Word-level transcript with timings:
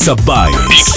Exabytes. 0.00 0.94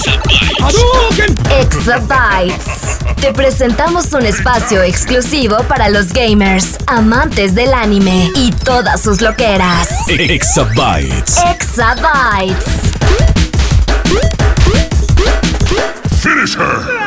Exabytes. 1.60 3.00
Te 3.20 3.34
presentamos 3.34 4.14
un 4.14 4.26
espacio 4.26 4.82
exclusivo 4.82 5.58
para 5.68 5.90
los 5.90 6.14
gamers, 6.14 6.78
amantes 6.88 7.54
del 7.54 7.74
anime 7.74 8.32
y 8.34 8.52
todas 8.64 9.02
sus 9.02 9.20
loqueras. 9.20 9.90
Exabytes. 10.08 11.36
Exabytes. 11.52 12.64
Finish 16.22 16.56
her. 16.56 17.04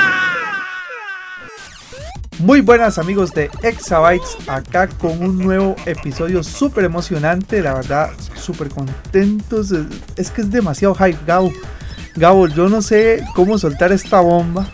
Muy 2.41 2.60
buenas 2.60 2.98
amigos 2.98 3.33
de 3.33 3.50
Exabytes, 3.62 4.36
acá 4.47 4.86
con 4.86 5.12
un 5.24 5.38
nuevo 5.38 5.74
episodio 5.86 6.42
súper 6.44 6.84
emocionante, 6.84 7.62
la 7.62 7.72
verdad, 7.72 8.10
súper 8.34 8.69
contentos. 8.69 9.72
Es- 10.16 10.30
que 10.30 10.42
es 10.42 10.50
demasiado 10.50 10.94
hype, 10.94 11.16
Gabo. 11.27 11.50
Gabo, 12.16 12.48
yo 12.48 12.69
no 12.69 12.83
sé 12.83 13.25
cómo 13.34 13.59
soltar 13.59 13.92
esta 13.92 14.20
bomba, 14.20 14.67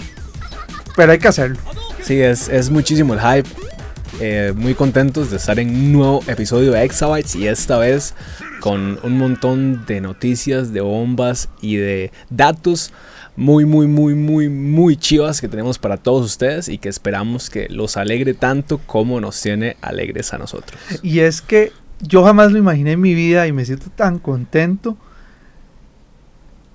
pero 0.96 1.12
hay 1.12 1.18
que 1.18 1.28
hacerlo. 1.28 1.58
Sí, 2.02 2.20
es, 2.20 2.48
es 2.48 2.70
muchísimo 2.70 3.14
el 3.14 3.20
hype. 3.20 3.48
Eh, 4.20 4.52
muy 4.54 4.74
contentos 4.74 5.30
de 5.30 5.38
estar 5.38 5.58
en 5.58 5.70
un 5.70 5.92
nuevo 5.92 6.20
episodio 6.28 6.72
de 6.72 6.84
Exabytes 6.84 7.34
y 7.34 7.48
esta 7.48 7.78
vez 7.78 8.14
con 8.60 9.00
un 9.02 9.18
montón 9.18 9.84
de 9.86 10.00
noticias, 10.00 10.72
de 10.72 10.80
bombas 10.80 11.48
y 11.60 11.76
de 11.76 12.12
datos 12.30 12.92
muy, 13.36 13.64
muy, 13.64 13.86
muy, 13.86 14.14
muy, 14.14 14.48
muy 14.48 14.96
chivas 14.96 15.40
que 15.40 15.48
tenemos 15.48 15.78
para 15.78 15.96
todos 15.96 16.24
ustedes 16.26 16.68
y 16.68 16.78
que 16.78 16.88
esperamos 16.88 17.50
que 17.50 17.68
los 17.70 17.96
alegre 17.96 18.34
tanto 18.34 18.78
como 18.78 19.20
nos 19.20 19.40
tiene 19.40 19.76
alegres 19.80 20.32
a 20.34 20.38
nosotros. 20.38 20.78
Y 21.02 21.20
es 21.20 21.40
que 21.40 21.72
yo 22.00 22.24
jamás 22.24 22.52
lo 22.52 22.58
imaginé 22.58 22.92
en 22.92 23.00
mi 23.00 23.14
vida 23.14 23.46
y 23.46 23.52
me 23.52 23.64
siento 23.64 23.90
tan 23.90 24.18
contento. 24.18 24.96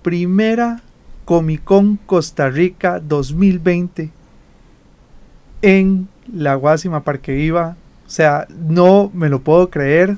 Primera 0.01 0.81
Comic 1.25 1.63
Con 1.63 1.97
Costa 1.97 2.49
Rica 2.49 2.99
2020 2.99 4.11
en 5.61 6.07
la 6.31 6.55
Guásima 6.55 7.03
Parque 7.03 7.33
Viva. 7.33 7.75
O 8.05 8.09
sea, 8.09 8.47
no 8.49 9.11
me 9.13 9.29
lo 9.29 9.41
puedo 9.41 9.69
creer. 9.69 10.17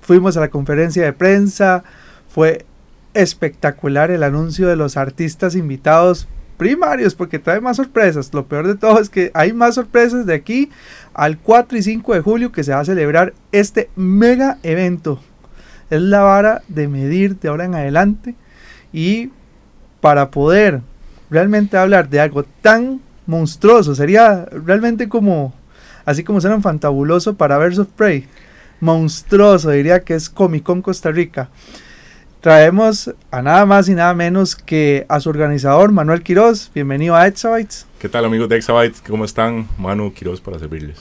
Fuimos 0.00 0.36
a 0.36 0.40
la 0.40 0.48
conferencia 0.48 1.04
de 1.04 1.12
prensa. 1.12 1.84
Fue 2.28 2.66
espectacular 3.14 4.10
el 4.10 4.22
anuncio 4.22 4.68
de 4.68 4.76
los 4.76 4.96
artistas 4.96 5.54
invitados 5.54 6.26
primarios 6.56 7.14
porque 7.14 7.38
trae 7.38 7.60
más 7.60 7.76
sorpresas. 7.76 8.32
Lo 8.32 8.46
peor 8.46 8.66
de 8.66 8.76
todo 8.76 9.00
es 9.00 9.10
que 9.10 9.30
hay 9.34 9.52
más 9.52 9.74
sorpresas 9.74 10.26
de 10.26 10.34
aquí 10.34 10.70
al 11.14 11.38
4 11.38 11.78
y 11.78 11.82
5 11.82 12.14
de 12.14 12.20
julio 12.20 12.52
que 12.52 12.64
se 12.64 12.72
va 12.72 12.80
a 12.80 12.84
celebrar 12.84 13.34
este 13.52 13.90
mega 13.96 14.58
evento. 14.62 15.20
Es 15.90 16.00
la 16.00 16.22
vara 16.22 16.62
de 16.68 16.88
medir 16.88 17.38
de 17.38 17.48
ahora 17.48 17.64
en 17.64 17.74
adelante 17.74 18.34
y 18.92 19.30
para 20.00 20.30
poder 20.30 20.80
realmente 21.30 21.76
hablar 21.76 22.08
de 22.08 22.20
algo 22.20 22.44
tan 22.60 23.00
monstruoso, 23.26 23.94
sería 23.94 24.46
realmente 24.46 25.08
como, 25.08 25.54
así 26.04 26.24
como 26.24 26.40
suena 26.40 26.60
fantabuloso 26.60 27.34
para 27.34 27.58
Birds 27.58 27.78
of 27.78 27.88
Prey, 27.96 28.26
monstruoso 28.80 29.70
diría 29.70 30.00
que 30.00 30.14
es 30.14 30.28
Comic 30.28 30.64
Con 30.64 30.82
Costa 30.82 31.10
Rica. 31.10 31.48
Traemos 32.40 33.14
a 33.30 33.40
nada 33.40 33.64
más 33.64 33.88
y 33.88 33.94
nada 33.94 34.12
menos 34.14 34.56
que 34.56 35.06
a 35.08 35.20
su 35.20 35.30
organizador 35.30 35.92
Manuel 35.92 36.24
Quiroz. 36.24 36.72
Bienvenido 36.74 37.14
a 37.14 37.28
Exabytes. 37.28 37.86
¿Qué 38.00 38.08
tal 38.08 38.24
amigos 38.24 38.48
de 38.48 38.56
Exabytes? 38.56 39.00
¿Cómo 39.06 39.24
están? 39.24 39.68
Manu 39.78 40.12
Quiroz 40.12 40.40
para 40.40 40.58
servirles. 40.58 40.98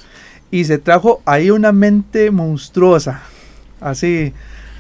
y 0.52 0.66
se 0.66 0.78
trajo 0.78 1.22
ahí 1.26 1.50
una 1.50 1.72
mente 1.72 2.30
monstruosa. 2.30 3.24
Así. 3.80 4.34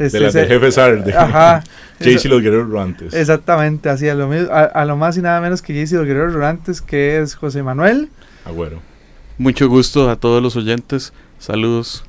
Este, 0.05 0.17
De 0.17 0.23
las 0.25 0.33
se- 0.33 0.39
de 0.41 0.47
Jefe 0.47 0.71
Sar, 0.71 1.03
de 1.03 1.13
Ajá. 1.13 1.63
Jaycee 1.99 2.15
Eso- 2.15 2.29
los 2.29 2.41
Guerreros 2.41 2.69
Ruantes. 2.69 3.13
Exactamente, 3.13 3.89
así 3.89 4.09
a 4.09 4.15
lo, 4.15 4.31
a, 4.51 4.63
a 4.63 4.85
lo 4.85 4.97
más 4.97 5.17
y 5.17 5.21
nada 5.21 5.39
menos 5.41 5.61
que 5.61 5.73
Jaycee 5.73 5.97
los 5.97 6.05
Guerreros 6.07 6.33
Durantes, 6.33 6.81
que 6.81 7.19
es 7.19 7.35
José 7.35 7.63
Manuel. 7.63 8.09
Agüero. 8.45 8.79
Mucho 9.37 9.67
gusto 9.69 10.09
a 10.09 10.15
todos 10.15 10.41
los 10.41 10.55
oyentes. 10.55 11.13
Saludos. 11.39 12.03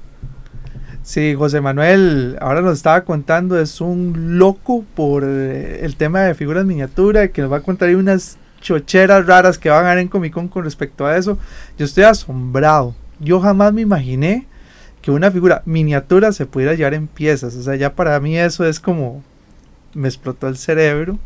Sí, 1.02 1.34
José 1.34 1.60
Manuel, 1.60 2.36
ahora 2.40 2.60
nos 2.60 2.74
estaba 2.76 3.00
contando, 3.02 3.58
es 3.60 3.80
un 3.80 4.38
loco 4.38 4.84
por 4.94 5.24
eh, 5.26 5.80
el 5.84 5.96
tema 5.96 6.20
de 6.20 6.34
figuras 6.34 6.64
miniatura, 6.64 7.28
que 7.28 7.42
nos 7.42 7.50
va 7.50 7.56
a 7.56 7.60
contar 7.60 7.88
ahí 7.88 7.96
unas 7.96 8.38
chocheras 8.60 9.26
raras 9.26 9.58
que 9.58 9.68
van 9.68 9.84
a 9.84 9.90
haber 9.90 10.02
en 10.02 10.08
Comic 10.08 10.32
Con 10.32 10.46
con 10.46 10.62
respecto 10.64 11.04
a 11.04 11.16
eso. 11.16 11.38
Yo 11.76 11.84
estoy 11.86 12.04
asombrado. 12.04 12.94
Yo 13.18 13.40
jamás 13.40 13.72
me 13.72 13.80
imaginé 13.82 14.46
que 15.02 15.10
una 15.10 15.30
figura 15.30 15.62
miniatura 15.66 16.32
se 16.32 16.46
pudiera 16.46 16.74
llevar 16.74 16.94
en 16.94 17.08
piezas. 17.08 17.54
O 17.56 17.62
sea, 17.62 17.74
ya 17.74 17.94
para 17.94 18.18
mí 18.20 18.38
eso 18.38 18.64
es 18.64 18.80
como 18.80 19.22
me 19.94 20.08
explotó 20.08 20.48
el 20.48 20.56
cerebro. 20.56 21.18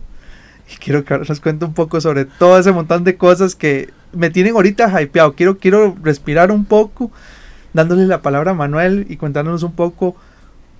Y 0.72 0.76
quiero 0.78 1.04
que 1.04 1.14
ahora 1.14 1.26
nos 1.28 1.40
cuente 1.40 1.64
un 1.64 1.74
poco 1.74 2.00
sobre 2.00 2.24
todo 2.24 2.58
ese 2.58 2.72
montón 2.72 3.04
de 3.04 3.16
cosas 3.16 3.54
que 3.54 3.90
me 4.12 4.30
tienen 4.30 4.54
ahorita 4.54 5.00
hypeado. 5.00 5.34
Quiero, 5.34 5.58
quiero 5.58 5.94
respirar 6.02 6.50
un 6.50 6.64
poco, 6.64 7.12
dándole 7.72 8.06
la 8.06 8.22
palabra 8.22 8.52
a 8.52 8.54
Manuel 8.54 9.06
y 9.08 9.16
contándonos 9.16 9.62
un 9.62 9.72
poco 9.72 10.16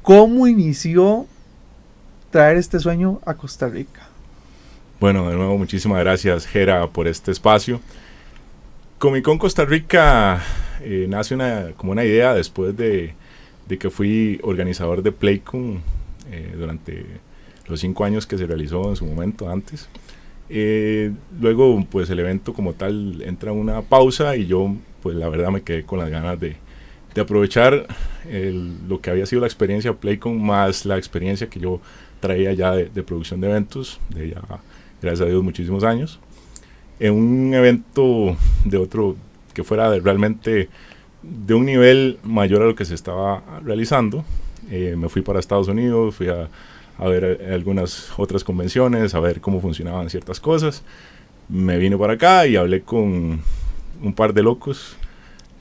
cómo 0.03 0.47
inició 0.47 1.27
traer 2.31 2.57
este 2.57 2.81
sueño 2.81 3.21
a 3.27 3.35
Costa 3.35 3.69
Rica. 3.69 4.03
Bueno, 4.99 5.29
de 5.29 5.37
nuevo, 5.37 5.59
muchísimas 5.59 6.01
gracias, 6.01 6.47
Jera, 6.47 6.87
por 6.89 7.07
este 7.07 7.31
espacio. 7.31 7.81
Comic 8.99 9.25
Con 9.25 9.39
Costa 9.39 9.67
Rica 9.67 10.43
eh, 10.87 11.07
nace 11.09 11.35
una, 11.35 11.73
como 11.77 11.93
una 11.93 12.05
idea 12.05 12.33
después 12.35 12.77
de, 12.77 13.15
de 13.69 13.79
que 13.79 13.91
fui 13.91 14.39
organizador 14.43 15.03
de 15.03 15.11
Playcon 15.13 15.81
eh, 16.31 16.55
durante 16.57 17.05
los 17.67 17.81
cinco 17.81 18.05
años 18.05 18.27
que 18.27 18.39
se 18.39 18.47
realizó 18.47 18.89
en 18.91 18.97
su 18.97 19.05
momento 19.05 19.49
antes. 19.51 19.89
Eh, 20.49 21.11
luego, 21.41 21.85
pues 21.91 22.09
el 22.11 22.21
evento 22.21 22.53
como 22.55 22.73
tal 22.75 23.21
entra 23.23 23.51
en 23.51 23.59
una 23.59 23.83
pausa 23.83 24.37
y 24.37 24.47
yo, 24.47 24.73
pues 25.03 25.17
la 25.17 25.29
verdad 25.29 25.51
me 25.51 25.63
quedé 25.63 25.83
con 25.83 25.99
las 25.99 26.09
ganas 26.09 26.39
de, 26.39 26.55
de 27.15 27.21
aprovechar 27.21 27.87
el- 28.31 28.89
lo 28.89 29.01
que 29.01 29.11
había 29.11 29.27
sido 29.27 29.41
la 29.41 29.49
experiencia 29.49 29.93
Playcon 29.95 30.41
más 30.41 30.85
la 30.87 30.97
experiencia 30.99 31.49
que 31.49 31.59
yo 31.59 31.81
traía 32.21 32.53
ya 32.53 32.71
de, 32.73 32.85
de 32.87 33.03
producción 33.03 33.41
de 33.41 33.51
eventos, 33.51 33.99
de 34.11 34.31
ya, 34.31 34.43
gracias 35.03 35.27
a 35.27 35.31
Dios, 35.31 35.43
muchísimos 35.43 35.83
años, 35.83 36.21
en 37.01 37.13
un 37.13 37.53
evento 37.53 38.37
de 38.65 38.79
otro 38.79 39.17
que 39.57 39.65
fuera 39.65 39.91
de- 39.91 40.01
realmente 40.01 40.69
de 41.23 41.55
un 41.55 41.65
nivel 41.65 42.19
mayor 42.23 42.61
a 42.63 42.67
lo 42.67 42.75
que 42.75 42.85
se 42.85 42.95
estaba 42.95 43.43
realizando. 43.65 44.23
Eh, 44.71 44.95
me 44.99 45.09
fui 45.09 45.23
para 45.23 45.41
Estados 45.41 45.69
Unidos, 45.69 46.15
fui 46.15 46.29
a, 46.29 46.49
a 46.99 47.09
ver 47.09 47.39
eh, 47.41 47.55
algunas 47.55 48.13
otras 48.19 48.45
convenciones, 48.45 49.15
a 49.15 49.21
ver 49.21 49.41
cómo 49.41 49.63
funcionaban 49.63 50.11
ciertas 50.11 50.41
cosas. 50.41 50.83
Me 51.49 51.79
vine 51.79 51.97
para 51.97 52.13
acá 52.13 52.47
y 52.47 52.57
hablé 52.57 52.83
con 52.83 53.41
un 54.03 54.13
par 54.15 54.35
de 54.35 54.43
locos, 54.43 54.97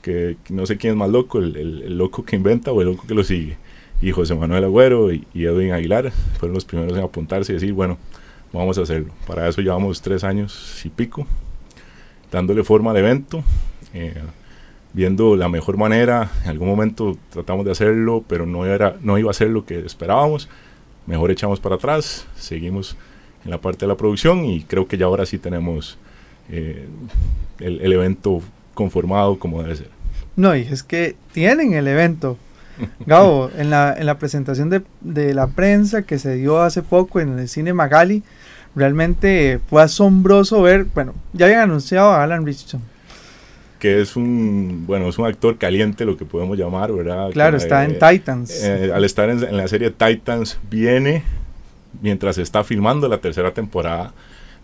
que 0.02 0.36
no 0.50 0.66
sé 0.66 0.76
quién 0.76 0.92
es 0.92 0.96
más 0.98 1.08
loco, 1.10 1.38
el, 1.38 1.56
el- 1.56 1.82
el 1.84 1.96
loco 1.98 2.22
que 2.24 2.36
inventa 2.36 2.70
o 2.72 2.80
el 2.82 2.88
loco 2.88 3.04
que 3.08 3.14
lo 3.14 3.24
sigue. 3.24 3.56
Y 4.02 4.10
José 4.12 4.34
Manuel 4.34 4.62
Agüero 4.64 5.10
y, 5.10 5.26
y 5.32 5.46
Edwin 5.46 5.72
Aguilar 5.72 6.12
fueron 6.38 6.54
los 6.54 6.66
primeros 6.66 6.98
en 6.98 7.02
apuntarse 7.02 7.52
y 7.52 7.54
decir, 7.54 7.72
bueno, 7.72 7.96
vamos 8.52 8.76
a 8.76 8.82
hacerlo. 8.82 9.10
Para 9.26 9.48
eso 9.48 9.62
llevamos 9.62 10.02
tres 10.02 10.22
años 10.22 10.82
y 10.84 10.90
pico, 10.90 11.26
dándole 12.30 12.62
forma 12.62 12.90
al 12.90 12.98
evento, 12.98 13.42
eh, 13.96 14.14
viendo 14.92 15.36
la 15.36 15.48
mejor 15.48 15.76
manera. 15.76 16.30
En 16.44 16.50
algún 16.50 16.68
momento 16.68 17.16
tratamos 17.30 17.64
de 17.64 17.72
hacerlo, 17.72 18.22
pero 18.26 18.44
no, 18.46 18.66
era, 18.66 18.96
no 19.00 19.18
iba 19.18 19.30
a 19.30 19.34
ser 19.34 19.48
lo 19.48 19.64
que 19.64 19.78
esperábamos. 19.78 20.48
Mejor 21.06 21.30
echamos 21.30 21.60
para 21.60 21.76
atrás, 21.76 22.26
seguimos 22.36 22.96
en 23.44 23.50
la 23.50 23.58
parte 23.58 23.80
de 23.80 23.88
la 23.88 23.96
producción 23.96 24.44
y 24.44 24.62
creo 24.64 24.86
que 24.86 24.98
ya 24.98 25.06
ahora 25.06 25.24
sí 25.24 25.38
tenemos 25.38 25.98
eh, 26.50 26.86
el, 27.60 27.80
el 27.80 27.92
evento 27.92 28.42
conformado 28.74 29.38
como 29.38 29.62
debe 29.62 29.76
ser. 29.76 29.90
No, 30.36 30.54
y 30.54 30.62
es 30.62 30.82
que 30.82 31.16
tienen 31.32 31.72
el 31.72 31.88
evento. 31.88 32.36
Gabo, 33.06 33.50
en 33.56 33.70
la, 33.70 33.94
en 33.96 34.04
la 34.04 34.18
presentación 34.18 34.68
de, 34.68 34.82
de 35.00 35.32
la 35.32 35.46
prensa 35.46 36.02
que 36.02 36.18
se 36.18 36.34
dio 36.34 36.60
hace 36.60 36.82
poco 36.82 37.20
en 37.20 37.38
el 37.38 37.48
cine 37.48 37.72
Magali, 37.72 38.22
realmente 38.74 39.58
fue 39.70 39.82
asombroso 39.82 40.60
ver, 40.60 40.84
bueno, 40.94 41.14
ya 41.32 41.46
habían 41.46 41.62
anunciado 41.62 42.10
a 42.10 42.22
Alan 42.22 42.44
Richardson. 42.44 42.82
Que 43.78 44.00
es 44.00 44.16
un 44.16 44.84
bueno 44.86 45.08
es 45.08 45.18
un 45.18 45.26
actor 45.26 45.58
caliente 45.58 46.04
lo 46.04 46.16
que 46.16 46.24
podemos 46.24 46.56
llamar 46.58 46.92
verdad 46.92 47.30
Claro, 47.30 47.56
Que, 47.58 47.62
está 47.62 47.84
en 47.84 47.92
eh, 47.92 47.98
Titans. 48.00 48.50
eh, 48.64 48.90
al 48.94 49.04
estar 49.04 49.28
en, 49.30 49.42
en 49.44 49.56
la 49.56 49.68
serie 49.68 49.90
Titans 49.90 50.58
viene 50.70 51.22
mientras 52.02 52.38
está 52.38 52.62
filmando 52.64 53.08
la 53.08 53.18
tercera 53.18 53.52
temporada. 53.54 54.12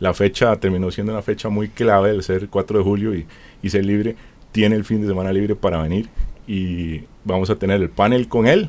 La 0.00 0.12
fecha 0.14 0.54
terminó 0.56 0.90
siendo 0.90 1.12
una 1.12 1.22
fecha 1.22 1.48
muy 1.48 1.68
clave, 1.68 2.10
el 2.10 2.22
ser 2.22 2.48
4 2.48 2.78
de 2.78 2.84
julio 2.84 3.14
y, 3.14 3.26
y 3.62 3.70
ser 3.70 3.84
libre. 3.84 4.16
Tiene 4.50 4.76
el 4.76 4.84
fin 4.84 5.00
de 5.00 5.06
semana 5.06 5.32
libre 5.32 5.54
para 5.54 5.80
venir 5.80 6.08
y 6.46 7.02
vamos 7.24 7.48
a 7.50 7.56
tener 7.56 7.80
el 7.80 7.88
panel 7.88 8.28
con 8.28 8.46
él, 8.46 8.68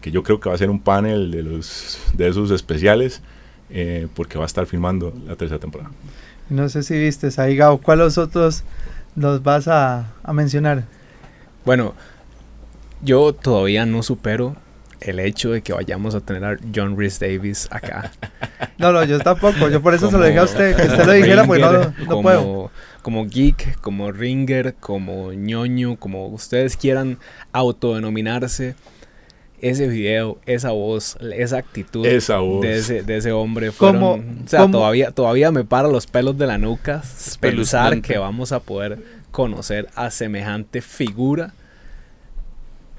que 0.00 0.10
yo 0.10 0.22
creo 0.22 0.38
que 0.40 0.48
va 0.48 0.54
a 0.54 0.58
ser 0.58 0.70
un 0.70 0.80
panel 0.80 1.30
de, 1.30 1.42
los, 1.42 1.98
de 2.14 2.28
esos 2.28 2.50
especiales, 2.50 3.22
eh, 3.70 4.06
porque 4.14 4.36
va 4.38 4.44
a 4.44 4.46
estar 4.46 4.66
filmando 4.66 5.12
la 5.26 5.34
tercera 5.36 5.58
temporada. 5.58 5.90
No 6.50 6.68
sé 6.68 6.82
si 6.82 6.98
viste, 6.98 7.30
ahí 7.38 7.56
Gao, 7.56 7.78
¿cuáles 7.78 8.18
otros 8.18 8.62
nos 9.16 9.42
vas 9.42 9.68
a, 9.68 10.12
a 10.22 10.32
mencionar? 10.32 10.84
Bueno, 11.64 11.94
yo 13.02 13.32
todavía 13.32 13.86
no 13.86 14.02
supero 14.02 14.56
el 15.04 15.20
hecho 15.20 15.50
de 15.50 15.62
que 15.62 15.72
vayamos 15.72 16.14
a 16.14 16.20
tener 16.20 16.44
a 16.44 16.56
John 16.74 16.96
Rhys 16.98 17.18
Davis 17.20 17.68
acá. 17.70 18.10
No, 18.76 18.92
no, 18.92 19.04
yo 19.04 19.20
tampoco. 19.20 19.68
Yo 19.68 19.80
por 19.80 19.94
eso 19.94 20.10
se 20.10 20.18
lo 20.18 20.24
dije 20.24 20.38
a 20.38 20.44
usted, 20.44 20.74
que 20.74 20.82
usted 20.82 21.06
lo 21.06 21.12
dijera, 21.12 21.44
pues 21.44 21.60
no, 21.60 21.72
no 21.72 22.06
como, 22.06 22.22
puedo. 22.22 22.70
Como 23.02 23.26
geek, 23.26 23.78
como 23.80 24.10
ringer, 24.10 24.74
como 24.80 25.32
ñoño, 25.32 25.96
como 25.96 26.26
ustedes 26.26 26.76
quieran 26.76 27.18
autodenominarse. 27.52 28.74
Ese 29.70 29.88
video, 29.88 30.38
esa 30.44 30.72
voz, 30.72 31.16
esa 31.34 31.56
actitud 31.56 32.04
Esa 32.04 32.38
voz. 32.38 32.60
De, 32.60 32.76
ese, 32.76 33.02
de 33.02 33.16
ese 33.16 33.32
hombre 33.32 33.72
fueron, 33.72 34.00
Como- 34.00 34.44
o 34.44 34.48
sea, 34.48 34.70
todavía, 34.70 35.10
todavía 35.10 35.50
me 35.50 35.64
para 35.64 35.88
los 35.88 36.06
pelos 36.06 36.36
de 36.36 36.46
la 36.46 36.58
nuca 36.58 37.02
pensar 37.40 38.02
que 38.02 38.18
vamos 38.18 38.52
a 38.52 38.60
poder 38.60 39.02
conocer 39.30 39.88
a 39.94 40.10
semejante 40.10 40.82
figura 40.82 41.54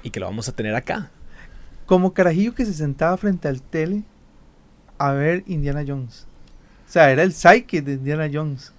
y 0.02 0.10
que 0.10 0.18
lo 0.18 0.26
vamos 0.26 0.48
a 0.48 0.52
tener 0.52 0.74
acá. 0.74 1.10
Como 1.86 2.12
carajillo 2.12 2.52
que 2.54 2.64
se 2.64 2.74
sentaba 2.74 3.16
frente 3.16 3.46
al 3.46 3.62
tele 3.62 4.02
a 4.98 5.12
ver 5.12 5.44
Indiana 5.46 5.84
Jones. 5.86 6.26
O 6.88 6.90
sea, 6.90 7.12
era 7.12 7.22
el 7.22 7.32
psyche 7.32 7.80
de 7.80 7.92
Indiana 7.92 8.28
Jones. 8.32 8.72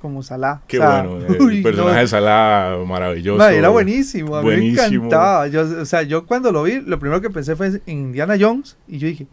Como 0.00 0.22
Salah. 0.22 0.62
Qué 0.66 0.78
O 0.78 0.82
sea, 0.82 1.02
bueno, 1.02 1.26
el 1.50 1.62
personaje 1.62 1.94
no. 1.96 2.00
de 2.00 2.08
Salah 2.08 2.78
maravilloso. 2.86 3.38
Ma, 3.38 3.52
era 3.52 3.68
buenísimo, 3.68 4.36
a 4.36 4.42
mí 4.42 4.48
me 4.48 4.54
Buenísimo. 4.54 4.82
encantaba. 5.06 5.46
Yo, 5.48 5.62
o 5.80 5.84
sea, 5.84 6.02
yo 6.02 6.24
cuando 6.26 6.50
lo 6.52 6.62
vi, 6.62 6.80
lo 6.80 6.98
primero 6.98 7.20
que 7.20 7.30
pensé 7.30 7.54
fue 7.56 7.66
en 7.68 7.82
Indiana 7.86 8.36
Jones 8.40 8.76
y 8.88 8.98
yo 8.98 9.06
dije, 9.08 9.26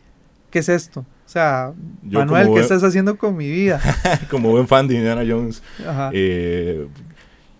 ¿qué 0.51 0.59
es 0.59 0.69
esto? 0.69 1.01
O 1.01 1.29
sea, 1.29 1.73
Yo 2.03 2.19
Manuel, 2.19 2.43
¿qué 2.45 2.49
buen- 2.51 2.63
estás 2.63 2.83
haciendo 2.83 3.17
con 3.17 3.35
mi 3.35 3.49
vida? 3.49 3.79
Como 4.29 4.49
buen 4.51 4.67
fan 4.67 4.87
de 4.87 4.95
Indiana 4.95 5.23
Jones, 5.27 5.61
Ajá. 5.85 6.09
Eh, 6.13 6.87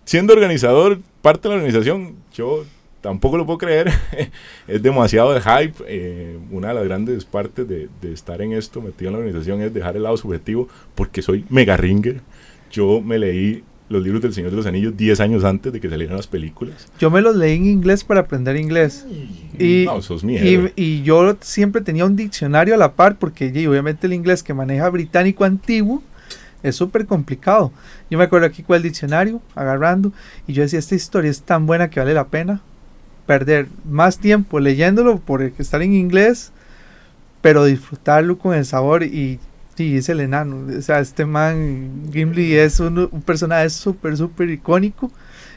siendo 0.06 0.34
organizador, 0.34 1.00
parte 1.22 1.48
de 1.50 1.56
la 1.56 1.62
organización, 1.62 2.16
yo 2.34 2.64
tampoco 3.02 3.38
lo 3.38 3.46
puedo 3.46 3.58
creer. 3.58 3.92
es 4.68 4.82
demasiado 4.82 5.36
el 5.36 5.42
hype. 5.42 5.84
Eh, 5.88 6.38
una 6.52 6.70
de 6.70 6.74
las 6.76 6.84
grandes 6.86 7.26
partes 7.26 7.68
de, 7.68 7.90
de 8.02 8.14
estar 8.14 8.42
en 8.42 8.54
esto, 8.54 8.82
metido 8.82 9.10
en 9.10 9.14
la 9.14 9.20
organización, 9.20 9.62
es 9.62 9.74
dejar 9.74 9.96
el 9.98 10.04
lado 10.04 10.16
subjetivo, 10.18 10.68
porque 10.96 11.22
soy 11.22 11.46
mega 11.50 11.76
ringer. 11.78 12.22
Yo 12.78 13.02
me 13.02 13.18
leí 13.18 13.64
los 13.90 14.04
libros 14.04 14.22
del 14.22 14.36
Señor 14.36 14.52
de 14.52 14.58
los 14.58 14.68
Anillos 14.68 14.96
10 14.96 15.20
años 15.20 15.44
antes 15.44 15.74
de 15.74 15.80
que 15.80 15.90
salieran 15.90 16.16
las 16.16 16.28
películas. 16.28 16.88
Yo 17.00 17.10
me 17.10 17.22
los 17.22 17.36
leí 17.36 17.56
en 17.56 17.66
inglés 17.66 18.04
para 18.04 18.20
aprender 18.20 18.56
inglés. 18.56 19.04
Y, 19.58 19.86
no, 19.86 20.00
sos 20.04 20.24
y, 20.24 20.72
y 20.76 21.02
yo 21.02 21.36
siempre 21.42 21.82
tenía 21.82 22.06
un 22.06 22.16
diccionario 22.16 22.76
a 22.76 22.78
la 22.78 22.94
par 22.94 23.18
porque 23.18 23.52
y 23.52 23.66
obviamente 23.66 24.06
el 24.06 24.14
inglés 24.14 24.44
que 24.44 24.54
maneja 24.54 24.88
británico 24.90 25.44
antiguo 25.44 26.04
es 26.62 26.76
súper 26.76 27.08
complicado. 27.08 27.72
Yo 28.12 28.20
me 28.20 28.26
acuerdo 28.26 28.46
aquí 28.46 28.62
con 28.62 28.76
el 28.76 28.84
diccionario, 28.84 29.42
agarrando, 29.56 30.12
y 30.46 30.54
yo 30.54 30.62
decía, 30.62 30.78
esta 30.78 30.94
historia 30.94 31.32
es 31.32 31.42
tan 31.42 31.66
buena 31.66 31.90
que 31.90 32.00
vale 32.00 32.14
la 32.14 32.28
pena 32.28 32.62
perder 33.26 33.68
más 33.90 34.20
tiempo 34.20 34.60
leyéndolo 34.60 35.18
por 35.18 35.42
estar 35.42 35.82
en 35.82 35.94
inglés, 35.94 36.52
pero 37.42 37.66
disfrutarlo 37.66 38.38
con 38.38 38.54
el 38.54 38.66
sabor 38.66 39.02
y... 39.02 39.40
Sí, 39.78 39.96
es 39.98 40.10
el 40.10 40.20
enano. 40.22 40.66
O 40.78 40.82
sea, 40.82 41.00
este 41.00 41.26
man, 41.26 42.10
Gimli, 42.12 42.56
es 42.56 42.80
un, 42.80 43.08
un 43.12 43.22
personaje 43.22 43.70
súper, 43.70 44.18
súper 44.18 44.50
icónico. 44.50 45.12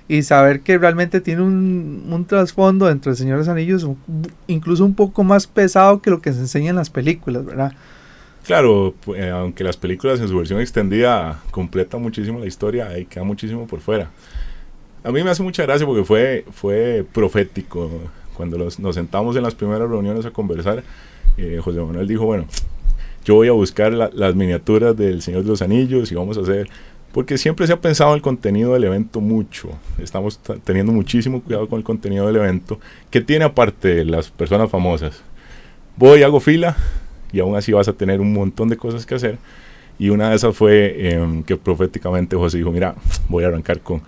Y 0.08 0.22
saber 0.24 0.60
que 0.60 0.76
realmente 0.76 1.20
tiene 1.20 1.40
un, 1.42 2.04
un 2.10 2.24
trasfondo 2.26 2.86
dentro 2.86 3.10
del 3.10 3.16
Señor 3.16 3.36
de 3.36 3.38
los 3.42 3.48
Anillos, 3.48 3.84
un- 3.84 3.96
incluso 4.48 4.84
un 4.84 4.94
poco 4.94 5.22
más 5.24 5.46
pesado 5.46 6.02
que 6.02 6.10
lo 6.10 6.20
que 6.20 6.32
se 6.32 6.40
enseña 6.40 6.70
en 6.70 6.76
las 6.76 6.90
películas, 6.90 7.44
¿verdad? 7.46 7.72
Claro, 8.44 8.94
eh, 9.14 9.30
aunque 9.30 9.62
las 9.62 9.76
películas 9.76 10.18
en 10.20 10.26
su 10.28 10.36
versión 10.36 10.60
extendida 10.60 11.40
completan 11.52 12.02
muchísimo 12.02 12.40
la 12.40 12.46
historia, 12.46 12.88
ahí 12.88 13.04
queda 13.06 13.22
muchísimo 13.22 13.66
por 13.68 13.80
fuera. 13.80 14.10
A 15.04 15.12
mí 15.12 15.22
me 15.22 15.30
hace 15.30 15.42
mucha 15.44 15.62
gracia 15.62 15.86
porque 15.86 16.04
fue, 16.04 16.44
fue 16.50 17.06
profético. 17.12 17.88
Cuando 18.36 18.58
los- 18.58 18.80
nos 18.80 18.96
sentamos 18.96 19.36
en 19.36 19.44
las 19.44 19.54
primeras 19.54 19.88
reuniones 19.88 20.26
a 20.26 20.30
conversar, 20.32 20.82
eh, 21.36 21.60
José 21.62 21.80
Manuel 21.80 22.08
dijo, 22.08 22.24
bueno, 22.26 22.46
yo 23.30 23.36
voy 23.36 23.46
a 23.46 23.52
buscar 23.52 23.92
la- 23.92 24.10
las 24.12 24.34
miniaturas 24.34 24.96
del 24.96 25.22
Señor 25.22 25.44
de 25.44 25.50
los 25.50 25.62
Anillos 25.62 26.10
y 26.10 26.16
vamos 26.16 26.36
a 26.36 26.40
hacer... 26.40 26.68
Porque 27.12 27.38
siempre 27.38 27.64
se 27.68 27.72
ha 27.72 27.80
pensado 27.80 28.10
en 28.10 28.16
el 28.16 28.22
contenido 28.22 28.72
del 28.74 28.82
evento 28.84 29.20
mucho. 29.20 29.68
Estamos 30.02 30.38
ta- 30.38 30.56
teniendo 30.64 30.90
muchísimo 30.92 31.40
cuidado 31.42 31.68
con 31.68 31.78
el 31.78 31.84
contenido 31.84 32.26
del 32.26 32.36
evento. 32.36 32.80
que 33.08 33.20
tiene 33.20 33.44
aparte 33.44 33.86
de 33.94 34.04
las 34.04 34.30
personas 34.32 34.68
famosas? 34.68 35.22
Voy, 35.96 36.24
hago 36.24 36.40
fila, 36.40 36.76
y 37.32 37.38
aún 37.38 37.54
así 37.56 37.70
vas 37.72 37.86
a 37.86 37.92
tener 37.92 38.20
un 38.20 38.32
montón 38.32 38.68
de 38.68 38.76
cosas 38.76 39.06
que 39.06 39.14
hacer. 39.14 39.38
Y 39.98 40.08
una 40.10 40.30
de 40.30 40.36
esas 40.36 40.56
fue 40.56 41.12
em, 41.12 41.44
que 41.44 41.56
proféticamente 41.56 42.34
José 42.34 42.58
dijo, 42.58 42.72
mira, 42.72 42.96
voy 43.28 43.44
a 43.44 43.48
arrancar 43.48 43.78
con 43.80 44.02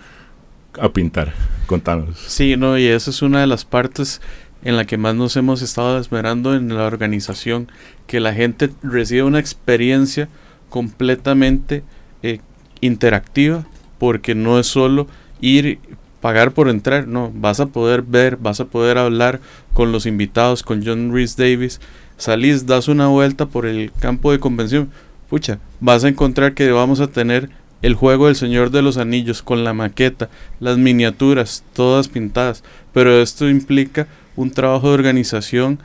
a 0.80 0.88
pintar, 0.88 1.32
contanos. 1.66 2.18
Sí, 2.26 2.56
no, 2.56 2.76
y 2.78 2.86
esa 2.86 3.10
es 3.10 3.20
una 3.22 3.40
de 3.40 3.46
las 3.46 3.64
partes 3.64 4.20
en 4.64 4.76
la 4.76 4.84
que 4.84 4.96
más 4.96 5.14
nos 5.14 5.36
hemos 5.36 5.62
estado 5.62 5.98
esmerando 5.98 6.54
en 6.54 6.74
la 6.74 6.84
organización, 6.84 7.68
que 8.06 8.20
la 8.20 8.34
gente 8.34 8.70
reciba 8.82 9.26
una 9.26 9.40
experiencia 9.40 10.28
completamente 10.68 11.82
eh, 12.22 12.40
interactiva, 12.80 13.66
porque 13.98 14.34
no 14.34 14.58
es 14.58 14.66
solo 14.66 15.06
ir 15.40 15.78
pagar 16.22 16.52
por 16.52 16.68
entrar, 16.68 17.08
no, 17.08 17.32
vas 17.34 17.58
a 17.58 17.66
poder 17.66 18.02
ver, 18.02 18.36
vas 18.36 18.60
a 18.60 18.66
poder 18.66 18.96
hablar 18.96 19.40
con 19.74 19.90
los 19.90 20.06
invitados, 20.06 20.62
con 20.62 20.86
John 20.86 21.12
Rhys 21.12 21.36
Davis, 21.36 21.80
salís, 22.16 22.64
das 22.64 22.86
una 22.86 23.08
vuelta 23.08 23.46
por 23.46 23.66
el 23.66 23.90
campo 23.98 24.30
de 24.30 24.38
convención, 24.38 24.90
pucha, 25.28 25.58
vas 25.80 26.04
a 26.04 26.08
encontrar 26.08 26.54
que 26.54 26.70
vamos 26.70 27.00
a 27.00 27.08
tener 27.08 27.50
el 27.82 27.94
juego 27.94 28.26
del 28.26 28.36
Señor 28.36 28.70
de 28.70 28.82
los 28.82 28.98
Anillos 28.98 29.42
con 29.42 29.64
la 29.64 29.74
maqueta, 29.74 30.28
las 30.60 30.78
miniaturas, 30.78 31.64
todas 31.72 32.06
pintadas, 32.06 32.62
pero 32.92 33.20
esto 33.20 33.48
implica 33.48 34.06
un 34.36 34.50
trabajo 34.50 34.88
de 34.88 34.94
organización 34.94 35.78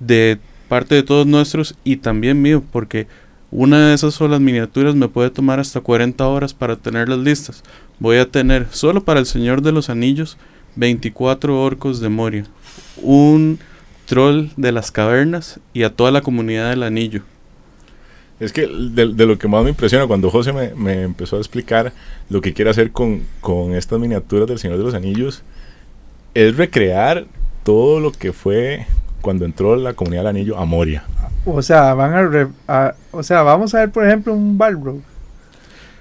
de 0.00 0.38
parte 0.68 0.94
de 0.94 1.02
todos 1.02 1.26
nuestros 1.26 1.74
y 1.84 1.96
también 1.96 2.40
mío, 2.42 2.62
porque 2.72 3.06
una 3.50 3.88
de 3.88 3.94
esas 3.94 4.14
solas 4.14 4.40
miniaturas 4.40 4.94
me 4.94 5.08
puede 5.08 5.30
tomar 5.30 5.58
hasta 5.58 5.80
40 5.80 6.26
horas 6.26 6.52
para 6.52 6.76
tenerlas 6.76 7.18
listas. 7.18 7.62
Voy 7.98 8.18
a 8.18 8.30
tener 8.30 8.66
solo 8.70 9.02
para 9.02 9.20
el 9.20 9.26
Señor 9.26 9.62
de 9.62 9.72
los 9.72 9.88
Anillos 9.88 10.36
24 10.76 11.60
orcos 11.60 12.00
de 12.00 12.08
Moria, 12.08 12.44
un 13.02 13.58
troll 14.06 14.48
de 14.56 14.72
las 14.72 14.90
cavernas 14.90 15.60
y 15.72 15.82
a 15.82 15.94
toda 15.94 16.10
la 16.10 16.20
comunidad 16.20 16.70
del 16.70 16.82
anillo. 16.82 17.22
Es 18.38 18.52
que 18.52 18.68
de, 18.68 19.08
de 19.08 19.26
lo 19.26 19.36
que 19.36 19.48
más 19.48 19.64
me 19.64 19.70
impresiona 19.70 20.06
cuando 20.06 20.30
José 20.30 20.52
me, 20.52 20.72
me 20.74 21.02
empezó 21.02 21.36
a 21.36 21.40
explicar 21.40 21.92
lo 22.30 22.40
que 22.40 22.52
quiere 22.52 22.70
hacer 22.70 22.92
con, 22.92 23.22
con 23.40 23.74
estas 23.74 23.98
miniaturas 23.98 24.46
del 24.46 24.60
Señor 24.60 24.78
de 24.78 24.84
los 24.84 24.94
Anillos, 24.94 25.42
es 26.34 26.56
recrear 26.56 27.26
todo 27.64 28.00
lo 28.00 28.12
que 28.12 28.32
fue 28.32 28.86
cuando 29.20 29.44
entró 29.44 29.76
la 29.76 29.94
comunidad 29.94 30.22
del 30.22 30.28
anillo 30.28 30.58
a 30.58 30.64
Moria. 30.64 31.04
O 31.44 31.62
sea, 31.62 31.94
van 31.94 32.14
a, 32.14 32.22
re- 32.22 32.48
a- 32.66 32.94
o 33.10 33.22
sea, 33.22 33.42
vamos 33.42 33.74
a 33.74 33.78
ver, 33.80 33.90
por 33.90 34.06
ejemplo, 34.06 34.32
un 34.32 34.56
Balrog. 34.58 35.00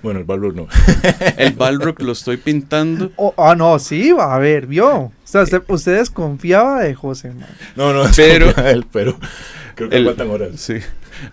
Bueno, 0.03 0.19
el 0.19 0.25
Balrog 0.25 0.55
no. 0.55 0.67
El 1.37 1.53
Balrog 1.53 2.01
lo 2.01 2.11
estoy 2.11 2.37
pintando. 2.37 3.11
Oh, 3.15 3.33
ah, 3.37 3.55
no, 3.55 3.79
sí, 3.79 4.11
va 4.11 4.35
a 4.35 4.39
ver, 4.39 4.67
vio. 4.67 4.87
O 4.95 5.11
sea, 5.23 5.41
usted, 5.41 5.63
usted 5.67 5.97
desconfiaba 5.97 6.81
de 6.81 6.93
José, 6.93 7.29
man. 7.31 7.47
No, 7.75 7.91
no, 7.93 8.03
es 8.05 8.15
Pero- 8.15 8.51
él, 8.65 8.85
pero 8.91 9.17
creo 9.75 9.89
que 9.89 9.97
El- 9.97 10.05
faltan 10.05 10.29
horas. 10.29 10.51
Sí. 10.55 10.75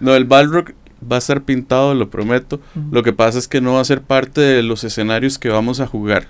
No, 0.00 0.14
el 0.16 0.24
Balrog 0.24 0.72
va 1.10 1.16
a 1.16 1.18
estar 1.18 1.42
pintado, 1.42 1.94
lo 1.94 2.08
prometo. 2.08 2.58
Lo 2.90 3.02
que 3.02 3.12
pasa 3.12 3.38
es 3.38 3.46
que 3.48 3.60
no 3.60 3.74
va 3.74 3.80
a 3.80 3.84
ser 3.84 4.00
parte 4.00 4.40
de 4.40 4.62
los 4.62 4.82
escenarios 4.82 5.38
que 5.38 5.50
vamos 5.50 5.80
a 5.80 5.86
jugar. 5.86 6.28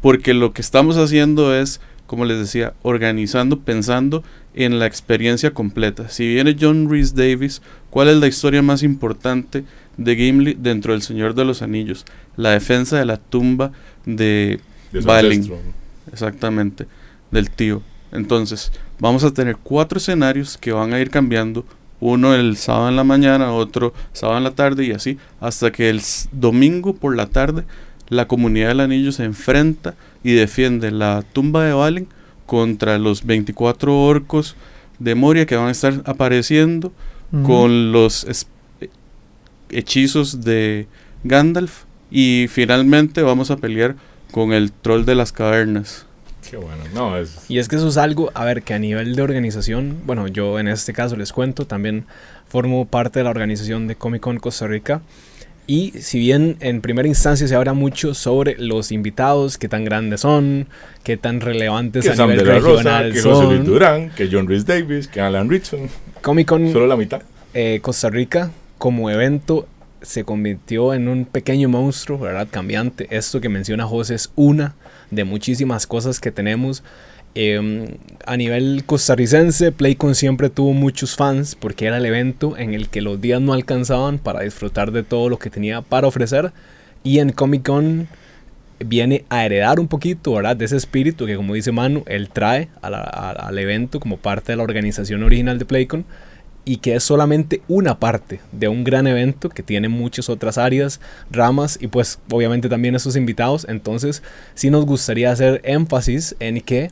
Porque 0.00 0.32
lo 0.34 0.52
que 0.54 0.62
estamos 0.62 0.96
haciendo 0.96 1.54
es, 1.54 1.80
como 2.06 2.24
les 2.24 2.38
decía, 2.38 2.74
organizando, 2.82 3.60
pensando 3.60 4.22
en 4.54 4.78
la 4.78 4.86
experiencia 4.86 5.52
completa. 5.52 6.08
Si 6.08 6.26
viene 6.26 6.56
John 6.58 6.88
Rhys 6.90 7.14
Davis, 7.14 7.62
¿cuál 7.90 8.08
es 8.08 8.16
la 8.16 8.26
historia 8.26 8.62
más 8.62 8.82
importante 8.82 9.64
de 9.96 10.16
Gimli 10.16 10.54
dentro 10.54 10.92
del 10.92 11.02
Señor 11.02 11.34
de 11.34 11.44
los 11.44 11.62
Anillos? 11.62 12.04
La 12.36 12.50
defensa 12.50 12.98
de 12.98 13.04
la 13.04 13.16
tumba 13.16 13.72
de 14.04 14.60
Balin. 14.92 15.40
ancestro. 15.40 15.58
Exactamente, 16.12 16.86
del 17.30 17.50
tío. 17.50 17.82
Entonces, 18.12 18.70
vamos 19.00 19.24
a 19.24 19.32
tener 19.32 19.56
cuatro 19.56 19.98
escenarios 19.98 20.56
que 20.56 20.72
van 20.72 20.92
a 20.92 21.00
ir 21.00 21.10
cambiando. 21.10 21.64
Uno 22.00 22.34
el 22.34 22.56
sábado 22.56 22.90
en 22.90 22.96
la 22.96 23.04
mañana, 23.04 23.52
otro 23.52 23.94
sábado 24.12 24.38
en 24.38 24.44
la 24.44 24.50
tarde 24.50 24.84
y 24.84 24.92
así, 24.92 25.18
hasta 25.40 25.72
que 25.72 25.88
el 25.88 26.02
domingo 26.32 26.94
por 26.94 27.16
la 27.16 27.26
tarde 27.26 27.64
la 28.08 28.28
comunidad 28.28 28.68
del 28.68 28.80
anillo 28.80 29.12
se 29.12 29.24
enfrenta 29.24 29.94
y 30.24 30.32
defiende 30.32 30.90
la 30.90 31.22
tumba 31.32 31.64
de 31.64 31.72
Balin 31.72 32.08
contra 32.46 32.98
los 32.98 33.24
24 33.24 34.02
orcos 34.02 34.56
de 34.98 35.14
Moria 35.14 35.46
que 35.46 35.56
van 35.56 35.68
a 35.68 35.72
estar 35.72 36.02
apareciendo 36.04 36.92
con 37.44 37.90
los 37.90 38.26
hechizos 39.70 40.44
de 40.44 40.86
Gandalf 41.24 41.82
y 42.10 42.46
finalmente 42.48 43.22
vamos 43.22 43.50
a 43.50 43.56
pelear 43.56 43.96
con 44.30 44.52
el 44.52 44.70
troll 44.70 45.04
de 45.04 45.16
las 45.16 45.32
cavernas. 45.32 46.06
Qué 46.48 46.56
bueno. 46.56 46.84
No, 46.94 47.16
es... 47.16 47.44
Y 47.48 47.58
es 47.58 47.68
que 47.68 47.76
eso 47.76 47.88
es 47.88 47.96
algo, 47.96 48.30
a 48.34 48.44
ver, 48.44 48.62
que 48.62 48.74
a 48.74 48.78
nivel 48.78 49.16
de 49.16 49.22
organización, 49.22 49.98
bueno, 50.06 50.28
yo 50.28 50.60
en 50.60 50.68
este 50.68 50.92
caso 50.92 51.16
les 51.16 51.32
cuento, 51.32 51.66
también 51.66 52.04
formo 52.48 52.86
parte 52.86 53.18
de 53.18 53.24
la 53.24 53.30
organización 53.30 53.88
de 53.88 53.96
Comic 53.96 54.22
Con 54.22 54.38
Costa 54.38 54.66
Rica. 54.68 55.02
Y 55.66 55.92
si 56.00 56.18
bien 56.18 56.56
en 56.60 56.82
primera 56.82 57.08
instancia 57.08 57.48
se 57.48 57.54
habla 57.54 57.72
mucho 57.72 58.12
sobre 58.12 58.56
los 58.58 58.92
invitados, 58.92 59.56
qué 59.56 59.68
tan 59.68 59.84
grandes 59.84 60.20
son, 60.20 60.66
qué 61.02 61.16
tan 61.16 61.40
relevantes 61.40 62.04
Que 62.04 62.10
a 62.10 62.16
Sam 62.16 62.30
nivel 62.30 62.46
de 62.46 62.52
la 62.52 62.58
Rosa, 62.58 62.70
regional 62.76 63.12
que 63.12 63.22
José 63.22 63.44
Luis 63.44 63.56
son, 63.56 63.64
Durán, 63.64 64.10
que 64.10 64.28
John 64.30 64.46
Rhys 64.46 64.66
Davis, 64.66 65.08
que 65.08 65.20
Alan 65.20 65.48
Richardson. 65.48 65.88
Comic 66.20 66.48
Con 66.48 66.70
Solo 66.70 66.86
la 66.86 66.96
mitad. 66.96 67.22
eh, 67.54 67.78
Costa 67.82 68.10
Rica 68.10 68.50
como 68.76 69.08
evento 69.08 69.66
se 70.02 70.24
convirtió 70.24 70.92
en 70.92 71.08
un 71.08 71.24
pequeño 71.24 71.70
monstruo, 71.70 72.18
¿verdad? 72.18 72.46
Cambiante. 72.50 73.06
Esto 73.10 73.40
que 73.40 73.48
menciona 73.48 73.86
José 73.86 74.16
es 74.16 74.30
una 74.36 74.74
de 75.10 75.24
muchísimas 75.24 75.86
cosas 75.86 76.20
que 76.20 76.30
tenemos. 76.30 76.82
Eh, 77.34 77.98
a 78.26 78.36
nivel 78.36 78.84
costarricense, 78.86 79.72
Playcon 79.72 80.14
siempre 80.14 80.50
tuvo 80.50 80.72
muchos 80.72 81.16
fans 81.16 81.56
porque 81.56 81.86
era 81.86 81.96
el 81.96 82.06
evento 82.06 82.56
en 82.56 82.74
el 82.74 82.88
que 82.88 83.02
los 83.02 83.20
días 83.20 83.40
no 83.40 83.52
alcanzaban 83.52 84.18
para 84.18 84.42
disfrutar 84.42 84.92
de 84.92 85.02
todo 85.02 85.28
lo 85.28 85.38
que 85.38 85.50
tenía 85.50 85.82
para 85.82 86.06
ofrecer. 86.06 86.52
Y 87.02 87.18
en 87.18 87.32
Comic 87.32 87.66
Con 87.66 88.08
viene 88.78 89.24
a 89.28 89.44
heredar 89.44 89.80
un 89.80 89.88
poquito, 89.88 90.34
¿verdad? 90.34 90.56
De 90.56 90.64
ese 90.64 90.76
espíritu 90.76 91.26
que, 91.26 91.36
como 91.36 91.54
dice 91.54 91.72
Manu, 91.72 92.04
él 92.06 92.28
trae 92.30 92.68
a 92.82 92.88
al 93.30 93.58
evento 93.58 94.00
como 94.00 94.16
parte 94.16 94.52
de 94.52 94.56
la 94.56 94.62
organización 94.62 95.22
original 95.22 95.58
de 95.58 95.64
Playcon 95.64 96.04
y 96.64 96.78
que 96.78 96.94
es 96.94 97.04
solamente 97.04 97.60
una 97.68 97.98
parte 97.98 98.40
de 98.52 98.68
un 98.68 98.84
gran 98.84 99.06
evento 99.06 99.50
que 99.50 99.62
tiene 99.62 99.88
muchas 99.88 100.30
otras 100.30 100.56
áreas, 100.56 101.00
ramas 101.30 101.78
y 101.80 101.88
pues 101.88 102.18
obviamente 102.30 102.68
también 102.68 102.94
esos 102.94 103.16
invitados. 103.16 103.66
Entonces 103.68 104.22
sí 104.54 104.70
nos 104.70 104.86
gustaría 104.86 105.30
hacer 105.30 105.60
énfasis 105.64 106.36
en 106.40 106.60
que 106.60 106.90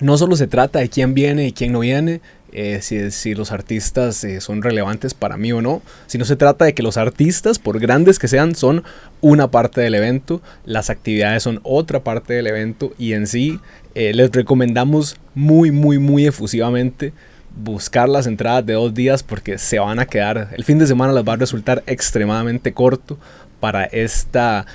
no 0.00 0.16
solo 0.16 0.36
se 0.36 0.46
trata 0.46 0.78
de 0.78 0.88
quién 0.88 1.14
viene 1.14 1.46
y 1.46 1.52
quién 1.52 1.72
no 1.72 1.80
viene, 1.80 2.20
eh, 2.52 2.80
si, 2.82 3.34
los 3.34 3.52
artistas 3.52 4.24
eh, 4.24 4.40
son 4.40 4.62
relevantes 4.62 5.14
para 5.14 5.36
mí 5.36 5.52
o 5.52 5.62
no, 5.62 5.82
sino 6.06 6.24
se 6.24 6.34
trata 6.34 6.64
de 6.64 6.74
que 6.74 6.82
los 6.82 6.96
artistas, 6.96 7.60
por 7.60 7.78
grandes 7.78 8.18
que 8.18 8.26
sean, 8.26 8.56
son 8.56 8.82
una 9.20 9.50
parte 9.50 9.80
del 9.80 9.94
evento, 9.94 10.42
las 10.64 10.90
actividades 10.90 11.44
son 11.44 11.60
otra 11.62 12.02
parte 12.02 12.34
del 12.34 12.48
evento 12.48 12.92
y 12.98 13.12
en 13.12 13.28
sí 13.28 13.60
eh, 13.94 14.12
les 14.14 14.32
recomendamos 14.32 15.16
muy, 15.34 15.70
muy, 15.70 15.98
muy 15.98 16.26
efusivamente 16.26 17.12
buscar 17.54 18.08
las 18.08 18.26
entradas 18.26 18.66
de 18.66 18.72
dos 18.72 18.94
días 18.94 19.22
porque 19.22 19.58
se 19.58 19.78
van 19.78 20.00
a 20.00 20.06
quedar, 20.06 20.48
el 20.52 20.64
fin 20.64 20.78
de 20.78 20.86
semana 20.88 21.12
les 21.12 21.24
va 21.24 21.34
a 21.34 21.36
resultar 21.36 21.84
extremadamente 21.86 22.72
corto 22.72 23.16
para 23.60 23.84
esta 23.84 24.66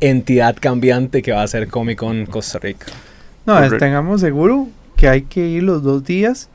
entidad 0.00 0.56
cambiante 0.58 1.20
que 1.20 1.32
va 1.32 1.42
a 1.42 1.48
ser 1.48 1.68
Comic 1.68 1.98
Con 1.98 2.24
Costa 2.24 2.58
Rica. 2.58 2.86
No, 3.48 3.54
Correcto. 3.54 3.78
tengamos 3.78 4.20
seguro 4.20 4.68
que 4.96 5.08
hay 5.08 5.22
que 5.22 5.48
ir 5.48 5.62
los 5.62 5.82
dos 5.82 6.04
días 6.04 6.50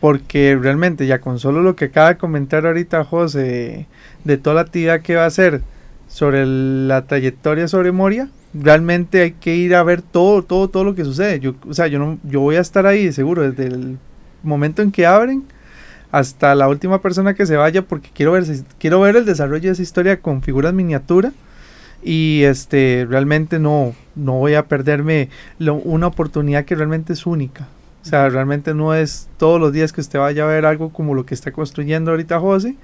porque 0.00 0.56
realmente 0.60 1.06
ya 1.06 1.20
con 1.20 1.38
solo 1.38 1.62
lo 1.62 1.74
que 1.74 1.86
acaba 1.86 2.10
de 2.10 2.18
comentar 2.18 2.66
ahorita 2.66 3.02
José 3.04 3.86
de 4.24 4.36
toda 4.36 4.56
la 4.56 4.60
actividad 4.60 5.00
que 5.00 5.16
va 5.16 5.24
a 5.24 5.26
hacer 5.26 5.62
sobre 6.06 6.42
el- 6.42 6.86
la 6.86 7.06
trayectoria 7.06 7.66
sobre 7.66 7.92
Moria, 7.92 8.28
realmente 8.54 9.22
hay 9.22 9.30
que 9.32 9.56
ir 9.56 9.74
a 9.74 9.82
ver 9.82 10.02
todo, 10.02 10.42
todo, 10.42 10.68
todo 10.68 10.84
lo 10.84 10.94
que 10.94 11.04
sucede. 11.04 11.40
Yo, 11.40 11.54
o 11.68 11.72
sea, 11.74 11.86
yo 11.86 11.98
no, 11.98 12.18
yo 12.24 12.40
voy 12.40 12.56
a 12.56 12.60
estar 12.60 12.86
ahí 12.86 13.10
seguro 13.12 13.42
desde 13.50 13.66
el 13.66 13.96
momento 14.42 14.82
en 14.82 14.92
que 14.92 15.06
abren 15.06 15.44
hasta 16.12 16.54
la 16.54 16.68
última 16.68 17.00
persona 17.00 17.32
que 17.34 17.46
se 17.46 17.56
vaya 17.56 17.82
porque 17.82 18.10
quiero 18.12 18.32
ver, 18.32 18.44
quiero 18.78 19.00
ver 19.00 19.16
el 19.16 19.24
desarrollo 19.24 19.62
de 19.68 19.72
esa 19.72 19.82
historia 19.82 20.20
con 20.20 20.42
figuras 20.42 20.72
miniatura 20.74 21.32
y 22.02 22.42
este 22.44 23.06
realmente 23.08 23.58
no, 23.58 23.94
no 24.14 24.34
voy 24.34 24.54
a 24.54 24.66
perderme 24.68 25.28
lo- 25.58 25.74
una 25.76 26.06
oportunidad 26.06 26.64
que 26.64 26.74
realmente 26.74 27.12
es 27.12 27.26
única. 27.26 27.68
O 28.02 28.04
sea, 28.08 28.28
realmente 28.28 28.72
no 28.74 28.94
es 28.94 29.28
todos 29.36 29.60
los 29.60 29.72
días 29.72 29.92
que 29.92 30.00
usted 30.00 30.18
vaya 30.18 30.44
a 30.44 30.46
ver 30.46 30.64
algo 30.64 30.90
como 30.90 31.14
lo 31.14 31.26
que 31.26 31.34
está 31.34 31.52
construyendo 31.52 32.10
ahorita 32.12 32.38
José. 32.40 32.76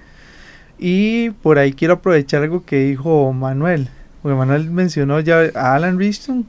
Y 0.78 1.30
por 1.30 1.58
ahí 1.58 1.72
quiero 1.72 1.94
aprovechar 1.94 2.42
algo 2.42 2.64
que 2.64 2.84
dijo 2.84 3.32
Manuel. 3.32 3.88
Porque 4.22 4.36
Manuel 4.36 4.70
mencionó 4.70 5.20
ya 5.20 5.42
a 5.54 5.74
Alan 5.74 5.98
Richardson, 5.98 6.46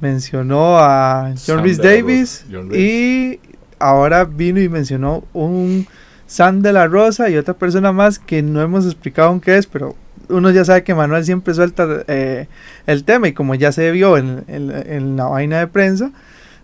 mencionó 0.00 0.78
a 0.78 1.34
John 1.46 1.62
Rhys 1.64 1.78
Davis 1.78 2.44
John 2.50 2.68
y 2.74 3.40
ahora 3.78 4.24
vino 4.24 4.60
y 4.60 4.68
mencionó 4.68 5.24
un 5.32 5.86
Sam 6.26 6.62
de 6.62 6.72
la 6.72 6.86
Rosa 6.86 7.28
y 7.30 7.36
otra 7.36 7.54
persona 7.54 7.92
más 7.92 8.18
que 8.18 8.42
no 8.42 8.62
hemos 8.62 8.86
explicado 8.86 9.28
aún 9.28 9.40
qué 9.40 9.56
es, 9.58 9.66
pero 9.66 9.96
uno 10.32 10.50
ya 10.50 10.64
sabe 10.64 10.82
que 10.84 10.94
Manuel 10.94 11.24
siempre 11.24 11.54
suelta 11.54 12.04
eh, 12.08 12.46
el 12.86 13.04
tema 13.04 13.28
y 13.28 13.32
como 13.32 13.54
ya 13.54 13.70
se 13.72 13.90
vio 13.92 14.16
en, 14.16 14.44
en- 14.48 14.70
en 14.92 15.16
la 15.16 15.24
vaina 15.26 15.58
de 15.60 15.66
prensa, 15.68 16.10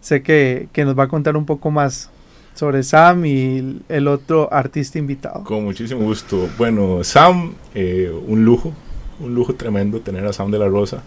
sé 0.00 0.22
que, 0.22 0.68
que 0.72 0.84
nos 0.84 0.98
va 0.98 1.04
a 1.04 1.08
contar 1.08 1.36
un 1.36 1.46
poco 1.46 1.70
más 1.70 2.10
sobre 2.54 2.82
Sam 2.82 3.24
y 3.26 3.80
el, 3.88 4.08
otro 4.08 4.52
artista 4.52 4.98
invitado. 4.98 5.44
Con 5.44 5.64
muchísimo 5.64 6.00
gusto. 6.02 6.48
Bueno, 6.58 7.04
Sam, 7.04 7.52
eh, 7.74 8.10
un 8.26 8.44
lujo, 8.44 8.72
un 9.20 9.34
lujo 9.34 9.54
tremendo 9.54 10.00
tener 10.00 10.24
a 10.26 10.32
Sam 10.32 10.50
de 10.50 10.58
la 10.58 10.66
Rosa, 10.66 11.02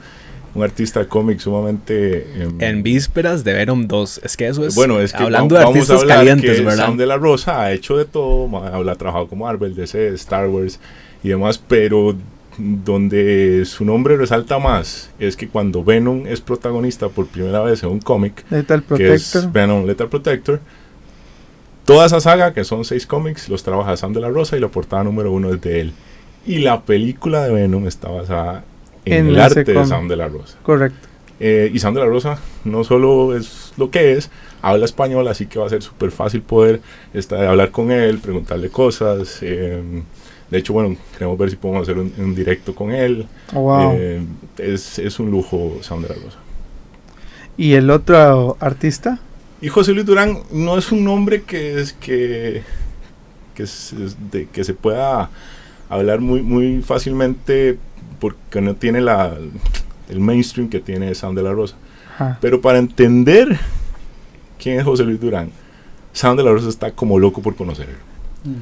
un 0.54 0.64
artista 0.64 1.00
de 1.02 1.08
cómic 1.08 1.40
sumamente... 1.40 2.26
em, 2.42 2.58
En 2.62 2.84
vísperas 2.84 3.44
de 3.44 3.54
Venom 3.54 3.88
2. 3.88 4.22
Es 4.24 4.36
que 4.38 4.48
eso 4.48 4.66
es. 4.66 4.76
bueno, 4.76 5.00
es 5.02 5.12
que 5.14 5.24
hablando 5.24 5.56
va- 5.56 5.60
de 5.62 5.66
vamos 5.66 5.78
a 5.78 5.80
artistas 5.94 6.02
hablar 6.04 6.18
calientes, 6.18 6.58
que 6.58 6.64
¿verdad? 6.66 6.86
Sam 6.86 6.98
de 6.98 7.06
la 7.06 7.18
Rosa 7.18 7.62
ha 7.62 7.72
hecho 7.74 7.98
de 7.98 8.06
todo, 8.06 8.48
ma- 8.48 8.68
ha 8.68 8.96
trabajado 8.96 9.28
como 9.28 9.46
Marvel, 9.46 9.76
DC, 9.76 10.10
Star 10.16 10.48
Wars 10.48 10.80
y 11.24 11.30
demás, 11.30 11.58
pero 11.58 12.16
donde 12.58 13.64
su 13.66 13.86
nombre 13.86 14.18
resalta 14.18 14.60
más 14.60 15.10
es 15.20 15.36
que 15.36 15.48
cuando 15.48 15.84
Venom 15.84 16.28
es 16.28 16.42
protagonista 16.42 17.10
por 17.10 17.28
primera 17.28 17.62
vez 17.62 17.84
en 17.84 17.90
un 17.90 18.00
cómic, 18.00 18.44
que 18.98 19.14
es 19.14 19.52
Venom 19.52 19.86
Lethal 19.86 20.10
Protector. 20.10 20.60
Toda 21.86 22.06
esa 22.06 22.22
saga, 22.22 22.54
que 22.54 22.64
son 22.64 22.86
seis 22.86 23.08
cómics, 23.08 23.50
los 23.50 23.64
trabaja 23.64 23.98
Sam 23.98 24.14
de 24.14 24.22
la 24.22 24.30
Rosa 24.30 24.56
y 24.56 24.60
la 24.60 24.68
portada 24.68 25.04
número 25.04 25.32
uno 25.32 25.54
es 25.54 25.62
de 25.62 25.82
él. 25.82 25.94
Y 26.46 26.60
la 26.60 26.82
película 26.82 27.44
de 27.44 27.54
Venom 27.54 27.88
está 27.88 28.10
basada 28.10 28.64
en, 29.06 29.14
En 29.14 29.28
el 29.30 29.40
arte 29.40 29.64
de. 29.64 29.86
Sam 29.86 30.08
de 30.08 30.16
la 30.16 30.28
Rosa. 30.28 30.58
Correcto. 30.64 31.08
Eh, 31.40 31.72
y 31.74 31.80
Sam 31.80 31.96
de 31.96 32.02
la 32.02 32.06
Rosa 32.06 32.38
no 32.66 32.84
solo 32.84 33.36
es 33.36 33.74
lo 33.78 33.90
que 33.90 34.14
es, 34.14 34.30
habla 34.62 34.86
español, 34.86 35.28
así 35.28 35.48
que 35.48 35.58
va 35.58 35.66
a 35.66 35.70
ser 35.70 35.82
súper 35.82 36.12
fácil 36.12 36.44
poder 36.44 36.82
estar, 37.16 37.44
hablar 37.44 37.72
con 37.72 37.92
él, 37.92 38.20
preguntarle 38.20 38.70
cosas. 38.70 39.40
eh, 39.42 40.04
de 40.52 40.58
hecho, 40.60 40.74
bueno, 40.74 40.96
queremos 41.14 41.38
ver 41.38 41.50
si 41.50 41.56
podemos 41.56 41.82
hacer 41.84 41.98
un, 41.98 42.14
un 42.18 42.36
directo 42.36 42.76
con 42.76 42.92
él. 42.92 43.26
Oh, 43.54 43.62
wow. 43.62 43.94
Eh, 43.96 44.22
es, 44.60 45.00
es 45.00 45.20
un 45.20 45.32
lujo 45.32 45.78
la 46.10 46.10
Rosa. 46.10 46.38
¿Y 47.58 47.74
el 47.74 47.90
otro 47.90 48.58
artista? 48.60 49.20
Y 49.62 49.70
José 49.70 49.94
Luis 49.94 50.06
Durán 50.06 50.40
no 50.52 50.78
es 50.78 50.92
un 50.92 51.04
nombre 51.04 51.44
que 51.44 51.80
es 51.80 51.94
que, 51.94 52.64
que, 53.56 53.64
es- 53.64 53.94
es 53.94 54.18
de- 54.32 54.48
que 54.48 54.64
se 54.64 54.74
pueda 54.74 55.30
hablar 55.90 56.20
muy, 56.20 56.42
muy 56.42 56.82
fácilmente 56.82 57.78
porque 58.20 58.62
no 58.62 58.76
tiene 58.76 59.02
la, 59.02 59.38
el 60.10 60.20
mainstream 60.20 60.70
que 60.70 60.80
tiene 60.80 61.14
Sam 61.16 61.36
de 61.36 61.44
la 61.44 61.52
Rosa. 61.54 61.76
Ajá. 62.16 62.38
Pero 62.42 62.60
para 62.62 62.78
entender 62.80 63.60
quién 64.62 64.80
es 64.80 64.86
José 64.86 65.04
Luis 65.04 65.20
Durán, 65.20 65.52
Sam 66.14 66.36
de 66.38 66.44
la 66.44 66.52
Rosa 66.52 66.70
está 66.70 66.92
como 66.92 67.20
loco 67.20 67.42
por 67.42 67.56
conocerlo. 67.56 67.96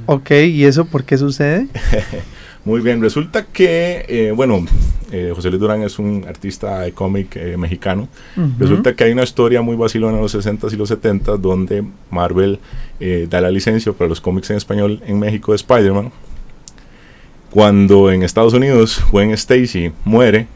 Ok, 0.06 0.32
¿y 0.32 0.66
eso 0.66 0.86
por 0.86 1.04
qué 1.04 1.18
sucede? 1.18 1.68
Muy 2.66 2.82
bien, 2.82 3.02
resulta 3.02 3.46
que, 3.46 4.06
eh, 4.10 4.32
bueno, 4.36 4.66
eh, 5.12 5.32
José 5.34 5.50
Luis 5.50 5.62
Durán 5.62 5.82
es 5.82 5.98
un 5.98 6.26
artista 6.28 6.82
de 6.82 6.92
cómic 6.92 7.36
eh, 7.38 7.58
mexicano. 7.58 8.10
Resulta 8.60 8.94
que 8.94 9.06
hay 9.06 9.14
una 9.14 9.24
historia 9.24 9.62
muy 9.62 9.76
vacilona 9.78 10.18
en 10.18 10.22
los 10.22 10.36
60s 10.36 10.74
y 10.74 10.76
los 10.76 10.92
70s 10.92 11.38
donde 11.38 11.84
Marvel 12.12 12.60
da 13.30 13.42
la 13.42 13.50
licencia 13.50 13.94
para 13.94 14.10
los 14.10 14.20
cómics 14.20 14.50
en 14.50 14.58
español 14.58 15.02
en 15.06 15.18
México 15.18 15.54
de 15.54 15.56
Spider-Man. 15.56 16.12
Cuando 17.50 18.12
en 18.12 18.22
Estados 18.24 18.54
Unidos 18.54 19.02
Gwen 19.12 19.32
Stacy 19.32 19.92
muere, 20.04 20.48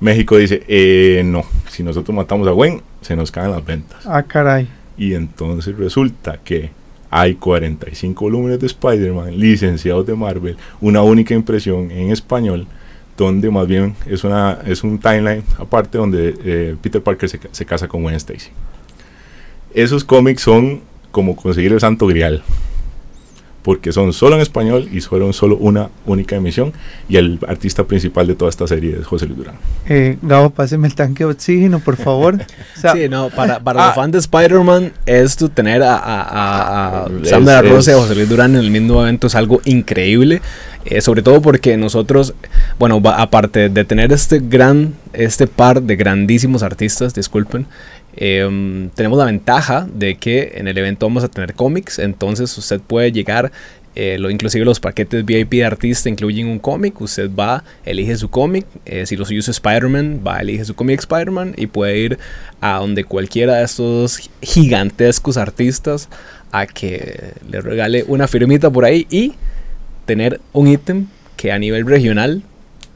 México 0.00 0.36
dice, 0.36 0.62
eh, 0.68 1.22
no, 1.24 1.44
si 1.68 1.82
nosotros 1.82 2.14
matamos 2.14 2.46
a 2.48 2.50
Gwen, 2.50 2.82
se 3.00 3.16
nos 3.16 3.30
caen 3.30 3.50
las 3.52 3.64
ventas. 3.64 4.04
Ah, 4.04 4.22
caray. 4.22 4.68
Y 4.98 5.14
entonces 5.14 5.76
resulta 5.76 6.38
que 6.42 6.70
hay 7.18 7.34
45 7.34 8.26
volúmenes 8.26 8.60
de 8.60 8.66
Spider-Man 8.66 9.38
licenciados 9.38 10.06
de 10.06 10.14
Marvel, 10.14 10.56
una 10.82 11.00
única 11.00 11.32
impresión 11.32 11.90
en 11.90 12.10
español, 12.10 12.66
donde 13.16 13.50
más 13.50 13.66
bien 13.66 13.96
es, 14.04 14.22
una, 14.22 14.58
es 14.66 14.84
un 14.84 14.98
timeline 14.98 15.42
aparte 15.58 15.96
donde 15.96 16.34
eh, 16.44 16.76
Peter 16.82 17.02
Parker 17.02 17.26
se, 17.26 17.40
se 17.50 17.64
casa 17.64 17.88
con 17.88 18.02
Gwen 18.02 18.16
Stacy. 18.16 18.50
Esos 19.72 20.04
cómics 20.04 20.42
son 20.42 20.82
como 21.10 21.34
conseguir 21.34 21.72
el 21.72 21.80
santo 21.80 22.06
grial. 22.06 22.42
Porque 23.66 23.90
son 23.92 24.12
solo 24.12 24.36
en 24.36 24.42
español 24.42 24.88
y 24.92 25.00
fueron 25.00 25.32
solo 25.32 25.56
una 25.56 25.90
única 26.06 26.36
emisión. 26.36 26.72
Y 27.08 27.16
el 27.16 27.40
artista 27.48 27.82
principal 27.82 28.28
de 28.28 28.36
toda 28.36 28.48
esta 28.48 28.64
serie 28.68 28.96
es 29.00 29.04
José 29.04 29.26
Luis 29.26 29.38
Durán. 29.38 29.56
Eh, 29.88 30.18
Gabo, 30.22 30.50
páseme 30.50 30.86
el 30.86 30.94
tanque 30.94 31.24
de 31.24 31.30
oxígeno, 31.32 31.80
por 31.80 31.96
favor. 31.96 32.36
O 32.76 32.80
sea, 32.80 32.92
Sí, 32.92 33.08
no, 33.08 33.28
para, 33.30 33.58
para 33.58 33.82
Ah. 33.82 33.86
los 33.88 33.94
fans 33.96 34.12
de 34.12 34.18
Spider-Man, 34.18 34.92
esto 35.06 35.48
tener 35.48 35.82
a, 35.82 35.96
a, 35.96 36.20
a, 36.22 37.04
a 37.04 37.06
Es- 37.22 37.28
Sam 37.30 37.44
de 37.44 37.52
la 37.52 37.62
Rosa 37.62 37.90
y 37.90 37.94
a 37.94 37.96
José 37.98 38.14
Luis 38.14 38.28
Durán 38.28 38.52
en 38.54 38.60
el 38.60 38.70
mismo 38.70 39.02
evento 39.02 39.26
es 39.26 39.34
algo 39.34 39.60
increíble. 39.64 40.40
eh, 40.84 41.00
sobre 41.00 41.20
todo 41.22 41.42
porque 41.42 41.76
nosotros, 41.76 42.34
bueno, 42.78 43.02
aparte 43.16 43.68
de 43.68 43.84
tener 43.84 44.12
este 44.12 44.38
gran, 44.38 44.94
este 45.12 45.48
par 45.48 45.82
de 45.82 45.96
grandísimos 45.96 46.62
artistas, 46.62 47.12
disculpen, 47.12 47.66
em, 48.16 48.90
tenemos 48.90 49.18
la 49.18 49.24
ventaja 49.24 49.86
de 49.92 50.16
que 50.16 50.52
en 50.56 50.68
el 50.68 50.76
evento 50.78 51.06
vamos 51.06 51.24
a 51.24 51.28
tener 51.28 51.54
cómics, 51.54 51.98
entonces 51.98 52.56
usted 52.56 52.80
puede 52.80 53.12
llegar, 53.12 53.52
eh, 53.94 54.18
lo, 54.18 54.30
inclusive 54.30 54.64
los 54.64 54.80
paquetes 54.80 55.24
VIP 55.24 55.52
de 55.52 55.64
artista 55.64 56.08
incluyen 56.08 56.48
un 56.48 56.58
cómic, 56.58 57.00
usted 57.00 57.30
va, 57.30 57.64
elige 57.84 58.16
su 58.16 58.28
cómic, 58.28 58.66
eh, 58.84 59.06
si 59.06 59.16
lo 59.16 59.24
suyo 59.24 59.40
es 59.40 59.48
Spider-Man, 59.48 60.20
va, 60.26 60.38
elige 60.38 60.64
su 60.64 60.74
cómic 60.74 61.00
Spider-Man 61.00 61.54
y 61.56 61.66
puede 61.66 61.98
ir 61.98 62.18
a 62.60 62.78
donde 62.78 63.04
cualquiera 63.04 63.56
de 63.56 63.64
estos 63.64 64.30
gigantescos 64.42 65.36
artistas 65.36 66.08
a 66.52 66.66
que 66.66 67.32
le 67.50 67.60
regale 67.60 68.04
una 68.06 68.28
firmita 68.28 68.70
por 68.70 68.84
ahí 68.84 69.06
y 69.10 69.34
tener 70.04 70.40
un 70.52 70.68
ítem 70.68 71.06
que 71.36 71.52
a 71.52 71.58
nivel 71.58 71.86
regional 71.86 72.42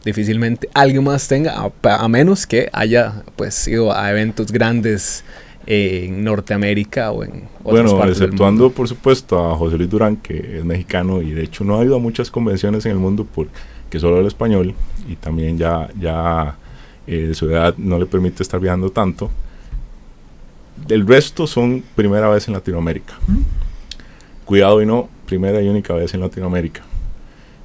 difícilmente 0.05 0.69
alguien 0.75 1.05
más 1.05 1.29
tenga, 1.29 1.55
a, 1.59 1.95
a 1.97 2.09
menos 2.09 2.47
que 2.47 2.69
haya 2.73 3.23
pues 3.37 3.67
ido 3.69 3.93
a 3.93 4.11
eventos 4.11 4.51
grandes 4.53 5.25
en 5.67 6.25
Norteamérica 6.25 7.11
o 7.13 7.23
en 7.23 7.49
otras 7.63 7.83
Bueno, 7.85 7.99
partes 7.99 8.19
del 8.19 8.29
exceptuando 8.29 8.65
mundo. 8.65 8.75
por 8.75 8.89
supuesto 8.89 9.51
a 9.53 9.57
José 9.57 9.77
Luis 9.77 9.91
Durán, 9.91 10.17
que 10.17 10.59
es 10.59 10.65
mexicano 10.65 11.21
y 11.23 11.33
de 11.33 11.43
hecho 11.45 11.65
no 11.65 11.79
ha 11.79 11.85
ido 11.85 11.97
a 11.97 11.99
muchas 11.99 12.31
convenciones 12.31 12.87
en 12.87 12.93
el 12.93 12.99
mundo 12.99 13.27
porque 13.33 14.01
solo 14.01 14.17
habla 14.17 14.29
español 14.29 14.75
y 15.09 15.17
también 15.17 15.59
ya, 15.59 15.89
ya 16.01 16.57
eh, 17.07 17.33
su 17.35 17.51
edad 17.51 17.75
no 17.77 17.99
le 17.99 18.07
permite 18.07 18.43
estar 18.43 18.59
viajando 18.59 18.91
tanto. 18.91 19.31
El 20.89 21.07
resto 21.07 21.47
son 21.47 21.85
primera 21.95 22.29
vez 22.31 22.49
en 22.49 22.55
Latinoamérica. 22.55 23.15
Cuidado 24.47 24.81
y 24.83 24.87
no, 24.87 25.09
primera 25.27 25.61
y 25.61 25.69
única 25.69 25.93
vez 25.95 26.15
en 26.15 26.21
Latinoamérica. 26.21 26.83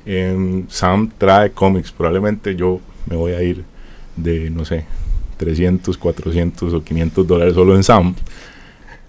Em, 0.05 0.65
Sam 0.69 1.09
trae 1.17 1.51
cómics, 1.51 1.91
probablemente 1.91 2.55
yo 2.55 2.79
me 3.07 3.15
voy 3.15 3.31
a 3.33 3.41
ir 3.41 3.63
de, 4.15 4.49
no 4.49 4.63
sé, 4.65 4.85
300, 5.37 5.97
400 5.97 6.73
o 6.73 6.83
500 6.83 7.27
dólares 7.27 7.53
solo 7.55 7.75
en 7.75 7.83
Sam. 7.83 8.15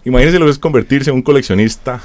Imagínense 0.04 0.38
lo 0.38 0.46
que 0.46 0.52
es 0.52 0.58
convertirse 0.58 1.10
en 1.10 1.16
un 1.16 1.22
coleccionista 1.22 2.00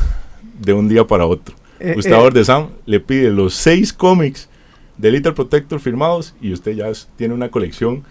de 0.59 0.73
un 0.73 0.87
día 0.87 1.05
para 1.05 1.25
otro. 1.25 1.55
eh, 1.79 1.95
usted 1.97 2.11
eh, 2.11 2.29
de 2.31 2.45
Sam 2.45 2.69
le 2.85 2.99
pide 2.99 3.29
los 3.31 3.53
seis 3.53 3.93
cómics 3.93 4.49
de 4.97 5.11
Little 5.11 5.33
Protector 5.33 5.79
firmados 5.79 6.35
y 6.41 6.53
usted 6.53 6.73
ya 6.73 6.91
tiene 7.15 7.33
una 7.33 7.49
colección 7.49 8.03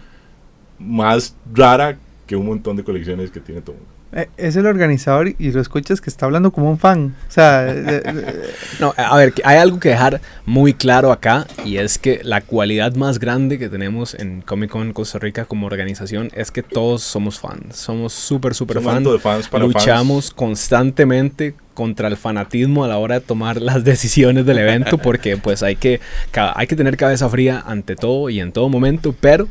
más 0.79 1.35
rara 1.53 1.97
que 2.25 2.35
un 2.35 2.45
montón 2.45 2.75
de 2.75 2.83
colecciones 2.83 3.31
que 3.31 3.39
tiene 3.39 3.61
todo. 3.61 3.75
el 3.75 3.81
mundo. 3.81 4.00
Eh, 4.13 4.27
es 4.35 4.57
el 4.57 4.65
organizador 4.65 5.33
y 5.39 5.51
lo 5.51 5.61
escuchas 5.61 6.01
que 6.01 6.09
está 6.09 6.25
hablando 6.25 6.51
como 6.51 6.69
un 6.69 6.77
fan. 6.77 7.15
O 7.29 7.31
sea, 7.31 7.71
eh, 7.71 8.01
eh, 8.05 8.51
No, 8.79 8.93
a 8.97 9.15
ver, 9.15 9.33
hay 9.45 9.57
algo 9.57 9.79
que 9.79 9.89
dejar 9.89 10.19
muy 10.45 10.73
claro 10.73 11.11
acá 11.11 11.47
y 11.63 11.77
es 11.77 11.97
que 11.97 12.19
la 12.23 12.41
cualidad 12.41 12.95
más 12.95 13.19
grande 13.19 13.57
que 13.57 13.69
tenemos 13.69 14.13
en 14.13 14.41
Comic 14.41 14.71
Con 14.71 14.91
Costa 14.91 15.19
Rica 15.19 15.45
como 15.45 15.65
organización 15.65 16.29
es 16.33 16.51
que 16.51 16.61
todos 16.61 17.03
somos 17.03 17.39
fans, 17.39 17.77
somos 17.77 18.11
súper, 18.11 18.53
súper 18.53 18.81
fans. 18.81 19.09
de 19.09 19.19
fans 19.19 19.47
para 19.47 19.63
Luchamos 19.63 20.25
fans. 20.25 20.33
constantemente 20.33 21.55
contra 21.73 22.09
el 22.09 22.17
fanatismo 22.17 22.83
a 22.83 22.89
la 22.89 22.97
hora 22.97 23.15
de 23.15 23.21
tomar 23.21 23.61
las 23.61 23.85
decisiones 23.85 24.45
del 24.45 24.57
evento 24.57 24.97
porque 24.97 25.37
pues 25.37 25.63
hay 25.63 25.77
que, 25.77 26.01
hay 26.33 26.67
que 26.67 26.75
tener 26.75 26.97
cabeza 26.97 27.29
fría 27.29 27.63
ante 27.65 27.95
todo 27.95 28.29
y 28.29 28.41
en 28.41 28.51
todo 28.51 28.67
momento, 28.67 29.15
pero 29.17 29.47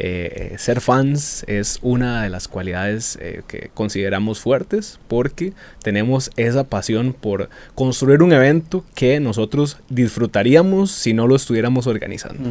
eh, 0.00 0.54
ser 0.58 0.80
fans 0.80 1.44
es 1.48 1.78
una 1.82 2.22
de 2.22 2.30
las 2.30 2.46
cualidades 2.48 3.18
eh, 3.20 3.42
que 3.48 3.70
consideramos 3.74 4.38
fuertes 4.40 5.00
porque 5.08 5.52
tenemos 5.82 6.30
esa 6.36 6.64
pasión 6.64 7.12
por 7.12 7.48
construir 7.74 8.22
un 8.22 8.32
evento 8.32 8.84
que 8.94 9.18
nosotros 9.20 9.78
disfrutaríamos 9.90 10.90
si 10.92 11.12
no 11.14 11.26
lo 11.26 11.34
estuviéramos 11.36 11.86
organizando. 11.88 12.50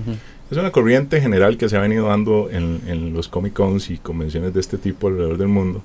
Es 0.51 0.58
una 0.58 0.72
corriente 0.72 1.20
general 1.22 1.57
que 1.57 1.68
se 1.70 1.77
ha 1.77 1.81
venido 1.81 2.07
dando 2.07 2.50
en, 2.51 2.81
en 2.88 3.14
los 3.14 3.27
Comic 3.27 3.53
Cons 3.53 3.90
y 3.90 3.98
convenciones 3.98 4.53
de 4.53 4.60
este 4.60 4.77
tipo 4.77 5.07
alrededor 5.07 5.38
del 5.38 5.48
mundo, 5.50 5.81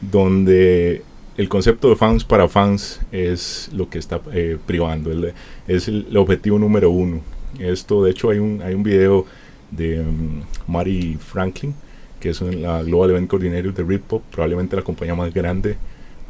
donde 0.00 1.02
el 1.36 1.48
concepto 1.48 1.88
de 1.88 1.96
fans 1.96 2.24
para 2.24 2.48
fans 2.48 3.00
es 3.10 3.70
lo 3.72 3.88
que 3.88 3.98
está 3.98 4.20
eh, 4.32 4.58
privando, 4.66 5.10
el- 5.10 5.32
es 5.66 5.88
el, 5.88 6.06
el 6.10 6.16
objetivo 6.16 6.58
número 6.58 6.90
uno. 6.90 7.20
Esto, 7.58 8.02
de 8.04 8.10
hecho, 8.10 8.30
hay 8.30 8.38
un, 8.38 8.60
hay 8.62 8.74
un 8.74 8.82
video 8.82 9.26
de 9.72 10.00
um, 10.00 10.42
Mari 10.68 11.18
Franklin, 11.18 11.74
que 12.20 12.30
es 12.30 12.40
la 12.40 12.82
Global 12.84 13.10
Event 13.10 13.28
Coordinator 13.28 13.74
de 13.74 13.82
Britpop, 13.82 14.22
probablemente 14.30 14.76
la 14.76 14.82
compañía 14.82 15.16
más 15.16 15.34
grande 15.34 15.76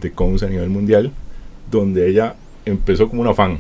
de 0.00 0.10
cons 0.10 0.42
a 0.42 0.48
nivel 0.48 0.70
mundial, 0.70 1.12
donde 1.70 2.08
ella 2.08 2.34
empezó 2.64 3.08
como 3.08 3.20
una 3.20 3.34
fan. 3.34 3.58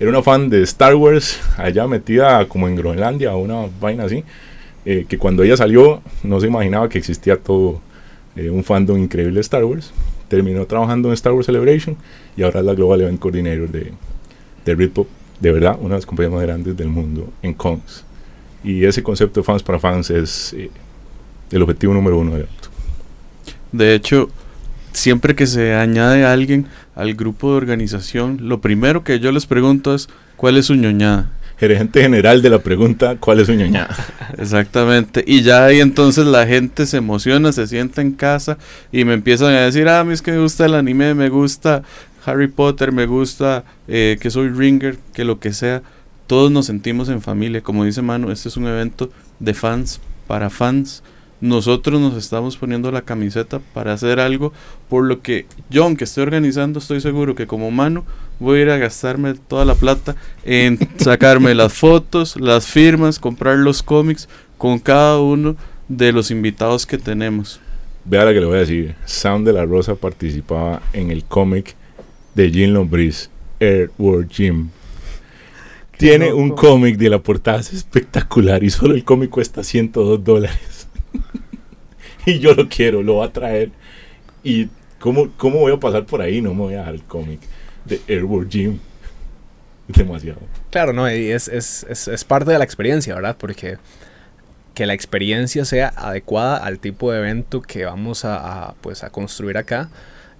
Era 0.00 0.10
una 0.10 0.22
fan 0.22 0.50
de 0.50 0.62
Star 0.62 0.94
Wars, 0.94 1.40
allá 1.56 1.86
metida 1.86 2.46
como 2.48 2.68
en 2.68 2.76
Groenlandia 2.76 3.34
o 3.34 3.38
una 3.38 3.66
vaina 3.80 4.04
así, 4.04 4.24
eh, 4.84 5.06
que 5.08 5.18
cuando 5.18 5.42
ella 5.42 5.56
salió 5.56 6.02
no 6.22 6.40
se 6.40 6.48
imaginaba 6.48 6.88
que 6.88 6.98
existía 6.98 7.36
todo 7.36 7.80
eh, 8.34 8.50
un 8.50 8.62
fandom 8.62 8.98
increíble 8.98 9.34
de 9.34 9.40
Star 9.40 9.64
Wars. 9.64 9.92
Terminó 10.28 10.66
trabajando 10.66 11.08
en 11.08 11.14
Star 11.14 11.32
Wars 11.32 11.46
Celebration 11.46 11.96
y 12.36 12.42
ahora 12.42 12.60
es 12.60 12.66
la 12.66 12.74
Global 12.74 13.00
Event 13.02 13.20
Coordinator 13.20 13.68
de, 13.68 13.92
de 14.64 14.74
Britpop, 14.74 15.06
de 15.40 15.52
verdad, 15.52 15.76
una 15.80 15.90
de 15.94 15.98
las 15.98 16.06
compañías 16.06 16.34
más 16.34 16.42
grandes 16.42 16.76
del 16.76 16.88
mundo 16.88 17.32
en 17.42 17.54
cons. 17.54 18.04
Y 18.64 18.84
ese 18.84 19.02
concepto 19.02 19.40
de 19.40 19.44
fans 19.44 19.62
para 19.62 19.78
fans 19.78 20.10
es 20.10 20.52
eh, 20.54 20.70
el 21.50 21.62
objetivo 21.62 21.94
número 21.94 22.18
uno 22.18 22.32
del 22.32 22.42
evento. 22.42 22.68
De 23.72 23.94
hecho, 23.94 24.30
siempre 24.92 25.34
que 25.34 25.46
se 25.46 25.74
añade 25.74 26.24
a 26.24 26.32
alguien 26.32 26.66
al 26.94 27.14
grupo 27.14 27.50
de 27.50 27.56
organización, 27.58 28.38
lo 28.42 28.60
primero 28.60 29.04
que 29.04 29.20
yo 29.20 29.30
les 29.32 29.46
pregunto 29.46 29.94
es 29.94 30.08
¿cuál 30.36 30.56
es 30.56 30.66
su 30.66 30.74
ñoñada? 30.74 31.30
Gerente 31.58 32.02
general 32.02 32.42
de 32.42 32.50
la 32.50 32.58
pregunta, 32.58 33.16
¿cuál 33.18 33.40
es 33.40 33.46
su 33.46 33.54
ñoñada? 33.54 33.94
Exactamente. 34.38 35.24
Y 35.26 35.42
ya 35.42 35.64
ahí 35.64 35.80
entonces 35.80 36.26
la 36.26 36.46
gente 36.46 36.84
se 36.86 36.98
emociona, 36.98 37.52
se 37.52 37.66
sienta 37.66 38.02
en 38.02 38.12
casa 38.12 38.58
y 38.92 39.04
me 39.04 39.14
empiezan 39.14 39.54
a 39.54 39.60
decir, 39.62 39.88
ah, 39.88 40.00
a 40.00 40.04
mí 40.04 40.12
es 40.12 40.22
que 40.22 40.32
me 40.32 40.38
gusta 40.38 40.66
el 40.66 40.74
anime, 40.74 41.14
me 41.14 41.28
gusta 41.28 41.82
Harry 42.26 42.48
Potter, 42.48 42.92
me 42.92 43.06
gusta 43.06 43.64
eh, 43.88 44.18
que 44.20 44.30
soy 44.30 44.50
ringer, 44.50 44.98
que 45.14 45.24
lo 45.24 45.38
que 45.38 45.52
sea. 45.52 45.82
Todos 46.26 46.50
nos 46.50 46.66
sentimos 46.66 47.08
en 47.08 47.22
familia. 47.22 47.62
Como 47.62 47.84
dice 47.84 48.02
Manu, 48.02 48.30
este 48.30 48.48
es 48.48 48.56
un 48.56 48.66
evento 48.66 49.10
de 49.38 49.54
fans 49.54 50.00
para 50.26 50.50
fans. 50.50 51.02
Nosotros 51.40 52.00
nos 52.00 52.16
estamos 52.16 52.56
poniendo 52.56 52.90
la 52.90 53.02
camiseta 53.02 53.60
para 53.74 53.92
hacer 53.92 54.20
algo 54.20 54.52
por 54.88 55.04
lo 55.04 55.20
que 55.20 55.46
yo, 55.68 55.84
aunque 55.84 56.04
esté 56.04 56.22
organizando, 56.22 56.78
estoy 56.78 57.00
seguro 57.00 57.34
que 57.34 57.46
como 57.46 57.70
Manu 57.70 58.04
voy 58.40 58.60
a 58.60 58.62
ir 58.62 58.70
a 58.70 58.78
gastarme 58.78 59.34
toda 59.34 59.66
la 59.66 59.74
plata 59.74 60.16
en 60.44 60.78
sacarme 60.96 61.54
las 61.54 61.74
fotos, 61.74 62.36
las 62.40 62.66
firmas, 62.66 63.18
comprar 63.18 63.58
los 63.58 63.82
cómics 63.82 64.28
con 64.56 64.78
cada 64.78 65.20
uno 65.20 65.56
de 65.88 66.12
los 66.12 66.30
invitados 66.30 66.86
que 66.86 66.98
tenemos. 66.98 67.60
Vea 68.04 68.24
la 68.24 68.32
que 68.32 68.40
le 68.40 68.46
voy 68.46 68.56
a 68.56 68.60
decir. 68.60 68.94
Sam 69.04 69.44
de 69.44 69.52
la 69.52 69.64
Rosa 69.64 69.94
participaba 69.94 70.80
en 70.92 71.10
el 71.10 71.24
cómic 71.24 71.74
de 72.34 72.50
Jim 72.50 72.72
Lombriz, 72.72 73.30
Airworld 73.60 74.30
Jim. 74.30 74.68
Tiene 75.96 76.32
un 76.32 76.50
loco. 76.50 76.68
cómic 76.68 76.96
de 76.96 77.10
la 77.10 77.18
portada 77.18 77.60
es 77.60 77.72
espectacular 77.72 78.62
y 78.62 78.70
solo 78.70 78.94
el 78.94 79.04
cómic 79.04 79.30
cuesta 79.30 79.62
102 79.62 80.22
dólares. 80.22 80.88
y 82.26 82.38
yo 82.38 82.54
lo 82.54 82.68
quiero, 82.68 83.02
lo 83.02 83.14
voy 83.14 83.26
a 83.26 83.32
traer. 83.32 83.70
¿Y 84.44 84.68
cómo, 84.98 85.30
cómo 85.36 85.60
voy 85.60 85.72
a 85.72 85.80
pasar 85.80 86.04
por 86.06 86.20
ahí? 86.20 86.40
No 86.40 86.54
me 86.54 86.62
voy 86.62 86.74
a 86.74 86.82
dar 86.82 86.94
el 86.94 87.02
cómic 87.02 87.40
de 87.84 88.00
Airworld 88.08 88.50
Jim. 88.50 88.78
Demasiado. 89.88 90.40
Claro, 90.70 90.92
no, 90.92 91.10
y 91.10 91.30
es, 91.30 91.48
es, 91.48 91.86
es, 91.88 92.08
es 92.08 92.24
parte 92.24 92.50
de 92.50 92.58
la 92.58 92.64
experiencia, 92.64 93.14
¿verdad? 93.14 93.36
Porque 93.38 93.78
que 94.74 94.84
la 94.84 94.92
experiencia 94.92 95.64
sea 95.64 95.88
adecuada 95.96 96.58
al 96.58 96.78
tipo 96.80 97.10
de 97.10 97.20
evento 97.20 97.62
que 97.62 97.86
vamos 97.86 98.26
a, 98.26 98.68
a, 98.68 98.74
pues, 98.74 99.04
a 99.04 99.10
construir 99.10 99.56
acá 99.56 99.88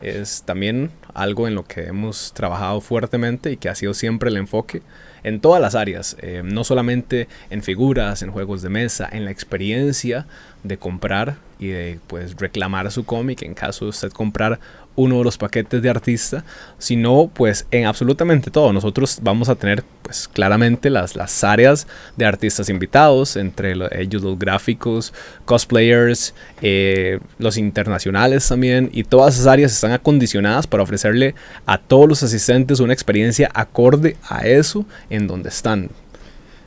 es 0.01 0.43
también 0.43 0.91
algo 1.15 1.49
en 1.49 1.55
lo 1.55 1.65
que 1.65 1.85
hemos 1.85 2.33
trabajado 2.35 2.81
fuertemente 2.81 3.51
y 3.53 3.57
que 3.57 3.69
ha 3.69 3.75
sido 3.75 3.95
siempre 3.95 4.31
el 4.31 4.37
enfoque 4.37 4.83
en 5.23 5.41
todas 5.41 5.61
las 5.61 5.75
áreas, 5.75 6.17
eh, 6.21 6.43
no 6.45 6.63
solamente 6.63 7.27
en 7.51 7.63
figuras, 7.63 8.23
en 8.23 8.31
juegos 8.31 8.63
de 8.63 8.69
mesa, 8.69 9.09
en 9.11 9.25
la 9.25 9.31
experiencia 9.31 10.27
de 10.63 10.79
comprar 10.79 11.37
y 11.59 11.69
de 11.69 11.99
pues 12.07 12.37
reclamar 12.37 12.93
su 12.93 13.05
cómic 13.05 13.43
en 13.43 13.55
caso 13.55 13.87
de 13.87 13.89
usted 13.91 14.11
comprar 14.11 14.61
uno 14.97 15.19
de 15.19 15.25
los 15.25 15.39
paquetes 15.39 15.81
de 15.83 15.91
artista, 15.91 16.45
sino 16.79 17.31
pues 17.33 17.67
en 17.71 17.87
absolutamente 17.87 18.51
todo. 18.51 18.73
Nosotros 18.73 19.19
vamos 19.23 19.49
a 19.49 19.55
tener 19.55 19.85
pues 20.03 20.27
claramente 20.29 20.91
las, 20.91 21.15
las 21.17 21.45
áreas 21.45 21.87
de 22.17 22.25
artistas 22.25 22.69
invitados, 22.69 23.37
entre 23.37 23.77
lo- 23.77 23.93
ellos 23.93 24.23
los 24.23 24.39
gráficos, 24.39 25.13
cosplayers, 25.45 26.35
eh, 26.63 27.21
los 27.39 27.57
internacionales 27.57 28.49
también, 28.49 28.91
y 28.93 29.05
todas 29.05 29.35
esas 29.35 29.47
áreas 29.47 29.73
están 29.73 29.93
acondicionadas 29.93 30.67
para 30.67 30.83
ofrecerle 30.83 31.35
a 31.67 31.79
todos 31.79 32.09
los 32.09 32.23
asistentes 32.23 32.81
una 32.81 32.93
experiencia 32.93 33.51
acorde 33.55 34.17
a 34.29 34.47
eso 34.47 34.87
en 35.11 35.27
donde 35.27 35.51
están. 35.51 35.91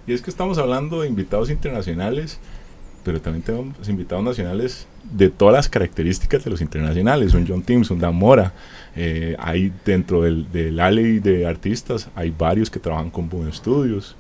Y 0.07 0.13
es 0.13 0.21
que 0.21 0.29
estamos 0.31 0.57
hablando 0.57 1.01
de 1.01 1.07
invitados 1.07 1.49
internacionales, 1.49 2.39
pero 3.03 3.21
también 3.21 3.43
tenemos 3.43 3.89
invitados 3.89 4.23
nacionales 4.23 4.87
de 5.11 5.29
todas 5.29 5.55
las 5.55 5.69
características 5.69 6.43
de 6.43 6.51
los 6.51 6.61
internacionales. 6.61 7.33
Un 7.33 7.47
John 7.47 7.61
Timms, 7.61 7.91
un 7.91 7.99
Dan 7.99 8.15
Mora. 8.15 8.53
eh, 8.95 9.35
hay 9.39 9.71
dentro 9.85 10.21
del, 10.23 10.51
del 10.51 10.79
alley 10.79 11.19
de 11.19 11.47
artistas, 11.47 12.09
hay 12.15 12.33
varios 12.37 12.69
que 12.69 12.79
trabajan 12.79 13.09
con 13.09 13.29
Boom 13.29 13.51
Studios. 13.53 14.15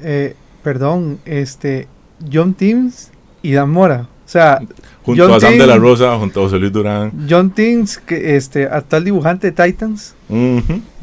Eh, 0.00 0.34
perdón, 0.62 1.20
este, 1.24 1.88
John 2.32 2.54
Teams 2.54 3.10
y 3.42 3.52
Dan 3.52 3.70
Mora. 3.70 4.08
O 4.24 4.28
sea, 4.28 4.60
Junto 5.04 5.22
John 5.26 5.34
a 5.34 5.40
Sam 5.40 5.58
de 5.58 5.66
la 5.66 5.76
Rosa, 5.76 6.16
junto 6.16 6.40
a 6.40 6.44
José 6.44 6.58
Luis 6.58 6.72
Durán. 6.72 7.12
John 7.28 7.50
que 7.50 8.36
este, 8.36 8.64
actual 8.64 9.04
dibujante 9.04 9.50
de 9.50 9.64
Titans, 9.64 10.14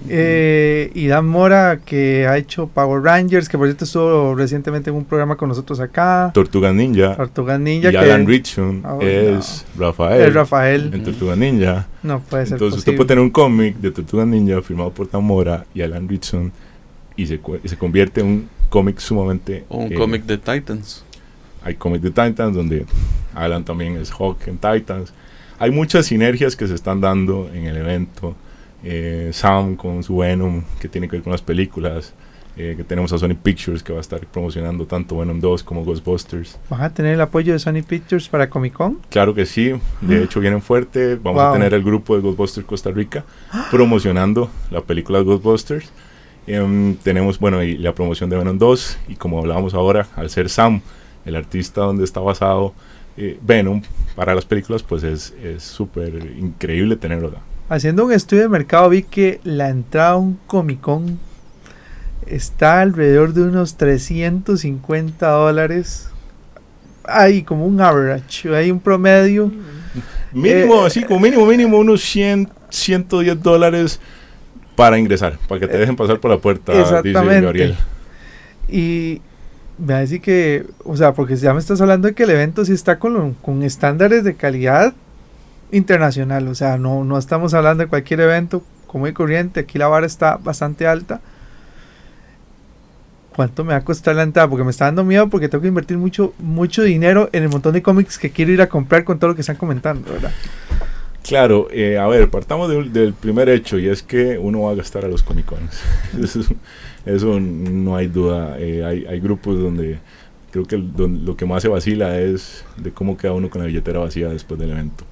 eh, 0.09 0.89
y 0.95 1.05
Dan 1.05 1.27
Mora, 1.27 1.79
que 1.85 2.25
ha 2.27 2.35
hecho 2.37 2.65
Power 2.65 3.03
Rangers, 3.03 3.47
que 3.47 3.59
por 3.59 3.67
cierto 3.67 3.85
estuvo 3.85 4.33
recientemente 4.33 4.89
en 4.89 4.95
un 4.95 5.05
programa 5.05 5.35
con 5.35 5.49
nosotros 5.49 5.79
acá. 5.79 6.31
Tortuga 6.33 6.73
Ninja. 6.73 7.15
Tortugas 7.15 7.59
Ninja, 7.59 7.89
y 7.89 7.91
que 7.91 7.97
Alan 7.99 8.25
Richardson 8.25 8.81
Oh, 8.83 8.99
es 9.01 9.65
Rafael. 9.77 10.21
es 10.21 10.33
Rafael. 10.33 10.91
En 10.91 11.03
Tortuga 11.03 11.35
Ninja. 11.35 11.87
No 12.01 12.21
puede 12.21 12.47
ser 12.47 12.53
Entonces 12.55 12.79
usted 12.79 12.95
puede 12.95 13.09
tener 13.09 13.23
un 13.23 13.29
cómic 13.29 13.77
de 13.77 13.91
Tortuga 13.91 14.25
Ninja 14.25 14.63
firmado 14.63 14.89
por 14.89 15.05
Tamora 15.05 15.63
y 15.75 15.83
Alan 15.83 16.09
Richardson 16.09 16.51
y 17.15 17.27
se, 17.27 17.39
se 17.65 17.77
convierte 17.77 18.21
en 18.21 18.27
un 18.27 18.49
cómic 18.69 18.97
sumamente... 18.97 19.65
O 19.69 19.77
un 19.77 19.93
eh, 19.93 19.95
cómic 19.95 20.23
de 20.23 20.39
Titans. 20.39 21.03
Hay 21.63 21.75
cómics 21.75 22.03
de 22.03 22.09
Titans 22.09 22.55
donde 22.55 22.85
Alan 23.35 23.63
también 23.63 23.97
es 23.97 24.11
Hawk 24.11 24.37
en 24.47 24.57
Titans. 24.57 25.13
Hay 25.59 25.71
muchas 25.71 26.07
sinergias 26.07 26.55
que 26.55 26.67
se 26.67 26.73
están 26.75 27.01
dando 27.01 27.49
en 27.53 27.65
el 27.67 27.77
evento. 27.77 28.35
Eh, 28.83 29.29
Sam 29.31 29.75
con 29.75 30.01
su 30.03 30.17
Venom 30.17 30.63
que 30.79 30.87
tiene 30.87 31.07
que 31.07 31.17
ver 31.17 31.23
con 31.23 31.31
las 31.31 31.41
películas. 31.41 32.13
Eh, 32.57 32.73
que 32.75 32.83
tenemos 32.83 33.13
a 33.13 33.17
Sony 33.17 33.33
Pictures 33.41 33.81
que 33.81 33.93
va 33.93 33.99
a 33.99 34.01
estar 34.01 34.19
promocionando 34.27 34.85
tanto 34.85 35.17
Venom 35.17 35.39
2 35.39 35.63
como 35.63 35.85
Ghostbusters. 35.85 36.59
¿Van 36.69 36.81
a 36.81 36.93
tener 36.93 37.13
el 37.13 37.21
apoyo 37.21 37.53
de 37.53 37.59
Sony 37.59 37.81
Pictures 37.87 38.27
para 38.27 38.49
Comic 38.49 38.73
Con? 38.73 38.99
Claro 39.09 39.33
que 39.33 39.45
sí, 39.45 39.71
de 40.01 40.23
hecho 40.23 40.41
vienen 40.41 40.61
fuerte. 40.61 41.15
Vamos 41.15 41.41
a 41.41 41.45
Wow. 41.45 41.53
tener 41.53 41.73
el 41.73 41.81
grupo 41.81 42.13
de 42.15 42.21
Ghostbusters 42.21 42.67
Costa 42.67 42.91
Rica 42.91 43.23
promocionando 43.71 44.49
la 44.69 44.81
película 44.81 45.19
de 45.19 45.23
Ghostbusters. 45.25 45.91
Em, 46.45 46.95
tenemos, 46.97 47.39
bueno, 47.39 47.63
y 47.63 47.77
la 47.77 47.93
promoción 47.95 48.29
de 48.29 48.35
Venom 48.37 48.57
2. 48.57 48.97
Y 49.07 49.15
como 49.15 49.39
hablábamos 49.39 49.73
ahora, 49.73 50.07
al 50.17 50.29
ser 50.29 50.49
Sam, 50.49 50.81
el 51.25 51.35
artista 51.35 51.81
donde 51.81 52.03
está 52.03 52.19
basado 52.19 52.73
eh, 53.17 53.37
Venom 53.41 53.81
para 54.15 54.33
las 54.35 54.45
películas, 54.45 54.83
pues 54.83 55.03
es 55.03 55.33
es 55.43 55.63
súper 55.63 56.15
increíble 56.37 56.95
tenerlo 56.95 57.29
acá. 57.29 57.39
Haciendo 57.69 58.05
un 58.05 58.11
estudio 58.11 58.43
de 58.43 58.49
mercado 58.49 58.89
vi 58.89 59.03
que 59.03 59.39
la 59.43 59.69
entrada 59.69 60.11
a 60.11 60.17
un 60.17 60.37
Comic 60.47 60.81
Con 60.81 61.19
está 62.25 62.81
alrededor 62.81 63.33
de 63.33 63.43
unos 63.43 63.75
350 63.77 65.27
dólares. 65.27 66.09
Hay 67.03 67.43
como 67.43 67.65
un 67.65 67.81
average, 67.81 68.53
hay 68.55 68.71
un 68.71 68.79
promedio. 68.79 69.51
Mínimo, 70.31 70.83
Eh, 70.83 70.87
así 70.87 71.03
como 71.03 71.19
mínimo, 71.19 71.45
mínimo, 71.45 71.77
unos 71.77 72.01
100, 72.01 72.49
110 72.69 73.41
dólares 73.41 73.99
para 74.75 74.97
ingresar, 74.97 75.37
para 75.47 75.59
que 75.59 75.67
te 75.67 75.77
dejen 75.77 75.95
pasar 75.95 76.19
por 76.19 76.31
la 76.31 76.37
puerta, 76.37 76.71
dice 76.71 76.83
Exactamente. 76.83 77.41
Gabriel. 77.41 77.75
Y 78.69 79.21
me 79.77 79.93
va 79.93 79.97
a 79.97 80.01
decir 80.01 80.21
que, 80.21 80.65
o 80.83 80.95
sea, 80.95 81.13
porque 81.13 81.35
ya 81.35 81.53
me 81.53 81.59
estás 81.59 81.81
hablando 81.81 82.07
de 82.07 82.13
que 82.13 82.23
el 82.23 82.29
evento 82.31 82.65
sí 82.65 82.73
está 82.73 82.99
con, 82.99 83.33
con 83.35 83.63
estándares 83.63 84.23
de 84.23 84.35
calidad 84.35 84.93
internacional. 85.71 86.47
O 86.47 86.55
sea, 86.55 86.77
no, 86.77 87.03
no 87.03 87.17
estamos 87.17 87.53
hablando 87.53 87.83
de 87.83 87.89
cualquier 87.89 88.21
evento 88.21 88.63
común 88.87 89.09
y 89.09 89.13
corriente. 89.13 89.61
Aquí 89.61 89.77
la 89.77 89.87
vara 89.87 90.05
está 90.05 90.37
bastante 90.37 90.87
alta. 90.87 91.21
¿Cuánto 93.35 93.63
me 93.63 93.71
va 93.71 93.79
a 93.79 93.85
costar 93.85 94.15
la 94.15 94.23
entrada? 94.23 94.49
Porque 94.49 94.65
me 94.65 94.71
está 94.71 94.85
dando 94.85 95.05
miedo 95.05 95.29
porque 95.29 95.47
tengo 95.47 95.61
que 95.61 95.69
invertir 95.69 95.97
mucho, 95.97 96.33
mucho 96.37 96.83
dinero 96.83 97.29
en 97.31 97.43
el 97.43 97.49
montón 97.49 97.73
de 97.73 97.81
cómics 97.81 98.17
que 98.17 98.29
quiero 98.29 98.51
ir 98.51 98.61
a 98.61 98.67
comprar 98.67 99.05
con 99.05 99.19
todo 99.19 99.29
lo 99.29 99.35
que 99.35 99.41
están 99.41 99.55
comentando, 99.55 100.11
¿verdad? 100.11 100.31
Claro, 101.23 101.67
eh, 101.71 101.97
a 101.97 102.07
ver, 102.07 102.29
partamos 102.29 102.69
de 102.69 102.83
del 102.89 103.13
primer 103.13 103.47
hecho 103.49 103.77
y 103.77 103.87
es 103.87 104.01
que 104.01 104.37
uno 104.39 104.61
va 104.63 104.71
a 104.71 104.75
gastar 104.75 105.05
a 105.05 105.07
los 105.07 105.21
Comic 105.23 105.45
Cons. 105.45 105.81
eso, 106.21 106.39
eso 107.05 107.39
no 107.39 107.95
hay 107.95 108.07
duda. 108.07 108.57
Eh, 108.59 108.83
hay, 108.83 109.05
hay 109.05 109.19
grupos 109.19 109.59
donde 109.59 109.99
creo 110.51 110.65
que 110.65 110.75
el- 110.75 110.91
lo 111.25 111.37
que 111.37 111.45
más 111.45 111.61
se 111.61 111.67
vacila 111.69 112.19
es 112.19 112.65
de 112.77 112.91
cómo 112.91 113.17
queda 113.17 113.33
uno 113.33 113.49
con 113.49 113.61
la 113.61 113.67
billetera 113.67 113.99
vacía 113.99 114.29
después 114.29 114.59
del 114.59 114.71
evento. 114.71 115.05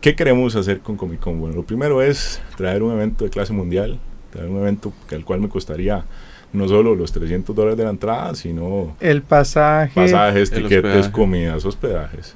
¿Qué 0.00 0.14
queremos 0.14 0.54
hacer 0.54 0.80
con 0.80 0.96
Comic 0.96 1.18
Con? 1.20 1.40
Bueno, 1.40 1.56
lo 1.56 1.62
primero 1.64 2.02
es 2.02 2.40
traer 2.56 2.82
un 2.82 2.92
evento 2.92 3.24
de 3.24 3.30
clase 3.30 3.52
mundial, 3.52 3.98
traer 4.30 4.48
un 4.48 4.58
evento 4.58 4.92
que 5.08 5.14
al 5.16 5.24
cual 5.24 5.40
me 5.40 5.48
costaría 5.48 6.04
no 6.52 6.68
solo 6.68 6.94
los 6.94 7.12
300 7.12 7.54
dólares 7.54 7.76
de 7.78 7.84
la 7.84 7.90
entrada, 7.90 8.34
sino 8.34 8.94
El 9.00 9.22
pasaje. 9.22 9.92
pasajes, 9.94 10.52
El 10.52 10.62
tiquetes, 10.62 10.84
hospedaje. 10.84 11.12
comidas, 11.12 11.64
hospedajes 11.64 12.34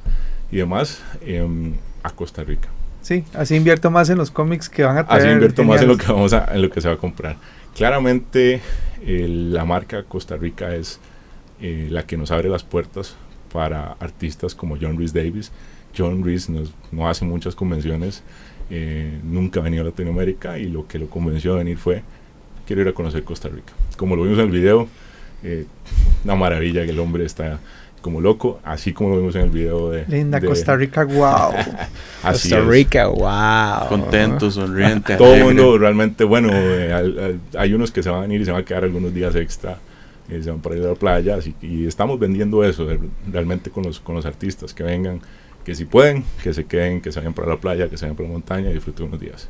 y 0.52 0.58
demás 0.58 1.02
em, 1.26 1.72
a 2.04 2.10
Costa 2.10 2.44
Rica. 2.44 2.68
Sí, 3.00 3.24
así 3.34 3.56
invierto 3.56 3.90
más 3.90 4.08
en 4.10 4.18
los 4.18 4.30
cómics 4.30 4.68
que 4.68 4.84
van 4.84 4.96
a 4.98 5.06
traer. 5.06 5.22
Así 5.22 5.32
invierto 5.32 5.64
más 5.64 5.82
en 5.82 5.88
lo 5.88 5.96
que 5.96 6.06
vamos 6.06 6.32
a, 6.32 6.54
en 6.54 6.62
lo 6.62 6.70
que 6.70 6.80
se 6.80 6.86
va 6.88 6.94
a 6.94 6.98
comprar. 6.98 7.36
Claramente 7.74 8.60
eh, 9.04 9.26
la 9.28 9.64
marca 9.64 10.04
Costa 10.04 10.36
Rica 10.36 10.74
es 10.76 11.00
eh, 11.60 11.88
la 11.90 12.04
que 12.06 12.16
nos 12.16 12.30
abre 12.30 12.48
las 12.48 12.62
puertas 12.62 13.16
para 13.52 13.92
artistas 13.98 14.54
como 14.54 14.76
John 14.80 14.96
Rhys 14.96 15.12
Davis. 15.12 15.50
John 15.96 16.22
Rhys 16.24 16.48
nos- 16.48 16.72
no 16.92 17.08
hace 17.08 17.24
muchas 17.24 17.54
convenciones, 17.56 18.22
eh, 18.70 19.18
nunca 19.24 19.58
ha 19.60 19.62
venido 19.64 19.82
a 19.82 19.86
Latinoamérica 19.86 20.58
y 20.58 20.66
lo 20.66 20.86
que 20.86 20.98
lo 20.98 21.08
convenció 21.10 21.54
a 21.54 21.58
venir 21.58 21.76
fue 21.76 22.02
quiero 22.66 22.82
ir 22.82 22.88
a 22.88 22.92
conocer 22.92 23.24
Costa 23.24 23.48
Rica. 23.48 23.72
Como 23.96 24.14
lo 24.16 24.22
vimos 24.22 24.38
en 24.38 24.44
el 24.46 24.50
video, 24.52 24.86
eh, 25.42 25.66
una 26.24 26.36
maravilla 26.36 26.84
que 26.84 26.90
el 26.90 27.00
hombre 27.00 27.24
está 27.24 27.58
como 28.02 28.20
loco, 28.20 28.60
así 28.64 28.92
como 28.92 29.10
lo 29.10 29.16
vimos 29.16 29.34
en 29.36 29.42
el 29.42 29.50
video 29.50 29.88
de... 29.90 30.04
Linda 30.08 30.38
de- 30.40 30.46
Costa 30.46 30.76
Rica, 30.76 31.04
wow. 31.06 31.52
así 32.22 32.50
Costa 32.50 32.58
es. 32.58 32.66
Rica, 32.66 33.06
wow. 33.06 33.88
Contento, 33.88 34.50
sonriente. 34.50 35.16
todo 35.16 35.34
el 35.34 35.44
mundo 35.44 35.78
realmente 35.78 36.24
bueno 36.24 36.50
eh, 36.52 36.92
al- 36.92 37.18
al- 37.18 37.40
hay 37.56 37.72
unos 37.72 37.90
que 37.90 38.02
se 38.02 38.10
van 38.10 38.18
a 38.18 38.22
venir 38.22 38.40
y 38.42 38.44
se 38.44 38.50
van 38.52 38.60
a 38.60 38.64
quedar 38.64 38.84
algunos 38.84 39.14
días 39.14 39.34
extra 39.36 39.78
eh, 40.28 40.40
se 40.42 40.50
van 40.50 40.60
para 40.60 40.76
ir 40.76 40.84
a 40.84 40.88
la 40.88 40.94
playa 40.94 41.36
así 41.36 41.54
y 41.62 41.86
estamos 41.86 42.18
vendiendo 42.18 42.62
eso 42.64 42.84
de- 42.84 43.00
realmente 43.30 43.70
con 43.70 43.84
los 43.84 43.98
con 44.00 44.14
los 44.14 44.26
artistas 44.26 44.74
que 44.74 44.82
vengan 44.82 45.20
que 45.64 45.74
si 45.74 45.84
pueden 45.84 46.24
que 46.42 46.52
se 46.52 46.64
queden 46.64 47.00
que 47.00 47.12
se 47.12 47.20
vayan 47.20 47.32
para 47.34 47.48
la 47.48 47.56
playa 47.56 47.88
que 47.88 47.96
se 47.96 48.04
vayan 48.04 48.16
para 48.16 48.28
la 48.28 48.32
montaña 48.34 48.70
y 48.70 48.74
disfruten 48.74 49.06
unos 49.06 49.20
días 49.20 49.48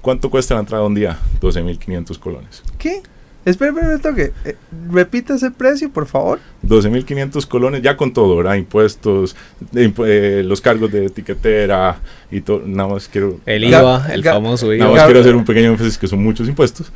¿cuánto 0.00 0.30
cuesta 0.30 0.54
la 0.54 0.60
entrada 0.60 0.84
un 0.84 0.94
día? 0.94 1.18
12.500 1.42 2.18
colones 2.18 2.62
¿Qué? 2.78 3.02
Espera, 3.44 3.70
espera, 3.70 3.94
espera, 3.94 4.10
toque. 4.10 4.32
Eh, 4.44 4.56
repita 4.92 5.34
ese 5.34 5.50
precio, 5.50 5.90
por 5.90 6.06
favor. 6.06 6.38
12.500 6.66 7.46
colones 7.46 7.80
ya 7.82 7.96
con 7.96 8.12
todo, 8.12 8.36
¿verdad? 8.36 8.54
Impuestos, 8.56 9.34
impu- 9.72 10.04
eh, 10.06 10.42
los 10.44 10.60
cargos 10.60 10.92
de 10.92 11.06
etiquetera 11.06 11.98
y 12.30 12.42
todo. 12.42 12.62
Nada 12.66 12.90
más 12.90 13.08
quiero, 13.08 13.38
El 13.46 13.64
IVA, 13.64 14.06
el 14.12 14.22
famoso 14.24 14.66
nada 14.66 14.76
IVA. 14.76 14.88
más 14.90 14.98
Gab- 15.00 15.04
quiero 15.06 15.20
hacer 15.20 15.36
un 15.36 15.44
pequeño 15.44 15.70
énfasis 15.70 15.96
que 15.96 16.06
son 16.06 16.22
muchos 16.22 16.48
impuestos 16.48 16.92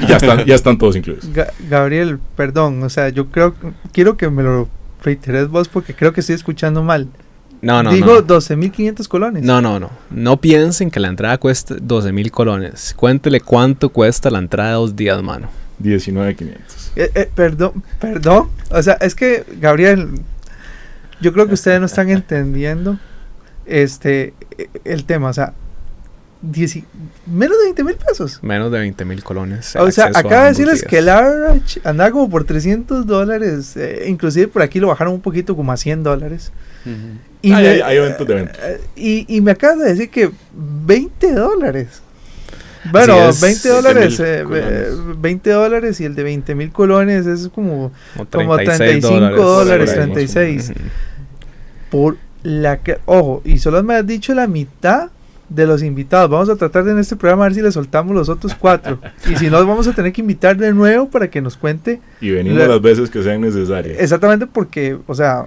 y 0.00 0.06
ya 0.06 0.16
están, 0.18 0.44
ya 0.44 0.54
están 0.54 0.78
todos 0.78 0.94
incluidos. 0.96 1.24
Ga- 1.32 1.50
Gabriel, 1.68 2.18
perdón, 2.36 2.82
o 2.82 2.88
sea, 2.88 3.08
yo 3.08 3.26
creo, 3.26 3.54
quiero 3.92 4.16
que 4.16 4.30
me 4.30 4.42
lo 4.44 4.68
reiteres 5.02 5.48
vos 5.48 5.68
porque 5.68 5.94
creo 5.94 6.12
que 6.12 6.20
estoy 6.20 6.36
escuchando 6.36 6.82
mal. 6.84 7.08
No, 7.62 7.82
no, 7.82 7.92
Digo 7.92 8.06
no. 8.06 8.22
12.500 8.22 9.06
colones. 9.08 9.42
No, 9.42 9.60
no, 9.60 9.78
no. 9.78 9.90
No 10.10 10.40
piensen 10.40 10.90
que 10.90 10.98
la 10.98 11.08
entrada 11.08 11.36
cuesta 11.36 11.74
12 11.78 12.10
mil 12.12 12.30
colones. 12.30 12.94
Cuéntele 12.96 13.40
cuánto 13.40 13.90
cuesta 13.90 14.30
la 14.30 14.38
entrada 14.38 14.70
de 14.70 14.74
dos 14.76 14.96
días, 14.96 15.22
mano. 15.22 15.48
19.500. 15.82 16.56
Eh, 16.96 17.10
eh, 17.14 17.30
perdón, 17.34 17.82
perdón. 18.00 18.48
O 18.70 18.82
sea, 18.82 18.94
es 19.00 19.14
que, 19.14 19.44
Gabriel, 19.60 20.08
yo 21.20 21.32
creo 21.32 21.46
que 21.46 21.54
ustedes 21.54 21.80
no 21.80 21.86
están 21.86 22.10
entendiendo 22.10 22.98
este 23.66 24.34
eh, 24.58 24.68
el 24.84 25.04
tema. 25.04 25.28
O 25.28 25.32
sea, 25.32 25.52
dieci- 26.42 26.84
menos 27.26 27.58
de 27.58 27.64
20 27.64 27.84
mil 27.84 27.96
pesos. 27.96 28.38
Menos 28.42 28.72
de 28.72 28.78
20 28.80 29.04
mil 29.04 29.22
colones. 29.22 29.76
O 29.76 29.90
sea, 29.90 30.06
acaba 30.06 30.42
de 30.44 30.48
decirles 30.50 30.80
días. 30.80 30.90
que 30.90 30.98
el 30.98 31.08
average 31.08 31.80
andaba 31.84 32.10
como 32.10 32.28
por 32.30 32.44
300 32.44 33.06
dólares. 33.06 33.76
eh, 33.76 34.04
inclusive 34.08 34.48
por 34.48 34.62
aquí 34.62 34.80
lo 34.80 34.88
bajaron 34.88 35.14
un 35.14 35.20
poquito 35.20 35.54
como 35.56 35.72
a 35.72 35.76
100 35.76 36.02
dólares. 36.02 36.52
Y, 37.42 37.52
Hay- 37.52 37.62
me, 37.62 37.68
hay- 37.70 37.80
hay 37.82 37.96
eventos 37.98 38.26
de 38.26 38.32
eventos. 38.32 38.58
eh, 38.62 38.80
y, 38.96 39.36
y 39.36 39.40
me 39.40 39.50
acabas 39.52 39.78
de 39.78 39.84
decir 39.90 40.10
que 40.10 40.30
20 40.54 41.32
dólares. 41.32 42.02
Bueno, 42.90 43.28
es, 43.28 43.40
20 43.40 43.68
20 43.68 43.68
dólares, 43.68 44.20
eh, 44.20 44.40
colones. 44.44 44.64
eh, 44.72 44.90
20 45.18 45.50
dólares 45.50 46.00
y 46.00 46.04
el 46.04 46.14
de 46.14 46.22
20 46.22 46.54
mil 46.54 46.70
colones 46.72 47.26
es 47.26 47.48
como 47.54 47.92
Como 48.16 48.30
como 48.30 48.56
36 48.56 49.00
35 49.04 49.42
dólares, 49.42 49.90
por 49.90 49.98
ahí. 49.98 50.04
36. 50.12 50.70
Ujú. 50.70 50.78
por 51.90 52.16
la 52.42 52.78
que, 52.78 52.98
ojo, 53.04 53.42
y 53.44 53.58
solo 53.58 53.82
me 53.82 53.94
has 53.96 54.06
dicho 54.06 54.32
la 54.34 54.46
mitad 54.46 55.10
de 55.48 55.66
los 55.66 55.82
invitados. 55.82 56.30
Vamos 56.30 56.48
a 56.48 56.56
tratar 56.56 56.84
de 56.84 56.92
en 56.92 56.98
este 57.00 57.16
programa 57.16 57.44
a 57.44 57.48
ver 57.48 57.54
si 57.56 57.60
le 57.62 57.72
soltamos 57.72 58.14
los 58.14 58.28
otros 58.28 58.54
cuatro. 58.54 58.98
y 59.30 59.36
si 59.36 59.50
no, 59.50 59.58
vamos 59.66 59.86
a 59.88 59.92
tener 59.92 60.12
que 60.12 60.20
invitar 60.20 60.56
de 60.56 60.72
nuevo 60.72 61.10
para 61.10 61.28
que 61.28 61.40
nos 61.42 61.56
cuente. 61.56 62.00
Y 62.20 62.30
venimos 62.30 62.58
La- 62.60 62.68
las 62.68 62.80
veces 62.80 63.10
que 63.10 63.22
sean 63.22 63.40
necesarias. 63.40 63.96
Exactamente 63.98 64.46
porque, 64.46 64.96
o 65.06 65.14
sea, 65.14 65.46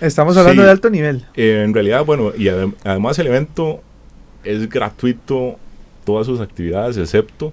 estamos 0.00 0.36
hablando 0.36 0.62
Sí. 0.62 0.66
de 0.66 0.70
alto 0.70 0.90
nivel. 0.90 1.24
Eh, 1.34 1.62
en 1.64 1.72
realidad, 1.74 2.04
bueno, 2.04 2.30
y 2.36 2.44
adem- 2.44 2.74
además 2.84 3.18
el 3.18 3.26
evento 3.28 3.80
es 4.44 4.68
gratuito 4.68 5.56
todas 6.04 6.26
sus 6.26 6.40
actividades, 6.40 6.96
excepto 6.96 7.52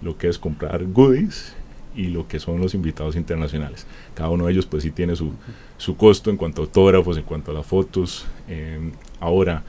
lo 0.00 0.18
que 0.18 0.28
es 0.28 0.38
comprar 0.38 0.84
goodies 0.84 1.54
y 1.94 2.06
lo 2.06 2.26
que 2.26 2.40
son 2.40 2.60
los 2.60 2.74
invitados 2.74 3.16
internacionales. 3.16 3.86
Cada 4.14 4.30
uno 4.30 4.46
de 4.46 4.52
ellos 4.52 4.66
pues 4.66 4.82
sí 4.82 4.90
tiene 4.90 5.14
su, 5.14 5.32
su 5.76 5.96
costo 5.96 6.30
en 6.30 6.36
cuanto 6.36 6.62
a 6.62 6.64
autógrafos, 6.64 7.16
en 7.16 7.24
cuanto 7.24 7.50
a 7.50 7.54
las 7.54 7.66
fotos. 7.66 8.26
Eh, 8.48 8.92
ahora, 9.20 9.62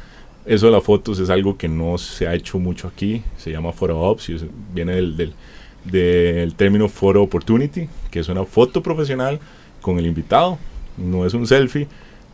eso 0.46 0.66
de 0.66 0.72
las 0.72 0.84
fotos 0.84 1.20
es 1.20 1.30
algo 1.30 1.58
que 1.58 1.68
no 1.68 1.98
se 1.98 2.28
ha 2.28 2.34
hecho 2.34 2.60
mucho 2.60 2.88
aquí, 2.88 3.24
se 3.38 3.52
llama 3.52 3.72
photo 3.72 4.00
ops, 4.00 4.30
y 4.30 4.50
viene 4.74 4.96
del, 4.96 5.16
del, 5.16 5.34
del 5.86 6.56
término 6.56 6.90
photo 6.90 7.22
opportunity, 7.22 7.88
que 8.10 8.20
es 8.20 8.30
una 8.30 8.44
foto 8.46 8.82
profesional 8.82 9.40
con 9.82 10.00
el 10.00 10.06
invitado, 10.06 10.58
no 10.98 11.26
es 11.26 11.34
un 11.34 11.46
selfie. 11.48 11.88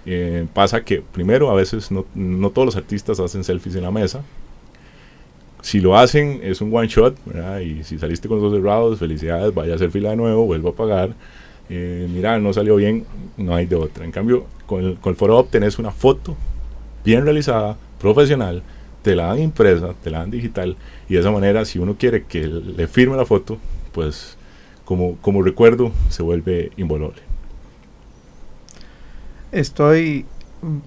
Eh, 0.06 0.48
pasa 0.54 0.84
que 0.84 1.02
primero 1.02 1.52
a 1.52 1.54
veces 1.54 1.92
no, 1.92 2.06
no 2.16 2.50
todos 2.50 2.68
los 2.68 2.76
artistas 2.76 3.20
hacen 3.20 3.44
selfies 3.44 3.76
en 3.76 3.84
la 3.84 3.92
mesa. 3.92 4.24
Si 5.62 5.80
lo 5.82 5.98
hacen 5.98 6.40
es 6.44 6.62
un 6.62 6.76
one 6.76 6.88
shot, 6.88 7.18
¿verdad? 7.26 7.60
Y 7.60 7.84
si 7.84 8.00
saliste 8.00 8.28
con 8.28 8.38
los 8.38 8.46
ojos 8.46 8.58
cerrados, 8.58 9.00
felicidades, 9.00 9.54
vaya 9.54 9.74
a 9.74 9.76
hacer 9.76 9.92
fila 9.92 10.12
de 10.12 10.16
nuevo, 10.16 10.46
vuelva 10.46 10.70
a 10.70 10.74
pagar. 10.74 11.14
Eh, 11.70 12.08
mira, 12.12 12.40
no 12.40 12.54
salió 12.54 12.78
bien, 12.78 13.06
no 13.38 13.56
hay 13.56 13.66
de 13.66 13.76
otra. 13.76 14.06
En 14.06 14.12
cambio, 14.12 14.46
con 14.66 14.84
el, 14.84 14.96
con 14.96 15.12
el 15.12 15.18
Foro 15.18 15.38
Op 15.38 15.50
tenés 15.50 15.78
una 15.78 15.92
foto 15.92 16.36
bien 17.04 17.24
realizada, 17.24 17.78
profesional, 18.00 18.64
te 19.02 19.16
la 19.16 19.28
dan 19.28 19.40
impresa, 19.40 19.94
te 20.04 20.10
la 20.10 20.20
dan 20.20 20.32
digital, 20.32 20.78
y 21.08 21.14
de 21.14 21.20
esa 21.20 21.32
manera, 21.32 21.66
si 21.66 21.80
uno 21.80 21.96
quiere 21.98 22.24
que 22.24 22.46
le 22.48 22.88
firme 22.88 23.18
la 23.18 23.26
foto, 23.26 23.58
pues 23.94 24.38
como, 24.86 25.18
como 25.18 25.42
recuerdo, 25.42 25.92
se 26.10 26.24
vuelve 26.24 26.72
invaluable. 26.78 27.22
Estoy, 29.52 30.26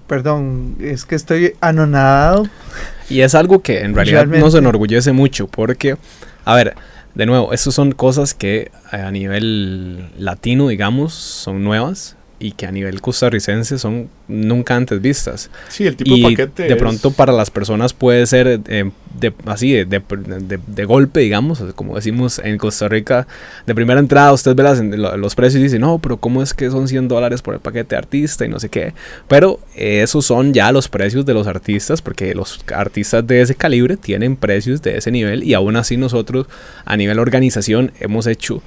perdón, 0.07 0.75
es 0.79 1.05
que 1.05 1.15
estoy 1.15 1.55
anonadado. 1.61 2.45
Y 3.09 3.21
es 3.21 3.35
algo 3.35 3.61
que 3.61 3.81
en 3.81 3.95
realidad 3.95 4.21
Realmente. 4.21 4.45
nos 4.45 4.55
enorgullece 4.55 5.11
mucho 5.11 5.47
porque, 5.47 5.97
a 6.45 6.55
ver, 6.55 6.75
de 7.15 7.25
nuevo, 7.25 7.53
estas 7.53 7.73
son 7.73 7.91
cosas 7.91 8.33
que 8.33 8.71
a 8.91 9.11
nivel 9.11 10.09
latino, 10.17 10.67
digamos, 10.67 11.13
son 11.13 11.63
nuevas 11.63 12.15
y 12.43 12.51
que 12.51 12.65
a 12.65 12.71
nivel 12.71 12.99
costarricense 12.99 13.77
son 13.79 14.09
nunca 14.27 14.75
antes 14.75 15.01
vistas. 15.01 15.49
Sí, 15.69 15.87
el 15.87 15.95
tipo 15.95 16.13
y 16.15 16.21
de 16.21 16.29
paquete 16.29 16.63
de 16.63 16.69
es- 16.73 16.75
pronto 16.75 17.11
para 17.11 17.31
las 17.31 17.49
personas 17.49 17.93
puede 17.93 18.25
ser 18.25 18.59
eh, 18.67 18.91
de, 19.19 19.33
así 19.45 19.71
de, 19.71 19.85
de- 19.85 20.59
de- 20.67 20.85
golpe, 20.85 21.21
digamos, 21.21 21.63
como 21.75 21.95
decimos 21.95 22.39
en 22.43 22.57
Costa 22.57 22.89
Rica, 22.89 23.27
de 23.65 23.73
primera 23.73 23.99
entrada 23.99 24.33
usted 24.33 24.55
ve 24.55 24.63
las- 24.63 24.81
lo- 24.81 25.15
los 25.15 25.35
precios 25.35 25.61
y 25.61 25.63
dice, 25.63 25.79
no, 25.79 25.99
pero 25.99 26.17
¿cómo 26.17 26.43
es 26.43 26.53
que 26.53 26.69
son 26.69 26.87
100 26.89 27.07
dólares 27.07 27.41
por 27.41 27.53
el 27.53 27.61
paquete 27.61 27.95
de 27.95 27.99
artista 27.99 28.45
y 28.45 28.49
no 28.49 28.59
sé 28.59 28.67
qué? 28.67 28.93
Pero 29.29 29.59
eh, 29.75 30.01
esos 30.03 30.25
son 30.25 30.53
ya 30.53 30.71
los 30.73 30.89
precios 30.89 31.25
de 31.25 31.33
los 31.33 31.47
artistas, 31.47 32.01
porque 32.01 32.35
los 32.35 32.59
artistas 32.75 33.25
de 33.25 33.41
ese 33.41 33.55
calibre 33.55 33.95
tienen 33.95 34.35
precios 34.35 34.81
de 34.81 34.97
ese 34.97 35.11
nivel 35.11 35.43
y 35.43 35.53
aún 35.53 35.77
así 35.77 35.95
nosotros 35.95 36.47
a 36.83 36.97
nivel 36.97 37.19
organización 37.19 37.91
hemos 38.01 38.27
hecho 38.27 38.61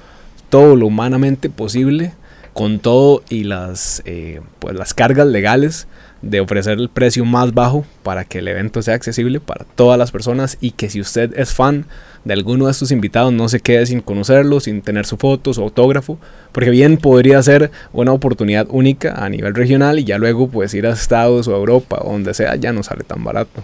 todo 0.49 0.75
lo 0.75 0.87
humanamente 0.87 1.49
posible 1.49 2.13
con 2.57 2.79
todo 2.79 3.21
y 3.29 3.43
las, 3.43 4.01
eh, 4.05 4.41
pues 4.57 4.75
las 4.75 4.95
cargas 4.95 5.27
legales 5.27 5.87
de 6.23 6.39
ofrecer 6.39 6.79
el 6.79 6.89
precio 6.89 7.23
más 7.23 7.53
bajo 7.53 7.85
para 8.01 8.25
que 8.25 8.39
el 8.39 8.47
evento 8.47 8.81
sea 8.81 8.95
accesible 8.95 9.39
para 9.39 9.63
todas 9.63 9.99
las 9.99 10.11
personas 10.11 10.57
y 10.59 10.71
que 10.71 10.89
si 10.89 10.99
usted 10.99 11.37
es 11.37 11.53
fan 11.53 11.85
de 12.25 12.33
alguno 12.33 12.65
de 12.65 12.71
estos 12.71 12.89
invitados 12.89 13.31
no 13.31 13.47
se 13.47 13.59
quede 13.59 13.85
sin 13.85 14.01
conocerlo, 14.01 14.59
sin 14.59 14.81
tener 14.81 15.05
su 15.05 15.17
foto, 15.17 15.53
su 15.53 15.61
autógrafo, 15.61 16.17
porque 16.51 16.71
bien 16.71 16.97
podría 16.97 17.43
ser 17.43 17.69
una 17.93 18.11
oportunidad 18.11 18.65
única 18.71 19.23
a 19.23 19.29
nivel 19.29 19.53
regional 19.53 19.99
y 19.99 20.05
ya 20.05 20.17
luego 20.17 20.47
pues 20.47 20.73
ir 20.73 20.87
a 20.87 20.93
Estados 20.93 21.47
o 21.47 21.53
a 21.53 21.59
Europa 21.59 21.99
o 22.01 22.11
donde 22.11 22.33
sea 22.33 22.55
ya 22.55 22.73
no 22.73 22.81
sale 22.81 23.03
tan 23.03 23.23
barato. 23.23 23.61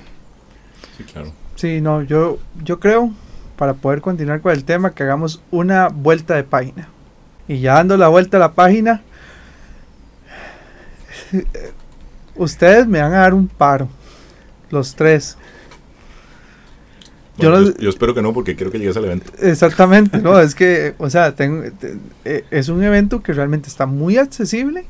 Sí, 0.99 1.03
claro. 1.06 1.32
Sí, 1.56 1.82
no, 1.82 2.03
yo, 2.03 2.38
yo 2.63 2.79
creo, 2.79 3.12
para 3.58 3.73
poder 3.73 4.01
continuar 4.01 4.41
con 4.41 4.51
el 4.51 4.63
tema, 4.63 4.93
que 4.93 5.01
hagamos 5.01 5.41
una 5.49 5.88
vuelta 5.88 6.36
de 6.36 6.43
página. 6.43 6.92
Y 7.47 7.60
ya 7.60 7.73
dando 7.75 7.97
la 7.97 8.08
vuelta 8.08 8.38
a 8.38 8.39
la 8.39 8.53
página, 8.53 9.01
ustedes 12.36 12.88
me 12.88 13.01
van 13.01 13.13
a 13.13 13.17
dar 13.19 13.34
un 13.34 13.47
paro. 13.47 13.89
Los 14.69 14.95
tres. 14.95 15.38
Yo 17.38 17.49
Bueno, 17.51 17.71
yo, 17.71 17.77
yo 17.77 17.89
espero 17.89 18.13
que 18.13 18.21
no, 18.21 18.34
porque 18.34 18.56
quiero 18.56 18.71
que 18.71 18.79
llegues 18.79 18.97
al 18.97 19.06
evento. 19.06 19.32
Exactamente, 19.39 20.19
no, 20.19 20.39
es 20.39 20.56
que, 20.56 20.93
o 20.97 21.10
sea, 21.10 21.36
tengo, 21.36 21.63
te- 21.79 21.97
eh, 22.25 22.45
es 22.51 22.69
un 22.69 22.84
evento 22.84 23.23
que 23.23 23.34
realmente 23.34 23.69
está 23.69 23.86
muy 23.86 24.17
accesible 24.17 24.86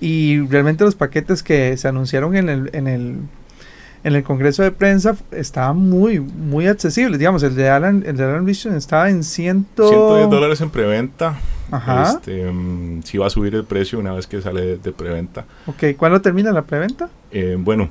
y 0.00 0.40
realmente 0.46 0.84
los 0.84 0.94
paquetes 0.94 1.42
que 1.42 1.76
se 1.76 1.88
anunciaron 1.88 2.36
en 2.36 2.48
el, 2.48 2.70
en 2.72 2.86
el, 2.86 3.16
en 4.04 4.14
el 4.14 4.22
congreso 4.22 4.62
de 4.62 4.70
prensa 4.70 5.16
estaban 5.32 5.76
muy, 5.76 6.20
muy 6.20 6.66
accesibles. 6.66 7.18
Digamos, 7.18 7.42
el 7.42 7.54
de 7.54 7.68
Alan, 7.68 8.04
el 8.06 8.16
de 8.16 8.24
Alan 8.24 8.46
Richardson 8.46 8.76
estaba 8.76 9.10
en 9.10 9.22
ciento... 9.24 9.88
110 9.88 10.30
dólares 10.30 10.60
en 10.60 10.70
preventa. 10.70 11.38
Ajá. 11.70 12.02
Este, 12.14 12.50
mm, 12.50 13.02
sí 13.02 13.18
va 13.18 13.26
a 13.26 13.30
subir 13.30 13.54
el 13.54 13.64
precio 13.64 13.98
una 13.98 14.12
vez 14.12 14.26
que 14.26 14.40
sale 14.40 14.60
de, 14.62 14.76
de 14.78 14.92
preventa. 14.92 15.44
Ok, 15.66 15.96
¿cuándo 15.96 16.20
termina 16.20 16.50
la 16.52 16.62
preventa? 16.62 17.10
Eh, 17.30 17.56
bueno, 17.58 17.88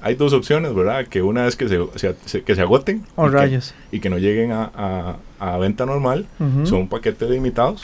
hay 0.00 0.14
dos 0.14 0.32
opciones, 0.32 0.74
¿verdad? 0.74 1.06
Que 1.08 1.22
una 1.22 1.46
es 1.46 1.56
que 1.56 1.68
se, 1.68 1.78
se- 1.96 2.14
se- 2.24 2.42
que 2.42 2.54
se 2.54 2.62
agoten 2.62 3.04
O 3.16 3.26
y, 3.26 3.30
que, 3.30 3.36
rayos. 3.36 3.74
y 3.92 4.00
que 4.00 4.08
no 4.08 4.16
lleguen 4.18 4.52
a, 4.52 4.70
a- 4.74 5.16
a 5.40 5.58
venta 5.58 5.84
normal. 5.84 6.26
Ujú. 6.40 6.66
Son 6.66 6.88
paquetes 6.88 7.28
limitados. 7.28 7.82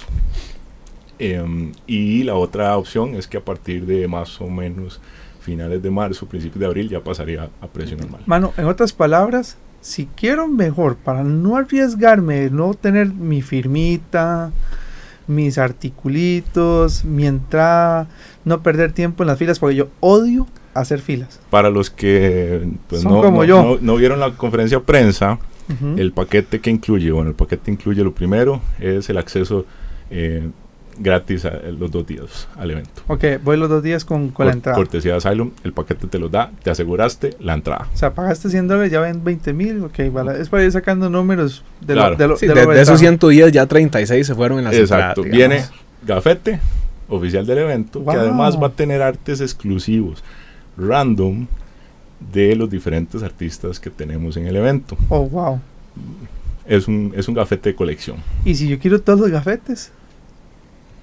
Em, 1.18 1.72
y 1.86 2.24
la 2.24 2.34
otra 2.34 2.76
opción 2.76 3.14
es 3.14 3.28
que 3.28 3.36
a 3.36 3.40
partir 3.40 3.86
de 3.86 4.08
más 4.08 4.40
o 4.40 4.48
menos 4.48 5.00
finales 5.44 5.82
de 5.82 5.90
marzo, 5.90 6.26
principios 6.26 6.60
de 6.60 6.66
abril, 6.66 6.88
ya 6.88 7.00
pasaría 7.04 7.48
a 7.60 7.66
precio 7.68 7.96
normal. 7.96 8.22
Mano, 8.26 8.52
en 8.56 8.64
otras 8.64 8.92
palabras, 8.92 9.56
si 9.80 10.06
quiero 10.16 10.48
mejor, 10.48 10.96
para 10.96 11.22
no 11.22 11.56
arriesgarme, 11.56 12.48
no 12.50 12.72
tener 12.74 13.08
mi 13.12 13.42
firmita, 13.42 14.50
mis 15.26 15.58
articulitos, 15.58 17.04
mi 17.04 17.26
entrada, 17.26 18.08
no 18.44 18.62
perder 18.62 18.92
tiempo 18.92 19.22
en 19.22 19.28
las 19.28 19.38
filas, 19.38 19.58
porque 19.58 19.76
yo 19.76 19.88
odio 20.00 20.46
hacer 20.74 21.00
filas. 21.00 21.40
Para 21.50 21.70
los 21.70 21.90
que 21.90 22.66
pues, 22.88 23.02
Son 23.02 23.12
no, 23.12 23.22
como 23.22 23.38
no- 23.38 23.44
yo. 23.44 23.62
no- 23.62 23.78
no 23.80 23.96
vieron 23.96 24.20
la 24.20 24.34
conferencia 24.36 24.78
de 24.78 24.84
prensa, 24.84 25.38
el 25.96 26.12
paquete 26.12 26.60
que 26.60 26.68
incluye, 26.70 27.10
bueno, 27.10 27.30
el 27.30 27.36
paquete 27.36 27.70
incluye 27.70 28.02
lo 28.04 28.12
primero, 28.14 28.60
es 28.80 29.08
el 29.08 29.16
acceso 29.16 29.64
eh, 30.10 30.50
gratis 30.98 31.44
a, 31.44 31.50
los 31.78 31.90
dos 31.90 32.06
días 32.06 32.48
al 32.56 32.70
evento. 32.70 33.02
Ok, 33.08 33.24
voy 33.42 33.56
los 33.56 33.68
dos 33.68 33.82
días 33.82 34.04
con, 34.04 34.30
con 34.30 34.46
la 34.46 34.52
entrada. 34.52 34.76
Cortesía 34.76 35.12
de 35.12 35.18
Asylum, 35.18 35.50
el 35.64 35.72
paquete 35.72 36.06
te 36.06 36.18
lo 36.18 36.28
da, 36.28 36.50
te 36.62 36.70
aseguraste 36.70 37.36
la 37.40 37.54
entrada. 37.54 37.88
O 37.92 37.96
sea, 37.96 38.14
pagaste 38.14 38.48
100 38.50 38.68
dólares, 38.68 38.92
ya 38.92 39.00
ven 39.00 39.22
20 39.24 39.52
mil. 39.52 39.84
Ok, 39.84 39.98
vale. 40.12 40.40
es 40.40 40.48
para 40.48 40.64
ir 40.64 40.72
sacando 40.72 41.08
números 41.10 41.64
de 41.80 41.94
Claro. 41.94 42.10
lo, 42.12 42.16
de 42.16 42.28
lo, 42.28 42.36
Sí, 42.36 42.46
de 42.46 42.54
de, 42.54 42.64
lo 42.64 42.70
de 42.72 42.82
esos 42.82 43.00
ventaja. 43.00 43.18
110 43.30 43.52
ya 43.52 43.66
36 43.66 44.26
se 44.26 44.34
fueron 44.34 44.58
en 44.58 44.64
la 44.64 44.74
Exacto, 44.74 45.24
entradas, 45.24 45.30
viene 45.30 45.64
gafete 46.06 46.60
oficial 47.08 47.46
del 47.46 47.58
evento, 47.58 48.00
Wow. 48.00 48.14
que 48.14 48.20
además 48.20 48.60
va 48.62 48.68
a 48.68 48.70
tener 48.72 49.02
artes 49.02 49.40
exclusivos, 49.40 50.22
random, 50.76 51.46
de 52.32 52.56
los 52.56 52.70
diferentes 52.70 53.22
artistas 53.22 53.78
que 53.78 53.90
tenemos 53.90 54.36
en 54.36 54.46
el 54.46 54.56
evento. 54.56 54.96
Oh, 55.08 55.28
wow. 55.28 55.60
Es 56.66 56.88
un, 56.88 57.12
es 57.14 57.28
un 57.28 57.34
gafete 57.34 57.70
de 57.70 57.74
colección. 57.74 58.16
Y 58.44 58.54
si 58.54 58.68
yo 58.68 58.78
quiero 58.78 59.00
todos 59.00 59.20
los 59.20 59.30
gafetes. 59.30 59.90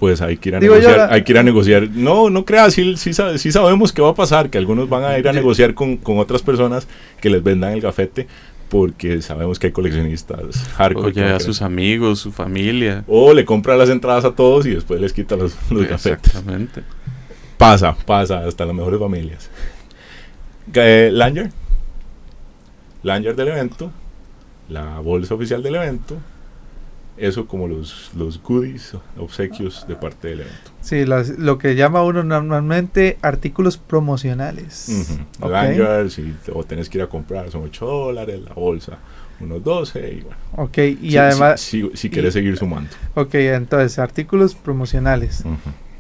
Pues 0.01 0.19
hay 0.21 0.35
que 0.37 0.49
ir 0.49 0.55
a 0.55 0.59
Digo 0.59 0.73
negociar. 0.73 0.97
la- 0.97 1.13
hay 1.13 1.23
que 1.23 1.31
ir 1.31 1.37
a 1.37 1.43
negociar. 1.43 1.87
No, 1.91 2.29
no 2.31 2.43
creas, 2.43 2.73
sí, 2.73 2.97
sí, 2.97 3.13
sabe- 3.13 3.37
sí 3.37 3.51
sabemos 3.51 3.93
qué 3.93 4.01
va 4.01 4.09
a 4.09 4.15
pasar, 4.15 4.49
que 4.49 4.57
algunos 4.57 4.89
van 4.89 5.03
a 5.05 5.17
ir 5.17 5.27
a 5.29 5.31
negociar 5.31 5.75
con, 5.75 5.95
con 5.97 6.17
otras 6.17 6.41
personas 6.41 6.87
que 7.21 7.29
les 7.29 7.43
vendan 7.43 7.71
el 7.73 7.81
gafete, 7.81 8.27
porque 8.67 9.21
sabemos 9.21 9.59
que 9.59 9.67
hay 9.67 9.73
coleccionistas 9.73 10.57
hardcore. 10.75 11.07
Oye, 11.11 11.23
a 11.25 11.39
sus 11.39 11.61
amigos, 11.61 12.17
su 12.19 12.31
familia. 12.31 13.03
O 13.07 13.31
le 13.33 13.45
compra 13.45 13.77
las 13.77 13.89
entradas 13.89 14.25
a 14.25 14.31
todos 14.31 14.65
y 14.65 14.71
después 14.71 14.99
les 14.99 15.13
quita 15.13 15.35
los, 15.35 15.55
los 15.69 15.87
gafetes. 15.87 16.25
Exactamente. 16.25 16.81
Pasa, 17.57 17.95
pasa, 17.95 18.39
hasta 18.47 18.65
las 18.65 18.73
mejores 18.75 18.99
familias. 18.99 19.51
Eh, 20.73 21.09
Lanyard. 21.13 21.51
Lanyard 23.03 23.35
del 23.35 23.49
evento. 23.49 23.91
La 24.67 24.99
bolsa 24.99 25.35
oficial 25.35 25.61
del 25.61 25.75
evento. 25.75 26.17
Eso 27.21 27.45
como 27.45 27.67
los, 27.67 28.10
los 28.15 28.41
goodies, 28.41 28.93
obsequios 29.17 29.86
de 29.88 29.95
parte 29.95 30.29
del 30.29 30.39
evento. 30.41 30.71
Sí, 30.81 31.05
las- 31.05 31.29
lo 31.38 31.60
que 31.60 31.75
llama 31.75 32.03
uno 32.03 32.23
normalmente 32.23 33.17
artículos 33.21 33.77
promocionales. 33.77 34.88
Ujú. 34.89 35.45
Ok. 35.45 35.51
Lanyard, 35.51 36.10
si 36.10 36.34
te- 36.43 36.51
o 36.51 36.63
tenés 36.63 36.89
que 36.89 36.97
ir 36.97 37.03
a 37.03 37.07
comprar, 37.07 37.51
son 37.51 37.62
8 37.63 37.86
dólares. 37.86 38.39
La 38.43 38.53
bolsa, 38.55 38.97
unos 39.39 39.63
12. 39.63 39.99
Y 40.13 40.21
bueno, 40.21 40.38
Ok, 40.55 40.77
y 40.79 41.12
si- 41.12 41.17
además, 41.17 41.62
si, 41.62 41.81
si, 41.91 41.97
si 41.97 42.10
querés 42.10 42.31
y- 42.34 42.39
seguir 42.39 42.57
sumando. 42.57 42.89
ok, 43.13 43.36
entonces, 43.36 43.99
artículos 43.99 44.55
promocionales. 44.55 45.43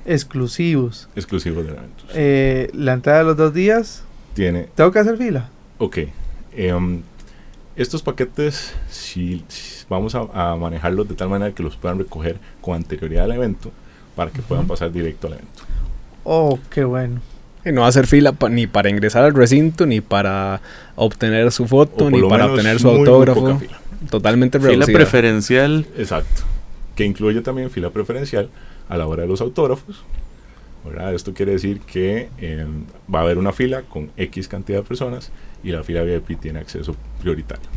Exclusivos. 0.05 1.07
exclusivos 1.15 1.63
del 1.65 1.75
evento. 1.75 2.03
Eh, 2.15 2.71
la 2.73 2.93
entrada 2.93 3.19
de 3.19 3.25
los 3.25 3.37
dos 3.37 3.53
días, 3.53 4.03
Tiene, 4.33 4.67
tengo 4.75 4.91
que 4.91 4.99
hacer 4.99 5.17
fila. 5.17 5.49
ok. 5.77 5.97
em, 6.53 7.01
estos 7.75 8.01
paquetes, 8.01 8.73
si, 8.89 9.43
si 9.47 9.85
vamos 9.89 10.15
a, 10.15 10.27
a 10.33 10.55
manejarlos 10.55 11.07
de 11.07 11.15
tal 11.15 11.29
manera 11.29 11.53
que 11.53 11.63
los 11.63 11.75
puedan 11.77 11.97
recoger 11.99 12.37
con 12.61 12.75
anterioridad 12.75 13.25
al 13.25 13.31
evento 13.33 13.71
para 14.15 14.31
que 14.31 14.41
puedan 14.41 14.67
pasar 14.67 14.91
directo 14.91 15.27
al 15.27 15.33
evento. 15.33 15.63
Oh, 16.23 16.59
qué 16.69 16.83
bueno. 16.83 17.21
Y 17.63 17.71
no 17.71 17.81
va 17.81 17.87
a 17.87 17.89
hacer 17.89 18.07
fila 18.07 18.31
pa- 18.33 18.49
ni 18.49 18.67
para 18.67 18.89
ingresar 18.89 19.23
al 19.23 19.33
recinto, 19.33 19.85
ni 19.85 20.01
para 20.01 20.61
obtener 20.95 21.51
su 21.51 21.67
foto, 21.67 22.09
ni 22.09 22.21
para 22.27 22.47
obtener 22.47 22.79
su 22.79 22.87
muy, 22.87 22.99
muy 22.99 23.07
autógrafo. 23.07 23.41
poca 23.41 23.55
fila. 23.59 23.79
Totalmente 24.09 24.59
Fila 24.59 24.71
reducida. 24.71 24.95
preferencial. 24.97 25.85
Exacto. 25.97 26.41
Que 26.95 27.05
incluye 27.05 27.41
también 27.41 27.69
fila 27.69 27.89
preferencial 27.91 28.49
a 28.89 28.97
la 28.97 29.05
hora 29.07 29.21
de 29.23 29.27
los 29.29 29.41
autógrafos. 29.41 30.03
¿verdad? 30.83 31.13
Esto 31.13 31.33
quiere 31.35 31.51
decir 31.51 31.79
que 31.81 32.29
eh, 32.39 32.65
va 33.13 33.19
a 33.19 33.21
haber 33.21 33.37
una 33.37 33.51
fila 33.51 33.83
con 33.83 34.09
X 34.17 34.47
cantidad 34.47 34.79
de 34.79 34.83
personas 34.83 35.31
y 35.63 35.71
la 35.71 35.83
fila 35.83 36.03
VIP 36.03 36.39
tiene 36.39 36.59
acceso 36.59 36.95
prioritario. 37.21 37.67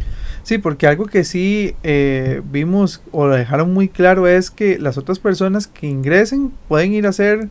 Sí, 0.42 0.58
porque 0.58 0.86
algo 0.86 1.06
que 1.06 1.24
sí 1.24 1.74
eh, 1.82 2.42
vimos 2.50 3.02
o 3.12 3.26
lo 3.26 3.34
dejaron 3.34 3.72
muy 3.72 3.88
claro 3.88 4.26
es 4.28 4.50
que 4.50 4.78
las 4.78 4.98
otras 4.98 5.18
personas 5.18 5.66
que 5.66 5.86
ingresen 5.86 6.52
pueden 6.68 6.92
ir 6.92 7.06
a 7.06 7.10
hacer 7.10 7.48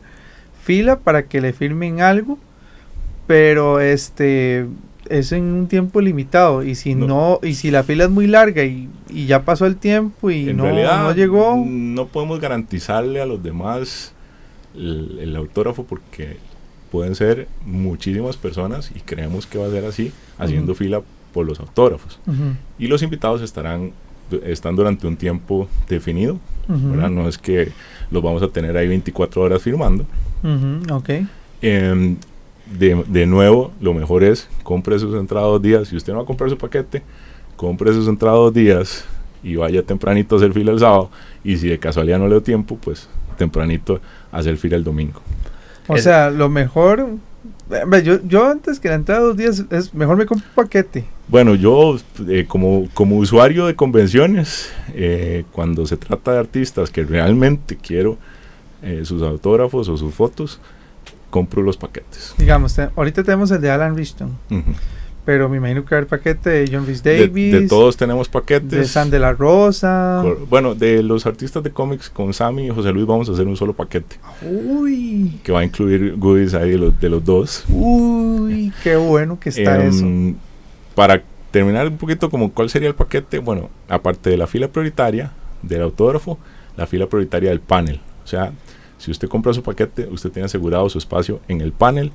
fila 0.62 1.00
para 1.00 1.24
que 1.26 1.40
le 1.40 1.52
firmen 1.52 2.00
algo, 2.00 2.38
pero 3.26 3.80
este 3.80 4.66
es 5.08 5.32
en 5.32 5.44
un 5.44 5.66
tiempo 5.68 6.00
limitado 6.00 6.62
y 6.62 6.74
si 6.76 6.94
no, 6.94 7.06
No. 7.06 7.40
y 7.42 7.54
si 7.54 7.70
la 7.70 7.82
fila 7.82 8.04
es 8.04 8.10
muy 8.10 8.26
larga 8.26 8.64
y, 8.64 8.88
y 9.10 9.26
ya 9.26 9.42
pasó 9.44 9.66
el 9.66 9.76
tiempo 9.76 10.30
y 10.30 10.48
en 10.48 10.56
no, 10.56 10.64
realidad 10.64 11.02
no 11.02 11.12
llegó, 11.14 11.62
no 11.66 12.06
podemos 12.06 12.40
garantizarle 12.40 13.20
a 13.20 13.26
los 13.26 13.42
demás 13.42 14.14
el, 14.74 15.18
el 15.20 15.36
autógrafo 15.36 15.84
porque 15.84 16.38
pueden 16.94 17.16
ser 17.16 17.48
muchísimas 17.66 18.36
personas 18.36 18.92
y 18.94 19.00
creemos 19.00 19.48
que 19.48 19.58
va 19.58 19.66
a 19.66 19.70
ser 19.70 19.84
así, 19.84 20.12
haciendo 20.38 20.76
fila 20.76 21.02
por 21.32 21.44
los 21.44 21.58
autógrafos. 21.58 22.20
Y 22.78 22.86
los 22.86 23.02
invitados 23.02 23.42
estarán 23.42 23.90
están 24.44 24.76
durante 24.76 25.08
un 25.08 25.16
tiempo 25.16 25.68
definido. 25.88 26.38
No 26.68 27.28
es 27.28 27.36
que 27.36 27.72
los 28.12 28.22
vamos 28.22 28.44
a 28.44 28.48
tener 28.48 28.76
ahí 28.76 28.86
24 28.86 29.42
horas 29.42 29.60
firmando. 29.60 30.06
ujú, 30.44 30.94
ok. 30.94 31.10
Em, 31.62 32.16
de, 32.78 33.02
de 33.08 33.26
nuevo, 33.26 33.72
lo 33.80 33.92
mejor 33.92 34.22
es 34.22 34.48
compre 34.62 34.96
sus 35.00 35.16
entradas 35.16 35.48
dos 35.48 35.62
días. 35.62 35.88
Si 35.88 35.96
usted 35.96 36.12
no 36.12 36.20
va 36.20 36.22
a 36.22 36.26
comprar 36.26 36.48
su 36.48 36.56
paquete, 36.56 37.02
compre 37.56 37.92
sus 37.92 38.06
entradas 38.06 38.38
dos 38.38 38.54
días 38.54 39.04
y 39.42 39.56
vaya 39.56 39.82
tempranito 39.82 40.36
a 40.36 40.38
hacer 40.38 40.52
fila 40.52 40.70
el 40.70 40.78
sábado. 40.78 41.10
Y 41.42 41.56
si 41.56 41.66
de 41.66 41.80
casualidad 41.80 42.20
no 42.20 42.28
le 42.28 42.34
dio 42.34 42.42
tiempo, 42.44 42.78
pues 42.80 43.08
tempranito 43.36 44.00
a 44.30 44.38
hacer 44.38 44.56
fila 44.58 44.76
el 44.76 44.84
domingo. 44.84 45.20
O 45.88 45.96
Es- 45.96 46.04
sea, 46.04 46.30
lo 46.30 46.48
mejor, 46.48 47.06
eh, 47.70 48.02
yo, 48.02 48.18
yo 48.26 48.46
antes 48.46 48.80
que 48.80 48.88
la 48.88 48.94
entrada 48.94 49.20
de 49.20 49.26
dos 49.26 49.36
días 49.36 49.64
es 49.70 49.92
mejor 49.94 50.16
me 50.16 50.26
compro 50.26 50.46
un 50.48 50.54
paquete. 50.54 51.04
Bueno, 51.28 51.54
yo 51.54 51.98
eh, 52.28 52.44
como, 52.46 52.88
como 52.94 53.16
usuario 53.16 53.66
de 53.66 53.74
convenciones, 53.74 54.70
eh, 54.94 55.44
cuando 55.52 55.86
se 55.86 55.96
trata 55.96 56.32
de 56.32 56.38
artistas 56.38 56.90
que 56.90 57.02
realmente 57.04 57.76
quiero 57.76 58.18
eh, 58.82 59.02
sus 59.04 59.22
autógrafos 59.22 59.88
o 59.88 59.96
sus 59.96 60.14
fotos, 60.14 60.60
compro 61.30 61.62
los 61.62 61.76
paquetes. 61.76 62.34
Digamos, 62.38 62.74
te- 62.74 62.90
ahorita 62.94 63.24
tenemos 63.24 63.50
el 63.50 63.60
de 63.60 63.70
Alan 63.70 63.96
Richton, 63.96 64.36
Ujú. 64.50 64.72
Pero 65.24 65.48
me 65.48 65.56
imagino 65.56 65.84
que 65.84 65.90
va 65.94 65.96
a 65.96 65.98
haber 66.00 66.08
paquete 66.08 66.50
de 66.50 66.68
John 66.70 66.86
Rhys 66.86 67.02
Davis, 67.02 67.52
de 67.52 67.66
todos 67.68 67.96
tenemos 67.96 68.28
paquetes. 68.28 68.70
de 68.70 68.84
San 68.86 69.10
de 69.10 69.18
la 69.18 69.32
Rosa. 69.32 70.20
Cor- 70.22 70.46
Bueno, 70.48 70.74
de 70.74 71.02
los 71.02 71.24
artistas 71.26 71.62
de 71.62 71.70
cómics 71.70 72.10
con 72.10 72.32
Sammy 72.34 72.66
y 72.66 72.70
José 72.70 72.92
Luis 72.92 73.06
vamos 73.06 73.28
a 73.28 73.32
hacer 73.32 73.46
un 73.46 73.56
solo 73.56 73.72
paquete 73.72 74.16
Uy, 74.42 75.40
que 75.42 75.52
va 75.52 75.60
a 75.60 75.64
incluir 75.64 76.14
goodies 76.16 76.54
ahí 76.54 76.70
de 76.70 76.78
los, 76.78 77.00
de 77.00 77.08
los 77.08 77.24
dos. 77.24 77.64
uy, 77.70 78.72
qué 78.82 78.96
bueno 78.96 79.38
que 79.40 79.48
está 79.50 79.82
Em, 79.84 79.88
eso. 79.88 80.36
Para 80.94 81.22
terminar 81.50 81.88
un 81.88 81.96
poquito 81.96 82.30
como 82.30 82.52
cuál 82.52 82.68
sería 82.70 82.88
el 82.88 82.94
paquete, 82.94 83.38
bueno, 83.38 83.70
aparte 83.88 84.30
de 84.30 84.36
la 84.36 84.46
fila 84.46 84.68
prioritaria 84.68 85.32
del 85.62 85.82
autógrafo, 85.82 86.38
la 86.76 86.86
fila 86.86 87.06
prioritaria 87.06 87.50
del 87.50 87.60
panel. 87.60 88.00
O 88.24 88.26
sea, 88.26 88.52
si 88.98 89.10
usted 89.10 89.28
compra 89.28 89.52
su 89.52 89.62
paquete, 89.62 90.06
usted 90.10 90.30
tiene 90.30 90.46
asegurado 90.46 90.88
su 90.88 90.98
espacio 90.98 91.40
en 91.48 91.60
el 91.60 91.72
panel 91.72 92.10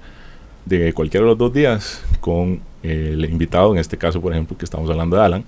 de 0.65 0.93
cualquiera 0.93 1.23
de 1.25 1.29
los 1.31 1.37
dos 1.37 1.53
días 1.53 2.01
con 2.19 2.59
el 2.83 3.25
invitado, 3.25 3.73
en 3.73 3.79
este 3.79 3.97
caso, 3.97 4.21
por 4.21 4.31
ejemplo, 4.33 4.57
que 4.57 4.65
estamos 4.65 4.89
hablando 4.89 5.15
de 5.17 5.23
Alan, 5.23 5.43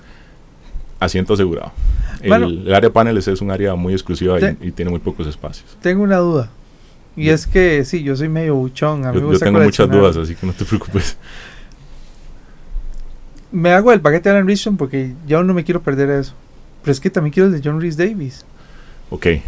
asiento 1.00 1.34
asegurado. 1.34 1.72
El, 2.22 2.30
Bueno. 2.30 2.48
el 2.48 2.74
área 2.74 2.92
paneles 2.92 3.28
es 3.28 3.42
un 3.42 3.52
área 3.52 3.74
muy 3.76 3.94
exclusiva 3.94 4.38
y- 4.38 4.42
Te- 4.42 4.58
y, 4.68 4.72
tiene 4.72 4.92
muy 4.92 5.00
pocos 5.00 5.26
espacios. 5.28 5.78
Tengo 5.82 6.04
una 6.04 6.18
duda. 6.18 6.50
Y 7.16 7.26
Yo- 7.26 7.34
es 7.34 7.48
que 7.48 7.84
sí, 7.86 8.04
yo 8.04 8.16
soy 8.16 8.30
medio 8.30 8.56
buchón. 8.56 9.06
A 9.06 9.10
mí 9.12 9.16
Yo, 9.16 9.22
me 9.22 9.22
yo 9.22 9.28
gusta 9.32 9.46
tengo 9.46 9.60
muchas 9.60 9.90
dudas, 9.90 10.16
así 10.18 10.36
que 10.36 10.46
no 10.46 10.54
te 10.54 10.66
preocupes. 10.66 11.18
Me 13.52 13.72
hago 13.74 13.92
el 13.92 14.00
paquete 14.02 14.30
de 14.30 14.36
Alan 14.36 14.48
Richton 14.48 14.78
porque 14.78 15.14
ya 15.28 15.42
no 15.44 15.54
me 15.54 15.64
quiero 15.64 15.82
perder 15.82 16.10
eso. 16.12 16.34
Pero 16.84 16.92
es 16.94 17.00
que 17.00 17.10
también 17.10 17.34
quiero 17.34 17.48
el 17.50 17.54
de 17.62 17.62
John 17.68 17.82
Rhys 17.82 17.98
Davis. 17.98 18.46
Ok. 19.10 19.24
Tengo 19.24 19.42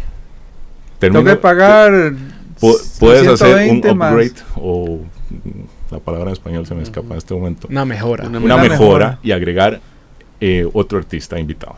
Termino- 1.20 1.24
que 1.30 1.36
pagar. 1.36 1.92
pu- 2.60 2.98
puedes 3.00 3.26
hacer 3.26 3.48
un 3.70 3.80
120 3.82 3.94
más. 3.94 4.12
upgrade 4.12 4.32
o 4.56 5.00
la 5.90 5.98
palabra 5.98 6.28
en 6.30 6.32
español 6.34 6.66
se 6.66 6.74
me 6.74 6.82
escapa 6.82 7.12
en 7.12 7.18
este 7.18 7.34
momento. 7.34 7.68
Una 7.70 7.84
mejora. 7.84 8.26
Una 8.28 8.38
Una, 8.38 8.54
una 8.54 8.56
mejora, 8.68 8.78
mejora. 8.78 9.18
y 9.22 9.32
agregar 9.32 9.80
eh, 10.40 10.66
otro 10.72 10.98
artista 10.98 11.38
invitado. 11.38 11.76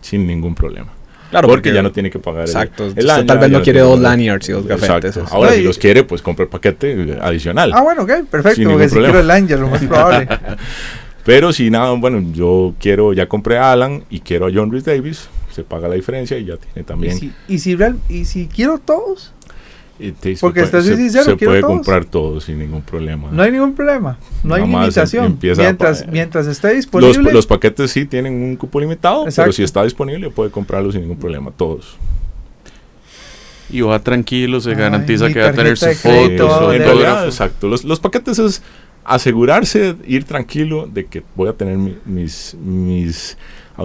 Sin 0.00 0.26
ningún 0.26 0.54
problema. 0.54 0.88
Claro, 1.30 1.48
porque, 1.48 1.72
ya 1.72 1.82
no 1.82 1.90
tiene 1.90 2.10
que 2.10 2.18
pagar 2.20 2.42
el- 2.44 2.48
Exacto. 2.50 2.86
el 2.94 3.06
lanyard, 3.06 3.26
tal 3.26 3.38
vez 3.38 3.50
no 3.50 3.62
quiere 3.62 3.80
dos 3.80 3.98
lanyards 3.98 4.48
y 4.48 4.52
dos 4.52 4.64
Exacto. 4.66 4.86
gafetes. 5.08 5.16
Ahora, 5.32 5.50
No, 5.50 5.56
si 5.56 5.62
y- 5.62 5.64
los 5.64 5.78
quiere, 5.78 6.04
pues 6.04 6.22
compra 6.22 6.44
el 6.44 6.48
paquete 6.48 7.18
adicional. 7.20 7.72
Ah, 7.74 7.82
bueno, 7.82 8.02
ok, 8.02 8.08
perfecto. 8.30 8.54
Sin 8.56 8.64
Porque 8.64 8.76
ningún 8.76 8.88
si 8.88 8.94
problema. 8.94 9.12
quiero 9.14 9.20
el 9.20 9.30
Angel, 9.30 9.60
lo 9.60 9.68
más 9.68 9.82
probable. 9.84 10.28
Pero 11.24 11.52
si 11.52 11.70
nada, 11.70 11.90
bueno, 11.92 12.22
yo 12.32 12.74
quiero, 12.78 13.12
ya 13.14 13.26
compré 13.26 13.56
a 13.56 13.72
Alan 13.72 14.04
y 14.10 14.20
quiero 14.20 14.46
a 14.46 14.50
John 14.54 14.70
Rhys 14.70 14.84
Davis, 14.84 15.28
se 15.50 15.64
paga 15.64 15.88
la 15.88 15.94
diferencia 15.94 16.36
y 16.38 16.44
ya 16.44 16.56
tiene 16.58 16.82
y, 16.82 16.84
también. 16.84 17.18
si, 17.18 17.32
y, 17.48 17.58
si 17.58 17.74
real- 17.76 17.98
y 18.10 18.26
si 18.26 18.46
quiero 18.46 18.78
todos, 18.78 19.32
y 19.43 19.43
te- 19.98 20.34
se 20.36 20.40
Porque 20.40 20.60
puede- 20.60 20.64
estás 20.66 20.84
se, 20.84 20.96
sincero, 20.96 21.24
se 21.24 21.36
quiero 21.36 21.52
puede 21.52 21.60
todos. 21.62 21.72
comprar 21.74 22.04
todo 22.04 22.40
sin 22.40 22.58
ningún 22.58 22.82
problema. 22.82 23.28
no 23.30 23.42
hay 23.42 23.52
ningún 23.52 23.74
problema. 23.74 24.18
No 24.42 24.54
hay 24.54 24.62
Nada 24.66 24.82
limitación. 24.82 25.38
Mientras, 25.40 26.06
mientras 26.08 26.46
esté 26.48 26.68
Los, 26.68 26.76
disponible. 26.76 27.32
los 27.32 27.46
paquetes 27.46 27.90
sí 27.92 28.04
tienen 28.04 28.34
un 28.42 28.56
cupo 28.56 28.80
limitado, 28.80 29.24
Exacto. 29.24 29.42
pero 29.44 29.52
si 29.52 29.62
está 29.62 29.84
disponible 29.84 30.30
puede 30.30 30.50
comprarlo 30.50 30.90
sin 30.90 31.02
ningún 31.02 31.18
problema, 31.18 31.50
todos. 31.56 31.96
Y 33.70 33.80
va 33.80 33.98
tranquilo, 33.98 34.60
se 34.60 34.70
Ay, 34.70 34.76
garantiza 34.76 35.28
que 35.32 35.40
va 35.40 35.48
a 35.48 35.52
tener 35.52 35.76
su 35.76 35.86
tarjeta 35.86 36.08
de 36.08 36.14
foto, 36.14 36.24
crédito, 36.26 36.44
su 36.44 36.48
va 36.50 36.54
a 36.54 36.58
en 36.60 36.66
valer. 36.66 36.82
realidad, 36.82 37.08
autógrafo. 37.10 37.26
exacto. 37.28 37.68
Los, 37.68 37.84
los 37.84 38.00
paquetes 38.00 38.38
es 38.38 38.62
asegurarse, 39.04 39.96
ir 40.06 40.24
tranquilo 40.24 40.86
de 40.92 41.06
que 41.06 41.22
voy 41.34 41.48
a 41.48 41.52
tener 41.54 41.76
mi- 41.78 41.96
mis, 42.04 42.56
mis, 42.62 43.36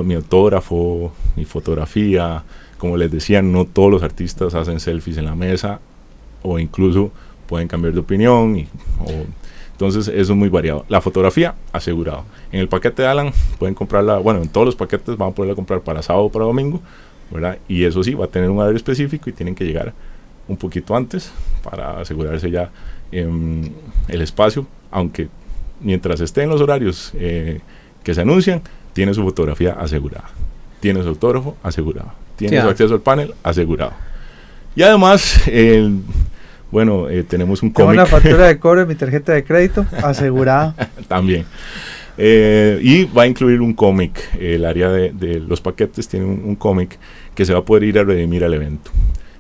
mi 0.04 0.14
autógrafo, 0.16 1.14
mi 1.36 1.46
fotografía. 1.46 2.44
Como 2.78 2.98
les 2.98 3.12
decía, 3.12 3.42
no 3.42 3.66
todos 3.66 3.92
los 3.92 4.04
artistas 4.04 4.54
hacen 4.56 4.80
selfies 4.80 5.18
en 5.18 5.26
la 5.26 5.36
mesa 5.36 5.80
o 6.44 6.60
incluso 6.60 7.12
pueden 7.48 7.68
cambiar 7.68 7.94
de 7.94 8.00
opinión. 8.00 8.56
y- 8.58 8.68
o- 9.00 9.26
entonces 9.72 10.08
eso 10.10 10.34
es 10.34 10.38
muy 10.38 10.50
variado. 10.50 10.86
La 10.90 11.00
fotografía, 11.00 11.56
asegurado. 11.72 12.26
En 12.52 12.60
el 12.60 12.68
paquete 12.68 13.02
de 13.04 13.08
Alan 13.08 13.32
pueden 13.58 13.74
comprarla, 13.76 14.18
bueno, 14.18 14.42
en 14.42 14.50
todos 14.50 14.66
los 14.66 14.76
paquetes 14.76 15.16
van 15.16 15.30
a 15.30 15.32
poderla 15.34 15.56
comprar 15.56 15.80
para 15.82 16.02
sábado 16.02 16.26
o 16.26 16.30
para 16.32 16.44
domingo, 16.46 16.82
¿verdad? 17.32 17.58
Y 17.70 17.86
eso 17.86 18.04
sí, 18.04 18.14
va 18.14 18.26
a 18.26 18.28
tener 18.28 18.50
un 18.50 18.58
horario 18.60 18.76
específico 18.76 19.30
y 19.30 19.34
tienen 19.34 19.56
que 19.56 19.64
llegar 19.66 19.94
un 20.50 20.58
poquito 20.58 20.96
antes 20.96 21.32
para 21.64 22.00
asegurarse 22.02 22.52
ya 22.52 22.70
em, 23.12 23.70
el 24.10 24.22
espacio, 24.22 24.68
aunque 24.92 25.30
mientras 25.80 26.20
esté 26.20 26.44
en 26.44 26.50
los 26.50 26.60
horarios 26.60 27.12
eh, 27.16 27.62
que 28.04 28.14
se 28.14 28.22
anuncian, 28.22 28.62
tiene 28.94 29.14
su 29.14 29.24
fotografía 29.24 29.74
asegurada, 29.80 30.30
tiene 30.82 31.02
su 31.04 31.08
autógrafo 31.10 31.56
asegurado, 31.64 32.12
tiene 32.36 32.58
su 32.64 32.68
acceso 32.72 32.94
al 32.96 33.02
panel 33.02 33.34
asegurado. 33.44 33.94
Y 34.80 34.82
además, 34.82 35.46
el- 35.46 36.00
bueno, 36.72 37.10
eh, 37.10 37.24
tenemos 37.24 37.62
un 37.62 37.74
Tengo 37.74 37.88
cómic 37.90 38.00
una 38.00 38.06
factura 38.06 38.48
de 38.48 38.58
cobre 38.60 38.84
en 38.84 38.88
mi 38.88 38.96
tarjeta 38.96 39.34
de 39.34 39.44
crédito 39.44 39.86
asegurada. 40.02 40.74
también. 41.10 41.44
Eh, 42.18 42.80
y 42.82 43.04
va 43.04 43.24
a 43.24 43.28
incluir 43.28 43.60
un 43.60 43.74
cómic. 43.74 44.22
El 44.40 44.64
área 44.64 44.90
de, 44.90 45.12
de 45.12 45.42
los 45.42 45.60
paquetes 45.60 46.08
tiene 46.08 46.26
un, 46.28 46.42
un 46.46 46.56
cómic 46.56 46.98
que 47.36 47.44
se 47.44 47.52
va 47.52 47.60
a 47.60 47.66
poder 47.66 47.84
ir 47.84 48.00
a 48.00 48.06
redimir 48.06 48.42
al 48.46 48.54
evento. 48.54 48.90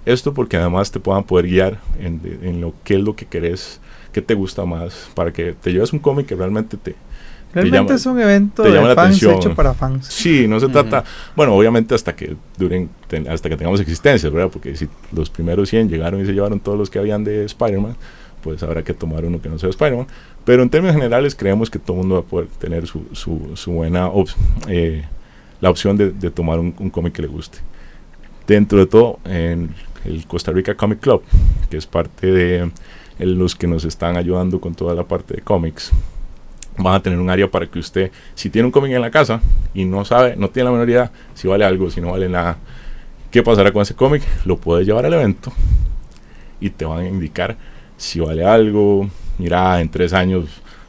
Esto 0.05 0.33
porque 0.33 0.57
además 0.57 0.91
te 0.91 0.99
puedan 0.99 1.23
poder 1.23 1.45
guiar 1.47 1.79
en, 2.01 2.19
en 2.43 2.59
lo 2.59 2.73
que 2.83 2.95
es 2.95 3.01
lo 3.01 3.15
que 3.15 3.25
querés, 3.25 3.79
qué 4.11 4.21
te 4.21 4.33
gusta 4.33 4.65
más, 4.65 5.09
para 5.13 5.31
que 5.31 5.53
te 5.53 5.71
lleves 5.71 5.93
un 5.93 5.99
cómic 5.99 6.25
que 6.25 6.35
realmente 6.35 6.75
te... 6.75 6.95
Realmente 7.53 7.77
llama- 7.77 7.95
es 7.95 8.05
un 8.05 8.19
evento 8.19 8.63
de 8.63 8.69
fans 8.95 9.07
atención. 9.07 9.35
hecho 9.35 9.55
para 9.55 9.73
fans. 9.73 10.05
Sí, 10.07 10.47
no 10.47 10.59
se 10.59 10.67
trata, 10.67 11.03
bueno, 11.35 11.55
obviamente 11.55 11.95
hasta 11.95 12.15
que 12.15 12.35
duren, 12.57 12.89
ten- 13.07 13.27
hasta 13.27 13.49
que 13.49 13.57
tengamos 13.57 13.79
existencias, 13.79 14.31
¿verdad? 14.31 14.49
Porque 14.51 14.75
si 14.75 14.87
los 15.11 15.29
primeros 15.29 15.67
100 15.69 15.89
llegaron 15.89 16.21
y 16.21 16.25
se 16.25 16.33
llevaron 16.33 16.59
todos 16.59 16.77
los 16.77 16.89
que 16.89 16.99
habían 16.99 17.23
de 17.23 17.45
Spider-Man, 17.45 17.95
pues 18.43 18.61
habrá 18.63 18.83
que 18.83 18.93
tomar 18.93 19.25
uno 19.25 19.41
que 19.41 19.49
no 19.49 19.57
sea 19.57 19.69
Spider-Man. 19.69 20.07
Pero 20.45 20.61
en 20.63 20.69
términos 20.69 20.95
generales 20.95 21.35
creemos 21.35 21.69
que 21.69 21.79
todo 21.79 21.93
el 21.97 21.99
mundo 22.01 22.15
va 22.15 22.21
a 22.21 22.23
poder 22.23 22.47
tener 22.59 22.85
su, 22.87 23.03
su, 23.13 23.51
su 23.55 23.71
buena, 23.71 24.07
op- 24.07 24.29
eh, 24.67 25.03
la 25.59 25.69
opción 25.69 25.97
de, 25.97 26.11
de 26.11 26.29
tomar 26.31 26.59
un, 26.59 26.73
un 26.79 26.89
cómic 26.89 27.13
que 27.13 27.21
le 27.23 27.27
guste. 27.27 27.57
Dentro 28.47 28.79
de 28.79 28.85
todo, 28.85 29.19
en- 29.25 29.73
el 30.05 30.25
Costa 30.27 30.51
Rica 30.51 30.75
Comic 30.75 30.99
Club, 31.01 31.23
que 31.69 31.75
es 31.77 31.85
parte 31.85 32.27
de 32.31 32.71
los 33.19 33.55
que 33.55 33.67
nos 33.67 33.83
están 33.83 34.15
ayudando 34.15 34.61
con 34.61 34.73
toda 34.73 34.93
la 34.95 35.03
parte 35.03 35.33
de 35.35 35.41
cómics. 35.41 35.91
Van 36.81 36.95
a 36.95 37.01
tener 37.01 37.19
un 37.19 37.29
área 37.29 37.49
para 37.51 37.67
que 37.67 37.77
usted, 37.79 38.09
si 38.35 38.49
tiene 38.49 38.65
un 38.65 38.71
cómic 38.71 38.91
en 38.93 39.01
la 39.01 39.11
casa 39.11 39.41
y 39.73 39.85
no 39.85 40.05
sabe, 40.05 40.35
no 40.37 40.49
tiene 40.49 40.65
la 40.65 40.71
menor 40.71 40.89
idea 40.89 41.11
si 41.33 41.47
vale 41.47 41.65
algo, 41.65 41.89
si 41.91 41.99
no 42.01 42.11
vale 42.11 42.29
nada, 42.29 42.57
qué 43.31 43.43
pasará 43.43 43.71
con 43.71 43.81
ese 43.81 43.95
cómic, 43.95 44.23
lo 44.45 44.57
puedes 44.57 44.87
llevar 44.87 45.05
al 45.05 45.13
evento 45.13 45.51
y 46.61 46.69
te 46.69 46.85
van 46.85 46.99
a 47.01 47.07
indicar 47.07 47.57
si 47.97 48.19
vale 48.19 48.45
algo. 48.45 49.09
Mira, 49.37 49.79
en 49.81 49.89
tres 49.89 50.13
años 50.13 50.45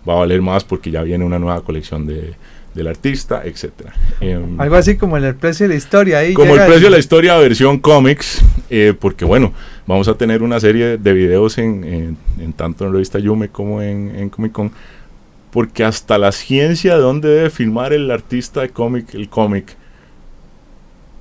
va 0.09 0.15
a 0.15 0.17
valer 0.19 0.41
más 0.43 0.65
porque 0.65 0.91
ya 0.91 1.03
viene 1.03 1.25
una 1.25 1.39
nueva 1.39 1.61
colección 1.63 2.07
de, 2.07 2.35
del 2.75 2.87
artista, 2.87 3.43
etcétera. 3.45 3.93
Em, 4.21 4.61
Algo 4.61 4.77
así 4.77 4.97
como 4.97 5.17
en 5.19 5.25
el 5.25 5.35
precio 5.35 5.65
de 5.67 5.75
la 5.75 5.79
historia. 5.79 6.19
Ahí 6.19 6.35
como 6.35 6.55
el 6.55 6.61
precio 6.67 6.85
de 6.87 6.91
la 6.91 6.99
historia 6.99 7.37
versión 7.37 7.79
cómics, 7.79 8.43
eh, 8.71 8.95
porque 8.99 9.25
bueno, 9.25 9.53
vamos 9.87 10.07
a 10.09 10.15
tener 10.15 10.43
una 10.43 10.59
serie 10.61 10.99
de 10.99 11.13
videos 11.13 11.59
en, 11.59 11.83
en- 11.85 12.17
en 12.39 12.53
tanto 12.53 12.87
en 12.87 12.93
revista 12.93 13.19
Yume 13.19 13.49
como 13.49 13.83
en, 13.83 14.15
en 14.17 14.31
Comic 14.31 14.53
Con, 14.53 14.71
porque 15.51 15.85
hasta 15.85 16.17
la 16.19 16.33
ciencia 16.33 16.95
de 16.95 17.01
dónde 17.01 17.29
debe 17.29 17.51
filmar 17.51 17.93
el 17.93 18.11
artista 18.11 18.61
de 18.61 18.69
cómic, 18.71 19.15
el 19.15 19.29
cómic, 19.29 19.77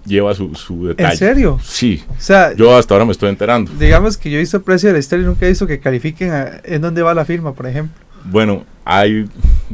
lleva 0.06 0.34
su, 0.34 0.54
su 0.56 0.88
detalle. 0.88 1.12
¿En 1.12 1.18
serio? 1.18 1.60
Sí, 1.64 2.04
O 2.18 2.22
sea, 2.22 2.54
yo 2.54 2.76
hasta 2.76 2.94
ahora 2.94 3.06
me 3.06 3.12
estoy 3.12 3.30
enterando. 3.30 3.72
digamos 3.78 4.18
que 4.18 4.30
yo 4.32 4.40
hice 4.40 4.60
precio 4.60 4.88
de 4.90 4.94
la 4.94 5.00
historia 5.00 5.24
y 5.24 5.26
nunca 5.28 5.46
he 5.46 5.50
visto 5.50 5.68
que 5.68 5.80
califiquen 5.80 6.32
a- 6.32 6.62
en 6.64 6.82
dónde 6.82 7.02
va 7.02 7.14
la 7.14 7.26
firma, 7.26 7.54
por 7.54 7.68
ejemplo. 7.68 7.94
Bueno, 8.26 8.66
hay, 8.86 9.28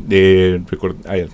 eh, 0.10 0.62
record- 0.70 0.98
hay- 1.08 1.28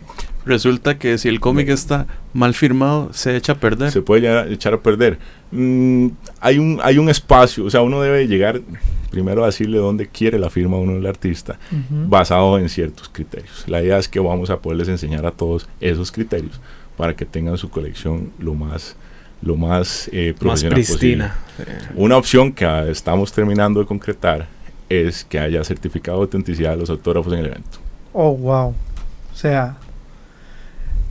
Resulta 0.46 0.98
que 0.98 1.18
si 1.18 1.28
el 1.30 1.40
cómic 1.40 1.70
está 1.70 2.08
mal 2.34 2.54
firmado, 2.54 3.10
se 3.14 3.36
echa 3.36 3.54
a 3.54 3.56
perder. 3.56 3.92
se 3.92 4.02
puede 4.02 4.22
llegar 4.22 4.48
a- 4.48 4.52
echar 4.52 4.74
a 4.74 4.82
perder. 4.82 5.20
Mm, 5.52 6.08
hay, 6.40 6.58
un, 6.58 6.80
hay 6.84 6.98
un 6.98 7.10
espacio, 7.10 7.66
o 7.66 7.70
sea, 7.70 7.82
uno 7.82 8.02
debe 8.02 8.28
llegar 8.28 8.62
primero 9.12 9.44
a 9.44 9.48
decirle 9.48 9.78
dónde 9.78 10.08
quiere 10.08 10.40
la 10.40 10.50
firma 10.50 10.78
uno 10.78 10.94
del 10.94 11.06
artista, 11.06 11.60
basado 12.08 12.58
en 12.58 12.70
ciertos 12.70 13.10
criterios. 13.10 13.66
La 13.68 13.82
idea 13.84 13.98
es 14.00 14.08
que 14.08 14.20
vamos 14.20 14.50
a 14.50 14.60
poderles 14.60 14.88
enseñar 14.88 15.26
a 15.26 15.32
todos 15.32 15.68
esos 15.80 16.12
criterios 16.12 16.60
para 16.98 17.16
que 17.16 17.26
tengan 17.26 17.58
su 17.58 17.70
colección 17.70 18.32
lo 18.40 18.54
más, 18.56 18.96
lo 19.42 19.58
más, 19.58 20.10
eh, 20.14 20.32
Más 20.34 20.40
profesional 20.40 20.74
pristina. 20.76 21.36
posible. 21.58 21.80
Una 21.96 22.18
opción 22.18 22.54
que 22.54 22.66
estamos 22.90 23.32
terminando 23.34 23.80
de 23.82 23.86
concretar 23.86 24.48
es 24.88 25.24
que 25.26 25.40
haya 25.40 25.64
certificado 25.64 26.18
de 26.20 26.24
autenticidad 26.24 26.72
de 26.72 26.78
los 26.78 26.90
autógrafos 26.90 27.32
en 27.34 27.40
el 27.40 27.46
evento. 27.48 27.80
Oh, 28.14 28.36
wow. 28.36 28.70
O 28.70 29.36
sea, 29.36 29.78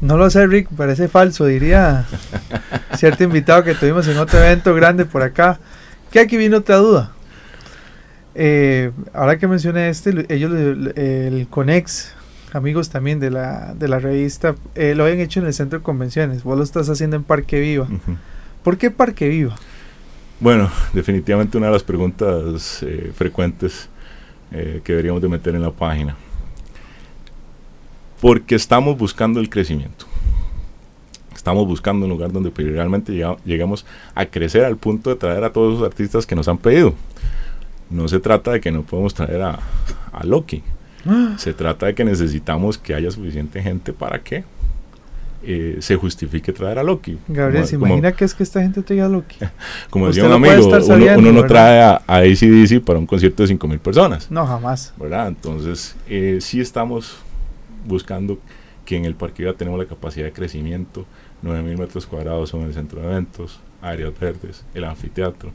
no 0.00 0.16
lo 0.16 0.30
sé, 0.30 0.46
Rick, 0.46 0.68
parece 0.76 1.08
falso, 1.08 1.46
diría 1.46 2.04
cierto 2.96 3.24
invitado 3.24 3.64
que 3.64 3.74
tuvimos 3.74 4.06
en 4.08 4.16
otro 4.18 4.38
evento 4.38 4.74
grande 4.74 5.04
por 5.04 5.22
acá. 5.22 5.58
Que 6.10 6.20
aquí 6.20 6.36
vino 6.36 6.56
otra 6.58 6.76
duda. 6.76 7.12
Eh, 8.34 8.90
ahora 9.12 9.38
que 9.38 9.46
mencioné 9.48 9.88
este, 9.88 10.12
lo- 10.12 10.22
ellos, 10.28 10.50
lo- 10.50 10.90
el 10.94 11.46
Conex, 11.48 12.12
amigos 12.52 12.90
también 12.90 13.20
de 13.20 13.30
la, 13.30 13.74
de 13.74 13.88
la 13.88 13.98
revista, 13.98 14.54
eh, 14.74 14.94
lo 14.94 15.04
habían 15.04 15.20
hecho 15.20 15.40
en 15.40 15.46
el 15.46 15.54
centro 15.54 15.78
de 15.78 15.82
convenciones. 15.82 16.42
Vos 16.42 16.56
lo 16.56 16.64
estás 16.64 16.88
haciendo 16.88 17.16
en 17.16 17.24
Parque 17.24 17.60
Viva. 17.60 17.86
¿Por 18.64 18.76
qué 18.78 18.90
Parque 18.90 19.28
Viva? 19.28 19.56
Bueno, 20.40 20.70
definitivamente 20.94 21.58
una 21.58 21.66
de 21.66 21.72
las 21.74 21.82
preguntas 21.82 22.82
eh, 22.82 23.12
frecuentes 23.14 23.88
eh, 24.52 24.80
que 24.82 24.92
deberíamos 24.92 25.20
de 25.22 25.28
meter 25.28 25.54
en 25.54 25.62
la 25.62 25.70
página. 25.70 26.16
Porque 28.20 28.54
estamos 28.54 28.98
buscando 28.98 29.40
el 29.40 29.48
crecimiento. 29.48 30.06
Estamos 31.34 31.66
buscando 31.66 32.04
un 32.04 32.10
lugar 32.10 32.32
donde 32.32 32.50
realmente 32.54 33.12
llega- 33.12 33.36
lleguemos 33.46 33.86
a 34.14 34.26
crecer 34.26 34.64
al 34.64 34.76
punto 34.76 35.08
de 35.10 35.16
traer 35.16 35.42
a 35.44 35.52
todos 35.52 35.74
esos 35.74 35.86
artistas 35.86 36.26
que 36.26 36.34
nos 36.34 36.48
han 36.48 36.58
pedido. 36.58 36.94
No 37.88 38.06
se 38.08 38.20
trata 38.20 38.52
de 38.52 38.60
que 38.60 38.70
no 38.70 38.82
podemos 38.82 39.14
traer 39.14 39.40
a, 39.42 39.58
a 40.12 40.24
Loki. 40.24 40.62
Se 41.38 41.54
trata 41.54 41.86
de 41.86 41.94
que 41.94 42.04
necesitamos 42.04 42.76
que 42.76 42.94
haya 42.94 43.10
suficiente 43.10 43.62
gente 43.62 43.94
para 43.94 44.18
que 44.22 44.44
eh, 45.42 45.78
se 45.80 45.96
justifique 45.96 46.52
traer 46.52 46.78
a 46.78 46.82
Loki. 46.82 47.16
Gabriel, 47.26 47.62
Como- 47.62 47.66
¿se 47.66 47.74
como- 47.76 47.86
imagina 47.86 48.12
que 48.12 48.26
es 48.26 48.34
que 48.34 48.42
esta 48.42 48.60
gente 48.60 48.82
traiga 48.82 49.08
Loki? 49.08 49.36
como 49.88 50.08
decía 50.08 50.26
un 50.26 50.32
amigo, 50.32 50.66
uno, 50.66 50.80
sabiendo, 50.82 51.18
uno 51.20 51.32
no 51.32 51.46
trae 51.46 51.80
a, 51.82 52.02
a 52.06 52.16
ACDC 52.18 52.82
para 52.84 52.98
un 52.98 53.06
concierto 53.06 53.42
de 53.42 53.46
5 53.46 53.66
mil 53.66 53.78
personas, 53.78 54.30
No, 54.30 54.46
jamás. 54.46 54.92
¿verdad? 54.98 55.28
Entonces, 55.28 55.96
eh, 56.06 56.36
sí 56.42 56.60
estamos 56.60 57.16
buscando 57.84 58.38
que 58.84 58.96
en 58.96 59.04
el 59.04 59.14
parque 59.14 59.44
ya 59.44 59.52
tenemos 59.52 59.78
la 59.78 59.86
capacidad 59.86 60.24
de 60.24 60.32
crecimiento, 60.32 61.06
9 61.42 61.62
mil 61.62 61.78
metros 61.78 62.06
cuadrados 62.06 62.50
son 62.50 62.62
el 62.62 62.74
centro 62.74 63.00
de 63.00 63.06
eventos, 63.06 63.60
áreas 63.82 64.18
verdes, 64.18 64.64
el 64.74 64.84
anfiteatro. 64.84 65.52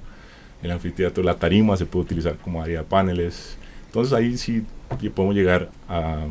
El 0.63 0.71
anfiteatro, 0.71 1.23
la 1.23 1.35
tarima 1.35 1.77
se 1.77 1.85
puede 1.85 2.05
utilizar 2.05 2.37
como 2.37 2.61
área 2.61 2.79
de 2.79 2.85
paneles. 2.85 3.57
Entonces 3.87 4.13
ahí 4.13 4.37
sí 4.37 4.65
podemos 5.13 5.35
llegar 5.35 5.69
a 5.87 6.27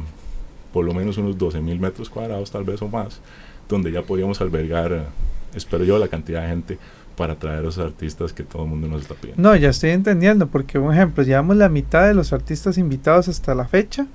por 0.72 0.84
lo 0.84 0.92
menos 0.92 1.16
unos 1.18 1.38
12 1.38 1.60
mil 1.60 1.78
metros 1.78 2.10
cuadrados, 2.10 2.50
tal 2.50 2.64
vez 2.64 2.82
o 2.82 2.88
más, 2.88 3.20
donde 3.68 3.92
ya 3.92 4.02
podríamos 4.02 4.40
albergar, 4.40 5.06
espero 5.54 5.84
yo, 5.84 5.98
la 5.98 6.08
cantidad 6.08 6.42
de 6.42 6.48
gente 6.48 6.78
para 7.16 7.36
traer 7.36 7.60
a 7.60 7.62
los 7.62 7.78
artistas 7.78 8.32
que 8.32 8.42
todo 8.42 8.64
el 8.64 8.70
mundo 8.70 8.88
nos 8.88 9.02
está 9.02 9.14
pidiendo. 9.14 9.40
No, 9.40 9.54
ya 9.54 9.68
estoy 9.68 9.90
entendiendo, 9.90 10.48
porque 10.48 10.78
un 10.80 10.92
ejemplo, 10.92 11.22
llevamos 11.22 11.56
la 11.56 11.68
mitad 11.68 12.08
de 12.08 12.14
los 12.14 12.32
artistas 12.32 12.76
invitados 12.76 13.28
hasta 13.28 13.54
la 13.54 13.68
fecha 13.68 14.08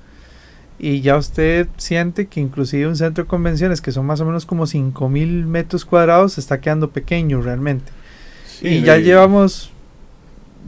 y 0.80 1.00
ya 1.02 1.16
usted 1.16 1.68
siente 1.76 2.26
que 2.26 2.40
inclusive 2.40 2.86
un 2.88 2.96
centro 2.96 3.24
de 3.24 3.28
convenciones 3.28 3.80
que 3.80 3.92
son 3.92 4.06
más 4.06 4.20
o 4.20 4.24
menos 4.24 4.46
como 4.46 4.64
5.000 4.66 5.44
metros 5.46 5.84
cuadrados 5.84 6.32
se 6.34 6.40
está 6.40 6.60
quedando 6.60 6.90
pequeño 6.90 7.40
realmente. 7.42 7.92
Sí, 8.46 8.68
y 8.68 8.80
ya 8.82 8.98
y- 8.98 9.04
llevamos 9.04 9.70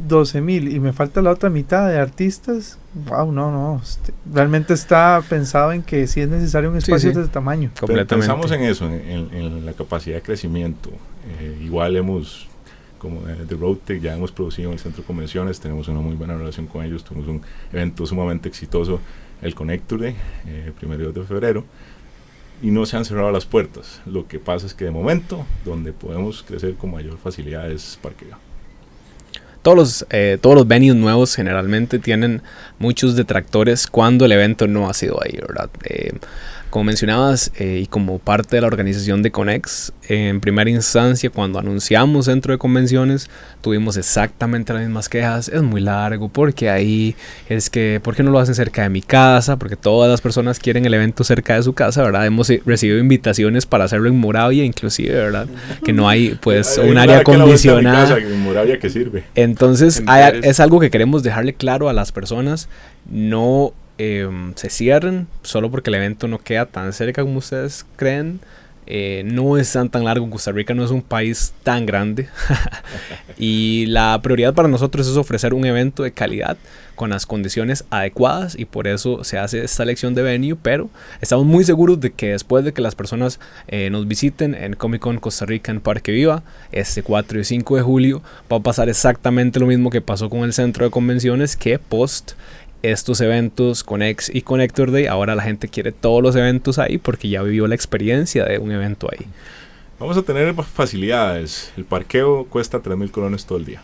12.000 0.08 0.72
y 0.72 0.80
me 0.80 0.92
falta 0.92 1.20
la 1.22 1.30
otra 1.30 1.50
mitad 1.50 1.88
de 1.88 1.98
artistas. 1.98 2.78
Wow, 2.94 3.30
no, 3.32 3.50
no. 3.52 3.80
este, 3.82 4.12
realmente 4.32 4.72
está 4.74 5.22
pensado 5.28 5.72
en 5.72 5.82
que 5.82 6.06
sí 6.06 6.20
es 6.20 6.28
necesario 6.28 6.70
un 6.70 6.76
espacio 6.78 7.10
sí. 7.10 7.16
de 7.16 7.22
ese 7.22 7.30
tamaño. 7.30 7.70
Completamente. 7.78 8.16
Pensamos 8.16 8.50
en 8.52 8.62
eso, 8.62 8.86
en, 8.86 8.94
en- 9.08 9.34
en 9.34 9.66
la 9.66 9.72
capacidad 9.74 10.16
de 10.16 10.22
crecimiento. 10.22 10.90
Eh, 11.40 11.58
igual 11.62 11.94
hemos, 11.96 12.48
como 12.98 13.20
eh, 13.28 13.36
de 13.48 13.54
Roadtech, 13.56 14.00
ya 14.00 14.14
hemos 14.14 14.32
producido 14.32 14.68
en 14.68 14.74
el 14.74 14.78
centro 14.78 15.02
de 15.02 15.06
convenciones, 15.06 15.60
tenemos 15.60 15.88
una 15.88 16.00
muy 16.00 16.14
buena 16.16 16.36
relación 16.36 16.66
con 16.66 16.84
ellos, 16.84 17.04
tuvimos 17.04 17.28
un 17.28 17.42
evento 17.72 18.06
sumamente 18.06 18.48
exitoso, 18.48 18.98
el 19.42 19.54
Connector 19.54 20.00
Day, 20.00 20.16
eh, 20.46 20.72
primero 20.78 21.12
de 21.12 21.24
febrero, 21.24 21.64
y 22.62 22.70
no 22.70 22.86
se 22.86 22.96
han 22.96 23.04
cerrado 23.04 23.30
las 23.32 23.44
puertas. 23.44 24.00
Lo 24.06 24.28
que 24.28 24.38
pasa 24.38 24.66
es 24.66 24.74
que 24.74 24.84
de 24.84 24.90
momento, 24.90 25.44
donde 25.64 25.92
podemos 25.92 26.42
crecer 26.42 26.74
con 26.76 26.92
mayor 26.92 27.18
facilidad 27.18 27.70
es 27.70 27.98
Parque 28.00 28.24
Viva. 28.24 28.38
Todos 29.62 29.76
los, 29.76 30.06
eh, 30.10 30.38
todos 30.40 30.56
los 30.56 30.66
venues 30.66 30.96
nuevos 30.96 31.36
generalmente 31.36 31.98
tienen 32.00 32.42
muchos 32.78 33.14
detractores 33.14 33.86
cuando 33.86 34.24
el 34.24 34.32
evento 34.32 34.66
no 34.66 34.88
ha 34.88 34.94
sido 34.94 35.22
ahí, 35.22 35.38
¿verdad? 35.40 35.70
Eh, 35.84 36.12
como 36.72 36.84
mencionabas, 36.84 37.52
eh, 37.58 37.80
y 37.82 37.86
como 37.86 38.18
parte 38.18 38.56
de 38.56 38.62
la 38.62 38.66
organización 38.66 39.22
de 39.22 39.30
Conex, 39.30 39.92
eh, 40.08 40.30
en 40.30 40.40
primera 40.40 40.70
instancia, 40.70 41.28
cuando 41.28 41.58
anunciamos 41.58 42.24
centro 42.24 42.52
de 42.52 42.58
convenciones, 42.58 43.28
tuvimos 43.60 43.98
exactamente 43.98 44.72
las 44.72 44.80
mismas 44.82 45.10
quejas. 45.10 45.48
Es 45.50 45.60
muy 45.60 45.82
largo, 45.82 46.30
porque 46.30 46.70
ahí 46.70 47.14
es 47.50 47.68
que, 47.68 48.00
¿por 48.02 48.16
qué 48.16 48.22
no 48.22 48.30
lo 48.30 48.38
hacen 48.38 48.54
cerca 48.54 48.82
de 48.84 48.88
mi 48.88 49.02
casa? 49.02 49.58
Porque 49.58 49.76
todas 49.76 50.10
las 50.10 50.22
personas 50.22 50.58
quieren 50.58 50.86
el 50.86 50.94
evento 50.94 51.24
cerca 51.24 51.56
de 51.56 51.62
su 51.62 51.74
casa, 51.74 52.02
¿verdad? 52.02 52.24
Hemos 52.24 52.48
eh, 52.48 52.62
recibido 52.64 52.98
invitaciones 52.98 53.66
para 53.66 53.84
hacerlo 53.84 54.08
en 54.08 54.16
Moravia, 54.18 54.64
inclusive, 54.64 55.12
¿verdad? 55.14 55.48
Que 55.84 55.92
no 55.92 56.08
hay, 56.08 56.38
pues, 56.40 56.78
Hay 56.78 56.88
un 56.88 56.96
área 56.96 57.18
acondicionada. 57.18 58.16
en 58.16 58.40
Moravia 58.40 58.78
que 58.78 58.88
sirve. 58.88 59.24
Entonces, 59.34 59.98
En 59.98 60.08
hay- 60.08 60.40
es 60.42 60.58
algo 60.58 60.80
que 60.80 60.90
queremos 60.90 61.22
dejarle 61.22 61.52
claro 61.52 61.90
a 61.90 61.92
las 61.92 62.12
personas. 62.12 62.70
No 63.10 63.74
em, 64.02 64.54
se 64.54 64.70
cierren 64.70 65.26
solo 65.42 65.70
porque 65.70 65.90
el 65.90 65.96
evento 65.96 66.28
no 66.28 66.38
queda 66.38 66.66
tan 66.66 66.92
cerca 66.92 67.22
como 67.22 67.38
ustedes 67.38 67.86
creen. 67.96 68.40
Eh, 68.86 69.22
no 69.24 69.58
es 69.58 69.72
tan, 69.72 69.88
tan 69.88 70.04
largo. 70.04 70.28
Costa 70.28 70.50
Rica 70.52 70.74
no 70.74 70.84
es 70.84 70.90
un 70.90 71.02
país 71.02 71.54
tan 71.62 71.86
grande. 71.86 72.28
y 73.38 73.86
la 73.86 74.20
prioridad 74.22 74.54
para 74.54 74.68
nosotros 74.68 75.06
es 75.06 75.16
ofrecer 75.16 75.54
un 75.54 75.64
evento 75.64 76.02
de 76.02 76.12
calidad 76.12 76.56
con 76.94 77.10
las 77.10 77.26
condiciones 77.26 77.84
adecuadas 77.90 78.58
y 78.58 78.64
por 78.64 78.86
eso 78.86 79.24
se 79.24 79.38
hace 79.38 79.64
esta 79.64 79.82
elección 79.82 80.14
de 80.14 80.22
venue, 80.22 80.56
pero 80.60 80.90
estamos 81.20 81.46
muy 81.46 81.64
seguros 81.64 82.00
de 82.00 82.12
que 82.12 82.32
después 82.32 82.64
de 82.64 82.72
que 82.72 82.82
las 82.82 82.94
personas 82.94 83.40
eh, 83.68 83.90
nos 83.90 84.06
visiten 84.06 84.54
en 84.54 84.74
Comic 84.74 85.00
Con 85.00 85.18
Costa 85.18 85.46
Rica 85.46 85.72
en 85.72 85.80
Parque 85.80 86.12
Viva, 86.12 86.42
este 86.70 87.02
4 87.02 87.40
y 87.40 87.44
5 87.44 87.76
de 87.76 87.82
julio, 87.82 88.22
va 88.50 88.58
a 88.58 88.60
pasar 88.60 88.88
exactamente 88.88 89.58
lo 89.58 89.66
mismo 89.66 89.90
que 89.90 90.00
pasó 90.00 90.28
con 90.28 90.40
el 90.40 90.52
centro 90.52 90.84
de 90.84 90.90
convenciones, 90.90 91.56
que 91.56 91.78
post 91.78 92.32
estos 92.82 93.20
eventos 93.20 93.84
Conex 93.84 94.30
y 94.34 94.42
Connector 94.42 94.90
Day, 94.90 95.06
ahora 95.06 95.34
la 95.34 95.42
gente 95.42 95.68
quiere 95.68 95.92
todos 95.92 96.22
los 96.22 96.36
eventos 96.36 96.78
ahí 96.78 96.98
porque 96.98 97.28
ya 97.28 97.42
vivió 97.42 97.66
la 97.66 97.74
experiencia 97.74 98.44
de 98.44 98.58
un 98.58 98.72
evento 98.72 99.08
ahí. 99.10 99.26
Vamos 99.98 100.16
a 100.16 100.22
tener 100.22 100.52
facilidades. 100.54 101.72
El 101.76 101.84
parqueo 101.84 102.46
cuesta 102.46 102.80
3 102.80 102.96
mil 102.96 103.10
colones 103.10 103.46
todo 103.46 103.58
el 103.58 103.64
día. 103.64 103.82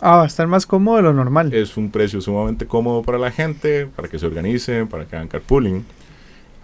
Ah, 0.00 0.16
va 0.16 0.24
a 0.24 0.26
estar 0.26 0.48
más 0.48 0.66
cómodo 0.66 0.96
de 0.96 1.02
lo 1.02 1.12
normal. 1.12 1.54
Es 1.54 1.76
un 1.76 1.90
precio 1.90 2.20
sumamente 2.20 2.66
cómodo 2.66 3.02
para 3.02 3.18
la 3.18 3.30
gente, 3.30 3.86
para 3.86 4.08
que 4.08 4.18
se 4.18 4.26
organicen, 4.26 4.88
para 4.88 5.04
que 5.04 5.14
hagan 5.14 5.28
carpooling. 5.28 5.84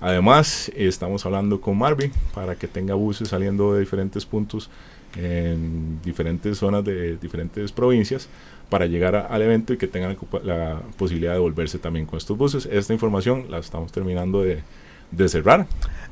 Además, 0.01 0.73
estamos 0.75 1.25
hablando 1.27 1.61
con 1.61 1.79
Marvin 1.79 2.13
para 2.35 2.57
que 2.57 2.67
tenga 2.67 2.95
buses 2.95 3.29
saliendo 3.29 3.75
de 3.75 3.81
diferentes 3.81 4.27
puntos 4.27 4.71
en 5.17 6.01
diferentes 6.03 6.59
zonas 6.59 6.85
de 6.85 7.17
diferentes 7.17 7.73
provincias 7.73 8.29
para 8.71 8.87
llegar 8.87 9.17
a- 9.17 9.27
al 9.27 9.43
evento 9.43 9.73
y 9.73 9.77
que 9.79 9.87
tengan 9.87 10.17
la, 10.45 10.81
posibilidad 10.97 11.33
de 11.33 11.39
volverse 11.39 11.79
también 11.79 12.07
con 12.07 12.17
estos 12.19 12.37
buses. 12.37 12.67
Esta 12.71 12.93
información 12.93 13.47
la 13.51 13.59
estamos 13.59 13.93
terminando 13.93 14.43
de, 14.43 14.63
de 15.11 15.29
cerrar. 15.29 15.67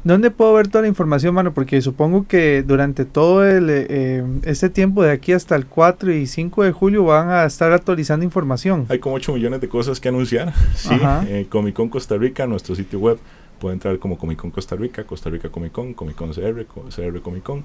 ¿Dónde 0.04 0.30
puedo 0.30 0.54
ver 0.54 0.68
toda 0.68 0.82
la 0.82 0.88
información, 0.88 1.34
mano? 1.34 1.52
Porque 1.52 1.80
supongo 1.82 2.26
que 2.28 2.62
durante 2.62 3.04
todo 3.04 3.44
el, 3.44 3.68
eh, 3.68 3.86
eh, 3.90 4.24
este 4.44 4.70
tiempo 4.70 5.02
de 5.02 5.10
aquí 5.10 5.32
hasta 5.32 5.56
el 5.56 5.66
4 5.66 6.12
y 6.12 6.26
5 6.26 6.62
de 6.62 6.72
julio 6.72 7.04
van 7.04 7.28
a 7.30 7.44
estar 7.44 7.72
actualizando 7.72 8.24
información. 8.24 8.86
Hay 8.88 9.00
como 9.00 9.16
8 9.16 9.32
millones 9.34 9.60
de 9.60 9.68
cosas 9.68 9.98
que 10.00 10.08
anunciar. 10.08 10.52
Sí, 10.76 10.94
eh, 11.28 11.46
Comic 11.48 11.74
Con 11.74 11.88
Costa 11.88 12.16
Rica, 12.16 12.46
nuestro 12.46 12.74
sitio 12.76 13.00
web, 13.00 13.18
puede 13.58 13.74
entrar 13.74 13.98
como 13.98 14.16
Comic 14.16 14.38
Con 14.38 14.50
Costa 14.50 14.76
Rica, 14.76 15.04
Costa 15.04 15.28
Rica 15.28 15.48
Comic 15.48 15.72
Con, 15.72 15.92
Comic 15.92 16.14
Con 16.16 16.32
CR, 16.32 16.64
CR 16.94 17.20
Comic 17.20 17.42
Con. 17.42 17.64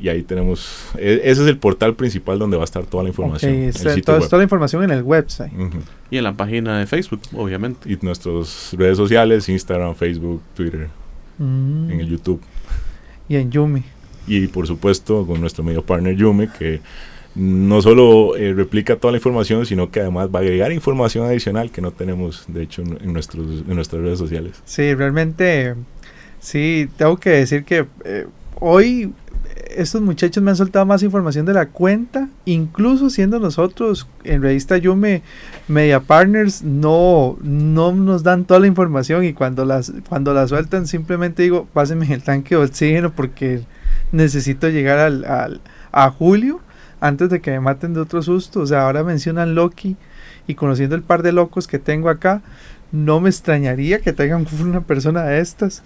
Y 0.00 0.08
ahí 0.08 0.22
tenemos, 0.22 0.86
e- 0.96 1.20
ese 1.24 1.42
es 1.42 1.48
el 1.48 1.58
portal 1.58 1.94
principal 1.94 2.38
donde 2.38 2.56
va 2.56 2.62
a 2.62 2.64
estar 2.64 2.84
toda 2.86 3.02
la 3.02 3.10
información. 3.10 3.52
está- 3.52 3.94
sitio 3.94 4.18
toda, 4.18 4.38
la 4.38 4.42
información 4.44 4.82
en 4.84 4.90
el 4.90 5.02
website. 5.02 5.52
Y 6.10 6.16
en 6.18 6.24
la 6.24 6.32
página 6.32 6.78
de 6.78 6.86
Facebook, 6.86 7.20
obviamente. 7.36 7.90
Y 7.92 7.98
nuestras 8.02 8.74
redes 8.76 8.96
sociales, 8.96 9.48
Instagram, 9.48 9.94
Facebook, 9.94 10.42
Twitter, 10.54 10.88
Mm, 11.38 11.90
en 11.90 12.00
el 12.00 12.08
YouTube. 12.08 12.40
Y 13.28 13.36
en 13.36 13.50
Yumi. 13.50 13.82
Y 14.26 14.46
por 14.48 14.66
supuesto 14.66 15.26
con 15.26 15.40
nuestro 15.40 15.64
medio 15.64 15.82
partner 15.82 16.14
Yume, 16.14 16.48
que 16.58 16.80
no 17.34 17.80
solo 17.80 18.36
eh, 18.36 18.52
replica 18.52 18.96
toda 18.96 19.12
la 19.12 19.18
información, 19.18 19.64
sino 19.64 19.90
que 19.90 20.00
además 20.00 20.28
va 20.34 20.40
a 20.40 20.42
agregar 20.42 20.72
información 20.72 21.24
adicional 21.26 21.70
que 21.70 21.80
no 21.80 21.92
tenemos, 21.92 22.44
de 22.48 22.62
hecho, 22.62 22.82
en, 22.82 22.98
en 23.02 23.12
nuestros, 23.12 23.62
en 23.66 23.74
nuestras 23.74 24.02
redes 24.02 24.18
sociales. 24.18 24.60
Sí, 24.64 24.94
realmente, 24.94 25.74
sí, 26.40 26.88
tengo 26.96 27.16
que 27.18 27.30
decir 27.30 27.64
que 27.64 27.86
eh, 28.04 28.26
hoy 28.56 29.12
estos 29.68 30.00
muchachos 30.02 30.42
me 30.42 30.50
han 30.50 30.56
soltado 30.56 30.86
más 30.86 31.02
información 31.02 31.46
de 31.46 31.52
la 31.54 31.66
cuenta, 31.66 32.28
incluso 32.44 33.10
siendo 33.10 33.38
nosotros 33.38 34.06
en 34.24 34.42
Revista 34.42 34.76
Yume 34.78 35.22
Media 35.68 36.00
Partners, 36.00 36.62
no, 36.62 37.38
no 37.42 37.92
nos 37.92 38.22
dan 38.22 38.44
toda 38.44 38.60
la 38.60 38.66
información 38.66 39.24
y 39.24 39.32
cuando 39.32 39.64
las, 39.64 39.92
cuando 40.08 40.34
la 40.34 40.46
sueltan 40.48 40.86
simplemente 40.86 41.42
digo, 41.42 41.66
pásenme 41.72 42.12
el 42.12 42.22
tanque 42.22 42.54
de 42.56 42.62
oxígeno 42.62 43.12
porque 43.12 43.62
necesito 44.12 44.68
llegar 44.68 44.98
al, 44.98 45.24
al- 45.24 45.60
a 45.92 46.10
julio 46.10 46.60
antes 47.00 47.30
de 47.30 47.40
que 47.40 47.50
me 47.52 47.60
maten 47.60 47.94
de 47.94 48.00
otro 48.00 48.22
susto. 48.22 48.60
O 48.60 48.66
sea, 48.66 48.82
ahora 48.82 49.02
mencionan 49.04 49.54
Loki 49.54 49.96
y 50.46 50.54
conociendo 50.54 50.94
el 50.96 51.02
par 51.02 51.22
de 51.22 51.32
locos 51.32 51.66
que 51.66 51.78
tengo 51.78 52.08
acá, 52.08 52.42
no 52.92 53.20
me 53.20 53.28
extrañaría 53.30 54.00
que 54.00 54.12
tengan 54.12 54.46
una 54.60 54.80
persona 54.82 55.22
de 55.24 55.40
estas. 55.40 55.82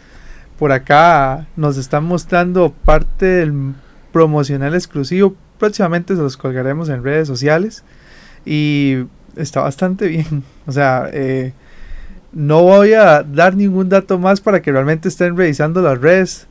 Por 0.58 0.72
acá 0.72 1.46
nos 1.56 1.76
están 1.76 2.04
mostrando 2.04 2.72
parte 2.84 3.26
del 3.26 3.74
promocional 4.12 4.74
exclusivo. 4.74 5.34
Próximamente 5.58 6.14
se 6.16 6.22
los 6.22 6.36
colgaremos 6.36 6.88
en 6.88 7.02
redes 7.02 7.26
sociales. 7.28 7.82
Y 8.46 9.04
está 9.36 9.60
bastante 9.62 10.08
bien. 10.08 10.42
O 10.66 10.72
sea, 10.72 11.08
eh, 11.12 11.52
no 12.32 12.62
voy 12.62 12.94
a 12.94 13.22
dar 13.22 13.54
ningún 13.54 13.88
dato 13.90 14.18
más 14.18 14.40
para 14.40 14.62
que 14.62 14.72
realmente 14.72 15.08
estén 15.08 15.36
revisando 15.36 15.82
las 15.82 16.00
redes. 16.00 16.46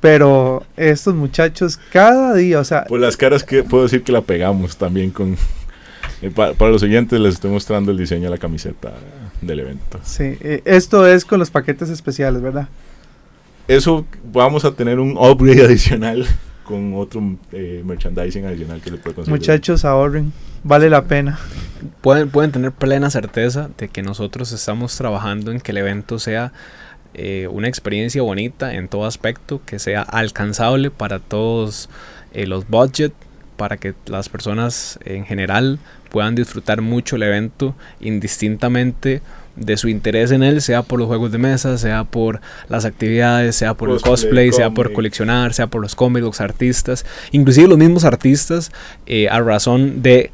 Pero 0.00 0.64
estos 0.76 1.14
muchachos 1.14 1.78
cada 1.92 2.34
día, 2.34 2.58
o 2.58 2.64
sea, 2.64 2.84
Por 2.86 2.98
las 2.98 3.16
caras 3.16 3.44
que 3.44 3.62
puedo 3.62 3.84
decir 3.84 4.02
que 4.02 4.10
la 4.10 4.22
pegamos 4.22 4.76
también 4.76 5.10
con... 5.12 5.36
eh, 6.22 6.30
pa- 6.34 6.54
para 6.54 6.72
los 6.72 6.82
oyentes 6.82 7.20
les 7.20 7.34
estoy 7.34 7.52
mostrando 7.52 7.92
el 7.92 7.98
diseño 7.98 8.24
de 8.24 8.30
la 8.30 8.38
camiseta 8.38 8.92
del 9.40 9.60
evento. 9.60 10.00
sí, 10.02 10.36
eh, 10.40 10.62
esto 10.64 11.06
es 11.06 11.24
con 11.24 11.38
los 11.38 11.50
paquetes 11.50 11.88
especiales, 11.88 12.42
¿verdad? 12.42 12.66
Eso 13.68 14.04
vamos 14.32 14.64
a 14.64 14.72
tener 14.72 14.98
un 14.98 15.16
upgrade 15.16 15.64
adicional 15.66 16.26
con 16.64 16.94
otro 16.94 17.36
eh, 17.52 17.82
merchandising 17.84 18.46
adicional 18.46 18.80
que 18.80 18.90
se 18.90 18.96
puede 18.96 19.14
conseguir. 19.14 19.38
Muchachos, 19.38 19.84
ahorren, 19.84 20.32
vale 20.62 20.88
la 20.88 21.04
pena. 21.04 21.38
pueden, 22.00 22.30
pueden 22.30 22.52
tener 22.52 22.72
plena 22.72 23.10
certeza 23.10 23.70
de 23.78 23.88
que 23.88 24.02
nosotros 24.02 24.52
estamos 24.52 24.96
trabajando 24.96 25.50
en 25.50 25.60
que 25.60 25.72
el 25.72 25.78
evento 25.78 26.18
sea 26.18 26.52
eh, 27.14 27.46
una 27.50 27.68
experiencia 27.68 28.22
bonita 28.22 28.74
en 28.74 28.88
todo 28.88 29.04
aspecto, 29.04 29.60
que 29.66 29.78
sea 29.78 30.02
alcanzable 30.02 30.90
para 30.90 31.18
todos 31.18 31.90
eh, 32.32 32.46
los 32.46 32.66
budget, 32.68 33.12
para 33.56 33.76
que 33.76 33.94
las 34.06 34.30
personas 34.30 34.98
en 35.04 35.26
general 35.26 35.78
puedan 36.10 36.34
disfrutar 36.34 36.80
mucho 36.80 37.16
el 37.16 37.24
evento 37.24 37.74
indistintamente 38.00 39.20
de 39.56 39.76
su 39.76 39.88
interés 39.88 40.30
en 40.30 40.42
él, 40.42 40.62
sea 40.62 40.82
por 40.82 40.98
los 40.98 41.08
juegos 41.08 41.32
de 41.32 41.38
mesa, 41.38 41.76
sea 41.78 42.04
por 42.04 42.40
las 42.68 42.84
actividades, 42.84 43.56
sea 43.56 43.74
por 43.74 43.90
el 43.90 44.00
Cosplay, 44.00 44.52
sea 44.52 44.70
por 44.70 44.92
coleccionar, 44.92 45.54
sea 45.54 45.66
por 45.66 45.82
los 45.82 45.94
cómics, 45.94 46.24
los 46.24 46.40
artistas, 46.40 47.04
inclusive 47.32 47.68
los 47.68 47.78
mismos 47.78 48.04
artistas, 48.04 48.72
eh, 49.06 49.28
a 49.28 49.40
razón 49.40 50.02
de 50.02 50.30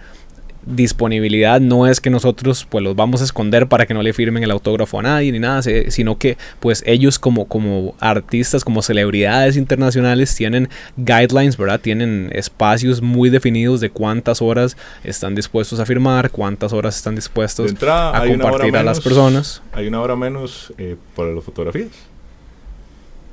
disponibilidad 0.66 1.60
no 1.60 1.86
es 1.86 2.00
que 2.00 2.10
nosotros 2.10 2.66
pues 2.68 2.84
los 2.84 2.94
vamos 2.94 3.20
a 3.20 3.24
esconder 3.24 3.68
para 3.68 3.86
que 3.86 3.94
no 3.94 4.02
le 4.02 4.12
firmen 4.12 4.42
el 4.42 4.50
autógrafo 4.50 4.98
a 4.98 5.02
nadie 5.02 5.32
ni 5.32 5.38
nada, 5.38 5.62
sino 5.62 6.18
que 6.18 6.36
pues 6.60 6.82
ellos 6.86 7.18
como, 7.18 7.46
como 7.46 7.94
artistas, 8.00 8.64
como 8.64 8.82
celebridades 8.82 9.56
internacionales 9.56 10.34
tienen 10.34 10.68
guidelines, 10.96 11.56
¿verdad? 11.56 11.80
Tienen 11.80 12.30
espacios 12.32 13.00
muy 13.00 13.30
definidos 13.30 13.80
de 13.80 13.90
cuántas 13.90 14.42
horas 14.42 14.76
están 15.04 15.34
dispuestos 15.34 15.80
a 15.80 15.86
firmar, 15.86 16.30
cuántas 16.30 16.72
horas 16.72 16.96
están 16.96 17.14
De 17.14 17.20
dispuestos 17.20 17.70
entrada, 17.70 18.16
a 18.16 18.26
compartir 18.26 18.76
a 18.76 18.82
las 18.82 19.00
personas. 19.00 19.62
Hay 19.72 19.86
una 19.86 20.00
hora 20.00 20.16
menos 20.16 20.72
eh, 20.78 20.96
para 21.16 21.32
las 21.32 21.44
fotografías 21.44 21.90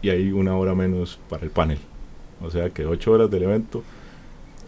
y 0.01 0.09
hay 0.09 0.31
una 0.31 0.55
hora 0.55 0.75
menos 0.75 1.19
para 1.29 1.43
el 1.43 1.49
panel. 1.49 1.79
O 2.41 2.51
sea 2.51 2.69
que 2.69 2.85
ocho 2.85 3.11
horas 3.11 3.31
del 3.31 3.43
evento, 3.43 3.83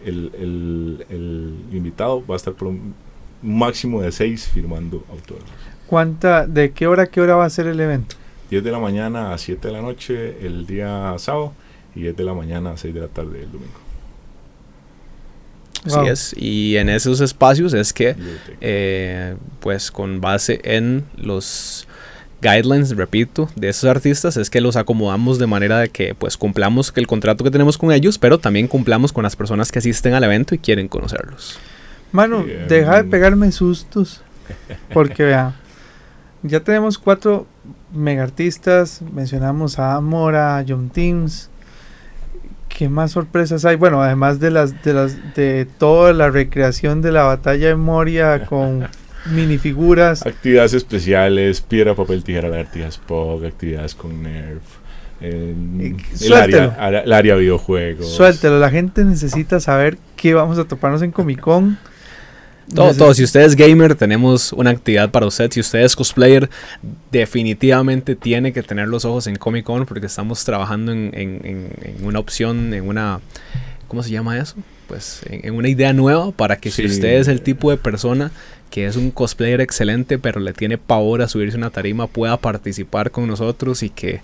el, 0.05 0.31
el- 0.39 1.05
el 1.09 1.53
invitado 1.75 2.25
va 2.25 2.35
a 2.35 2.37
estar 2.37 2.53
por 2.53 2.69
un 2.69 2.93
máximo 3.41 4.01
de 4.01 4.11
seis 4.11 4.47
firmando 4.47 5.03
autógrafos. 5.09 5.49
¿Cuánta, 5.87 6.47
¿De 6.47 6.71
qué 6.71 6.87
hora 6.87 7.03
a 7.03 7.07
qué 7.07 7.21
hora 7.21 7.35
va 7.35 7.45
a 7.45 7.49
ser 7.49 7.67
el 7.67 7.79
evento? 7.79 8.15
10 8.49 8.63
de 8.63 8.71
la 8.71 8.79
mañana 8.79 9.33
a 9.33 9.37
7 9.37 9.67
de 9.67 9.73
la 9.73 9.81
noche 9.81 10.45
el 10.45 10.65
día 10.65 11.13
sábado 11.17 11.53
y 11.95 12.01
10 12.01 12.15
de 12.17 12.23
la 12.23 12.33
mañana 12.33 12.71
a 12.71 12.77
6 12.77 12.93
de 12.93 12.99
la 13.01 13.07
tarde 13.07 13.41
el 13.43 13.51
domingo. 13.51 13.73
Así 15.85 15.95
Wow. 15.95 16.07
es. 16.07 16.33
Y 16.37 16.75
en 16.77 16.89
esos 16.89 17.21
espacios 17.21 17.73
es 17.73 17.93
que 17.93 18.15
eh, 18.61 19.35
pues 19.59 19.91
con 19.91 20.19
base 20.19 20.59
en 20.63 21.05
los 21.15 21.87
guidelines, 22.41 22.95
repito, 22.95 23.49
de 23.55 23.69
esos 23.69 23.89
artistas 23.89 24.37
es 24.37 24.49
que 24.49 24.61
los 24.61 24.75
acomodamos 24.75 25.39
de 25.39 25.47
manera 25.47 25.79
de 25.79 25.89
que 25.89 26.13
pues 26.13 26.37
cumplamos 26.37 26.93
el 26.95 27.07
contrato 27.07 27.43
que 27.43 27.51
tenemos 27.51 27.77
con 27.77 27.91
ellos, 27.91 28.17
pero 28.17 28.37
también 28.37 28.67
cumplamos 28.67 29.11
con 29.11 29.23
las 29.23 29.35
personas 29.35 29.71
que 29.71 29.79
asisten 29.79 30.13
al 30.13 30.23
evento 30.23 30.55
y 30.55 30.59
quieren 30.59 30.87
conocerlos. 30.87 31.59
Mano, 32.11 32.45
deja 32.67 32.97
de 32.97 33.03
mm. 33.03 33.09
pegarme 33.09 33.51
sustos. 33.51 34.21
Porque 34.93 35.23
vea, 35.23 35.55
ya 36.43 36.61
tenemos 36.61 36.97
cuatro 36.97 37.47
mega 37.93 38.23
artistas. 38.23 39.01
Mencionamos 39.13 39.79
a 39.79 39.95
Amora, 39.95 40.57
a 40.57 40.65
John 40.67 40.89
Teams. 40.89 41.49
¿Qué 42.69 42.89
más 42.89 43.11
sorpresas 43.11 43.65
hay? 43.65 43.75
Bueno, 43.75 44.01
además 44.01 44.39
de 44.39 44.51
las 44.51 44.83
de 44.83 44.93
las 44.93 45.35
de 45.35 45.67
toda 45.77 46.13
la 46.13 46.29
recreación 46.29 47.01
de 47.01 47.11
la 47.11 47.23
batalla 47.23 47.67
de 47.69 47.75
Moria 47.75 48.45
con 48.45 48.87
minifiguras. 49.31 50.25
Actividades 50.25 50.73
especiales, 50.73 51.61
piedra, 51.61 51.95
papel, 51.95 52.23
tijera, 52.23 52.49
lagartijas, 52.49 52.95
Spock, 52.95 53.43
actividades 53.45 53.95
con 53.95 54.23
Nerf. 54.23 54.61
en 55.19 55.79
Y- 55.81 55.85
el, 56.13 56.17
suéltelo. 56.19 56.63
área, 56.73 56.75
área- 56.85 56.99
el 57.01 57.13
área 57.13 57.35
videojuegos. 57.35 58.07
Suéltelo, 58.15 58.59
la 58.59 58.69
gente 58.69 59.03
necesita 59.03 59.59
saber 59.59 59.97
qué 60.15 60.33
vamos 60.35 60.59
a 60.59 60.65
toparnos 60.65 61.01
en 61.01 61.11
Comic 61.11 61.39
Con. 61.39 61.77
Todo, 62.75 62.93
todo. 62.93 63.13
Si 63.13 63.23
usted 63.23 63.41
es 63.41 63.55
gamer, 63.55 63.95
tenemos 63.95 64.51
una 64.53 64.69
actividad 64.71 65.09
para 65.09 65.25
usted. 65.25 65.49
Si 65.51 65.59
usted 65.61 65.79
es 65.79 65.95
cosplayer, 65.95 66.49
definitivamente 67.11 68.15
tiene 68.15 68.53
que 68.53 68.61
tener 68.61 68.87
los 68.89 69.05
ojos 69.05 69.25
en 69.27 69.37
Comic 69.37 69.65
Con 69.65 69.85
porque 69.85 70.05
estamos 70.05 70.43
trabajando 70.43 70.91
en, 70.91 71.11
en- 71.13 71.41
en- 71.45 71.69
en 71.97 72.05
una 72.05 72.19
opción, 72.19 72.73
en 72.73 72.87
una... 72.87 73.19
¿Cómo 73.87 74.03
se 74.03 74.11
llama 74.11 74.37
eso? 74.37 74.55
Pues 74.87 75.21
en, 75.29 75.47
en 75.47 75.55
una 75.55 75.69
idea 75.69 75.93
nueva 75.93 76.31
para 76.31 76.57
que 76.57 76.69
si 76.69 76.85
usted 76.85 77.19
es 77.19 77.27
el 77.29 77.41
tipo 77.41 77.71
de 77.71 77.77
persona 77.77 78.31
que 78.69 78.85
es 78.85 78.95
un 78.95 79.11
cosplayer 79.11 79.61
excelente 79.61 80.17
pero 80.19 80.39
le 80.39 80.53
tiene 80.53 80.77
pavor 80.77 81.21
a 81.21 81.27
subirse 81.27 81.57
una 81.57 81.69
tarima, 81.69 82.07
pueda 82.07 82.37
participar 82.37 83.11
con 83.11 83.27
nosotros 83.27 83.83
y 83.83 83.89
que 83.89 84.21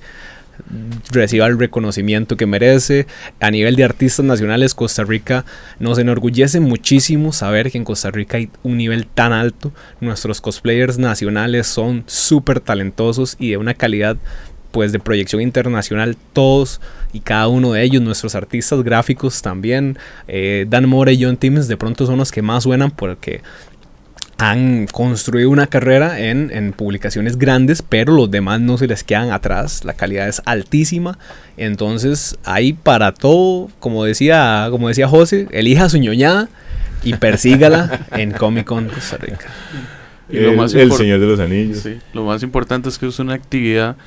reciba 1.12 1.48
el 1.48 1.58
reconocimiento 1.60 2.38
que 2.38 2.46
merece. 2.46 3.08
A 3.40 3.52
nivel 3.52 3.76
de 3.76 3.84
artistas 3.84 4.26
nacionales, 4.26 4.74
Costa 4.74 5.04
Rica 5.04 5.46
nos 5.80 5.98
enorgullece 5.98 6.60
muchísimo 6.60 7.34
saber 7.34 7.72
que 7.72 7.78
en 7.78 7.84
Costa 7.84 8.12
Rica 8.12 8.38
hay 8.38 8.50
un 8.64 8.78
nivel 8.78 9.08
tan 9.08 9.34
alto. 9.34 9.72
Nuestros 10.00 10.42
cosplayers 10.42 10.98
nacionales 10.98 11.68
son 11.68 12.04
súper 12.08 12.60
talentosos 12.60 13.36
y 13.40 13.52
de 13.52 13.58
una 13.58 13.74
calidad 13.74 14.18
pues 14.72 14.92
de 14.92 14.98
proyección 14.98 15.40
internacional 15.40 16.18
todos 16.34 16.82
y 17.14 17.20
cada 17.20 17.48
uno 17.48 17.74
de 17.74 17.84
ellos, 17.84 18.02
nuestros 18.02 18.34
artistas 18.34 18.82
gráficos 18.82 19.44
también, 19.44 20.00
eh, 20.28 20.66
Dan 20.68 20.90
More 20.90 21.14
y 21.14 21.24
John 21.24 21.38
Timms 21.38 21.68
de 21.68 21.78
pronto 21.78 22.08
son 22.08 22.18
los 22.18 22.32
que 22.32 22.42
más 22.42 22.64
suenan 22.64 22.90
porque 22.90 23.42
han 24.38 24.88
construido 24.88 25.50
una 25.50 25.68
carrera 25.68 26.20
en, 26.20 26.50
en, 26.52 26.74
publicaciones 26.74 27.38
grandes, 27.38 27.82
pero 27.82 28.14
los 28.14 28.30
demás 28.32 28.60
no 28.60 28.78
se 28.78 28.88
les 28.88 29.04
quedan 29.04 29.32
atrás. 29.32 29.86
La 29.86 29.94
calidad 29.94 30.28
es 30.28 30.42
altísima. 30.46 31.18
Entonces, 31.56 32.38
hay 32.44 32.74
para 32.74 33.14
todo, 33.14 33.70
como 33.80 34.04
decía, 34.04 34.68
como 34.72 34.88
decía 34.88 35.08
José, 35.08 35.48
elija 35.52 35.88
su 35.90 35.98
ñoñada 35.98 36.50
y 37.04 37.14
persígala 37.14 38.08
en 38.12 38.32
Comic 38.32 38.66
Con 38.66 38.88
Costa 38.88 39.18
Rica. 39.18 39.48
Y 40.30 40.40
lo 40.40 40.52
el, 40.52 40.58
más 40.58 40.74
el 40.74 40.92
Señor 40.92 41.20
de 41.20 41.28
los 41.28 41.40
Anillos. 41.40 41.80
Sí, 41.80 42.00
lo 42.14 42.24
más 42.24 42.44
importante 42.44 42.90
es 42.90 42.98
que 42.98 43.08
es 43.08 43.20
una 43.20 43.34
actividad 43.34 43.98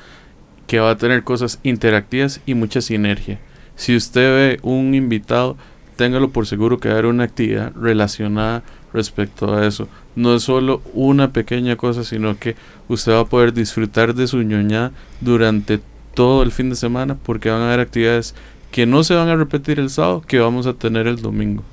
que 0.65 0.79
va 0.79 0.91
a 0.91 0.97
tener 0.97 1.23
cosas 1.23 1.59
interactivas 1.63 2.41
y 2.45 2.53
mucha 2.53 2.81
sinergia. 2.81 3.39
Si 3.75 3.95
usted 3.95 4.21
ve 4.21 4.59
un 4.63 4.93
invitado, 4.93 5.55
téngalo 5.95 6.31
por 6.31 6.47
seguro 6.47 6.79
que 6.79 6.89
va 6.89 6.95
a 6.95 6.97
haber 6.97 7.05
una 7.09 7.23
actividad 7.23 7.71
relacionada 7.75 8.63
respecto 8.93 9.55
a 9.55 9.65
eso. 9.65 9.87
No 10.17 10.33
es 10.33 10.41
solo 10.41 10.81
una 10.95 11.31
pequeña 11.31 11.75
cosa, 11.75 12.03
sino 12.03 12.39
que 12.39 12.55
usted 12.87 13.11
va 13.11 13.19
a 13.19 13.25
poder 13.25 13.53
disfrutar 13.53 14.15
de 14.15 14.25
su 14.25 14.41
ñoña 14.41 14.91
durante 15.21 15.79
todo 16.15 16.41
el 16.41 16.51
fin 16.51 16.71
de 16.71 16.75
semana 16.75 17.15
porque 17.23 17.51
van 17.51 17.61
a 17.61 17.67
haber 17.67 17.81
actividades 17.81 18.33
que 18.71 18.87
no 18.87 19.03
se 19.03 19.13
van 19.13 19.29
a 19.29 19.35
repetir 19.35 19.79
el 19.79 19.91
sábado, 19.91 20.21
que 20.21 20.39
vamos 20.39 20.65
a 20.65 20.73
tener 20.73 21.05
el 21.05 21.21
domingo. 21.21 21.63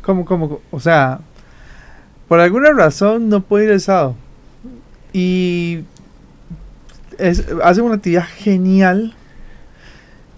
¿Cómo, 0.00 0.24
cómo? 0.24 0.60
O 0.70 0.80
sea, 0.80 1.20
por 2.28 2.40
alguna 2.40 2.72
razón 2.72 3.28
no 3.28 3.42
puedo 3.42 3.64
ir 3.64 3.70
el 3.70 3.80
sábado. 3.82 4.16
Y 5.12 5.80
es, 7.18 7.46
hace 7.62 7.82
una 7.82 7.96
actividad 7.96 8.24
genial. 8.24 9.14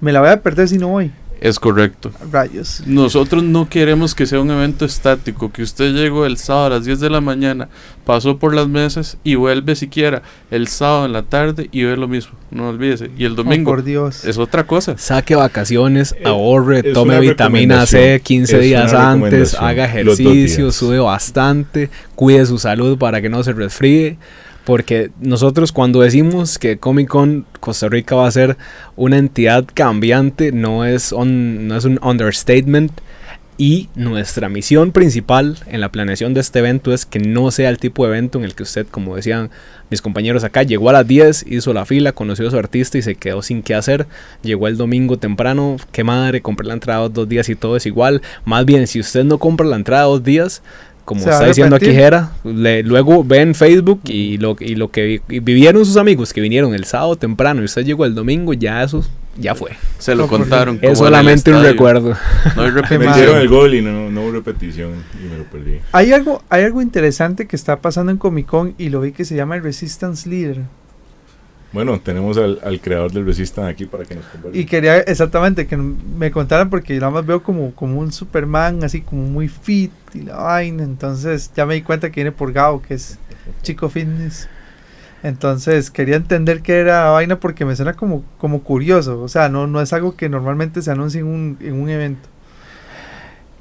Me 0.00 0.10
la 0.10 0.18
voy 0.18 0.30
a 0.30 0.42
perder 0.42 0.68
si 0.68 0.78
no 0.78 0.88
voy. 0.88 1.12
Es 1.40 1.58
correcto. 1.58 2.10
Rayos. 2.30 2.82
Nosotros 2.86 3.42
no 3.42 3.68
queremos 3.68 4.14
que 4.14 4.26
sea 4.26 4.40
un 4.40 4.50
evento 4.50 4.84
estático, 4.84 5.52
que 5.52 5.62
usted 5.62 5.92
llegó 5.92 6.26
el 6.26 6.38
sábado 6.38 6.66
a 6.66 6.70
las 6.70 6.84
10 6.84 7.00
de 7.00 7.10
la 7.10 7.20
mañana, 7.20 7.68
pasó 8.04 8.38
por 8.38 8.54
las 8.54 8.68
mesas 8.68 9.18
y 9.24 9.34
vuelve 9.34 9.76
siquiera 9.76 10.22
el 10.50 10.68
sábado 10.68 11.06
en 11.06 11.12
la 11.12 11.22
tarde 11.22 11.68
y 11.70 11.84
ve 11.84 11.96
lo 11.96 12.08
mismo. 12.08 12.32
No 12.50 12.68
olvídese. 12.68 13.10
Y 13.18 13.24
el 13.24 13.36
domingo 13.36 13.70
oh, 13.70 13.74
por 13.74 13.84
Dios. 13.84 14.24
es 14.24 14.38
otra 14.38 14.66
cosa. 14.66 14.96
Saque 14.96 15.34
vacaciones, 15.34 16.14
ahorre, 16.24 16.82
tome 16.82 17.20
vitamina 17.20 17.86
C 17.86 18.20
15 18.22 18.58
días 18.60 18.92
antes, 18.92 19.54
haga 19.54 19.84
ejercicio, 19.84 20.70
sube 20.72 20.98
bastante, 20.98 21.90
cuide 22.14 22.46
su 22.46 22.58
salud 22.58 22.96
para 22.96 23.20
que 23.20 23.28
no 23.28 23.42
se 23.42 23.52
resfríe. 23.52 24.18
Porque 24.64 25.10
nosotros 25.20 25.72
cuando 25.72 26.00
decimos 26.00 26.58
que 26.58 26.78
Comic 26.78 27.08
Con 27.08 27.44
Costa 27.60 27.88
Rica 27.88 28.16
va 28.16 28.26
a 28.26 28.30
ser 28.30 28.56
una 28.96 29.18
entidad 29.18 29.64
cambiante, 29.72 30.52
no 30.52 30.84
es, 30.84 31.12
no 31.12 31.76
es 31.76 31.84
un 31.84 31.98
understatement. 32.02 32.92
Y 33.56 33.88
nuestra 33.94 34.48
misión 34.48 34.90
principal 34.90 35.58
en 35.68 35.80
la 35.80 35.92
planeación 35.92 36.34
de 36.34 36.40
este 36.40 36.58
evento 36.58 36.92
es 36.92 37.06
que 37.06 37.20
no 37.20 37.52
sea 37.52 37.70
el 37.70 37.78
tipo 37.78 38.04
de 38.04 38.10
evento 38.10 38.38
en 38.38 38.44
el 38.44 38.56
que 38.56 38.64
usted, 38.64 38.84
como 38.90 39.14
decían 39.14 39.50
mis 39.90 40.02
compañeros 40.02 40.42
acá, 40.42 40.64
llegó 40.64 40.90
a 40.90 40.92
las 40.92 41.06
10, 41.06 41.46
hizo 41.48 41.72
la 41.72 41.84
fila, 41.84 42.10
conoció 42.10 42.48
a 42.48 42.50
su 42.50 42.58
artista 42.58 42.98
y 42.98 43.02
se 43.02 43.14
quedó 43.14 43.42
sin 43.42 43.62
qué 43.62 43.76
hacer. 43.76 44.08
Llegó 44.42 44.66
el 44.66 44.76
domingo 44.76 45.18
temprano, 45.18 45.76
qué 45.92 46.02
madre, 46.02 46.40
compré 46.42 46.66
la 46.66 46.74
entrada 46.74 47.08
dos 47.08 47.28
días 47.28 47.48
y 47.48 47.54
todo 47.54 47.76
es 47.76 47.86
igual. 47.86 48.22
Más 48.44 48.64
bien, 48.64 48.88
si 48.88 48.98
usted 48.98 49.22
no 49.22 49.38
compra 49.38 49.66
la 49.66 49.76
entrada 49.76 50.02
dos 50.02 50.24
días, 50.24 50.60
como 51.04 51.20
está 51.20 51.46
diciendo 51.46 51.76
aquí 51.76 51.86
Jera, 51.86 52.32
luego 52.44 53.24
ven 53.24 53.54
Facebook 53.54 54.00
y 54.04 54.38
lo, 54.38 54.56
y 54.58 54.74
lo 54.74 54.90
que 54.90 55.20
vivieron 55.28 55.84
sus 55.84 55.96
amigos 55.96 56.32
que 56.32 56.40
vinieron 56.40 56.74
el 56.74 56.84
sábado 56.84 57.16
temprano 57.16 57.62
y 57.62 57.66
usted 57.66 57.84
llegó 57.84 58.04
el 58.04 58.14
domingo, 58.14 58.52
ya 58.54 58.82
eso 58.82 59.04
ya 59.36 59.54
fue. 59.54 59.72
Se 59.98 60.14
lo 60.14 60.28
contaron. 60.28 60.78
Es 60.80 60.98
solamente 60.98 61.52
un 61.52 61.62
recuerdo. 61.62 62.16
No 62.56 62.62
hay 62.62 62.70
repetición. 62.70 63.38
el 63.38 63.48
gol 63.48 63.74
y 63.74 63.82
no, 63.82 64.10
no, 64.10 64.22
hubo 64.22 64.32
repetición 64.32 64.92
y 65.20 65.28
me 65.28 65.38
lo 65.38 65.44
perdí. 65.44 65.80
Hay 65.92 66.12
algo, 66.12 66.42
hay 66.48 66.64
algo 66.64 66.80
interesante 66.80 67.46
que 67.46 67.56
está 67.56 67.80
pasando 67.80 68.12
en 68.12 68.18
Comic 68.18 68.46
Con 68.46 68.74
y 68.78 68.90
lo 68.90 69.00
vi 69.00 69.12
que 69.12 69.24
se 69.24 69.34
llama 69.34 69.56
el 69.56 69.62
Resistance 69.62 70.28
Leader. 70.28 70.62
Bueno, 71.74 71.98
tenemos 71.98 72.38
al, 72.38 72.80
creador 72.80 73.10
del 73.10 73.26
Resistance 73.26 73.68
aquí 73.68 73.84
para 73.84 74.04
que 74.04 74.14
nos 74.14 74.24
converse. 74.26 74.56
Y 74.56 74.64
quería 74.64 74.98
exactamente 74.98 75.66
que 75.66 75.76
me 75.76 76.30
contaran 76.30 76.70
porque 76.70 76.94
nada 76.94 77.10
más 77.10 77.26
veo 77.26 77.42
como, 77.42 77.74
como 77.74 77.98
un 77.98 78.12
Superman 78.12 78.84
así 78.84 79.00
como 79.00 79.22
muy 79.24 79.48
fit 79.48 79.90
y 80.14 80.20
la 80.20 80.36
vaina. 80.36 80.84
Entonces 80.84 81.50
ya 81.56 81.66
me 81.66 81.74
di 81.74 81.82
cuenta 81.82 82.12
que 82.12 82.20
viene 82.20 82.30
por 82.30 82.52
Gao, 82.52 82.80
que 82.80 82.94
es 82.94 83.18
chico 83.62 83.88
fitness. 83.88 84.48
Entonces 85.24 85.90
quería 85.90 86.14
entender 86.14 86.62
qué 86.62 86.78
era 86.78 87.06
la 87.06 87.10
vaina 87.10 87.40
porque 87.40 87.64
me 87.64 87.74
suena 87.74 87.94
como, 87.94 88.24
como 88.38 88.62
curioso. 88.62 89.20
O 89.20 89.26
sea, 89.26 89.48
no, 89.48 89.66
no 89.66 89.80
es 89.80 89.92
algo 89.92 90.14
que 90.14 90.28
normalmente 90.28 90.80
se 90.80 90.92
anuncia 90.92 91.18
en 91.18 91.26
un, 91.26 91.58
en 91.60 91.74
un 91.74 91.88
evento. 91.88 92.28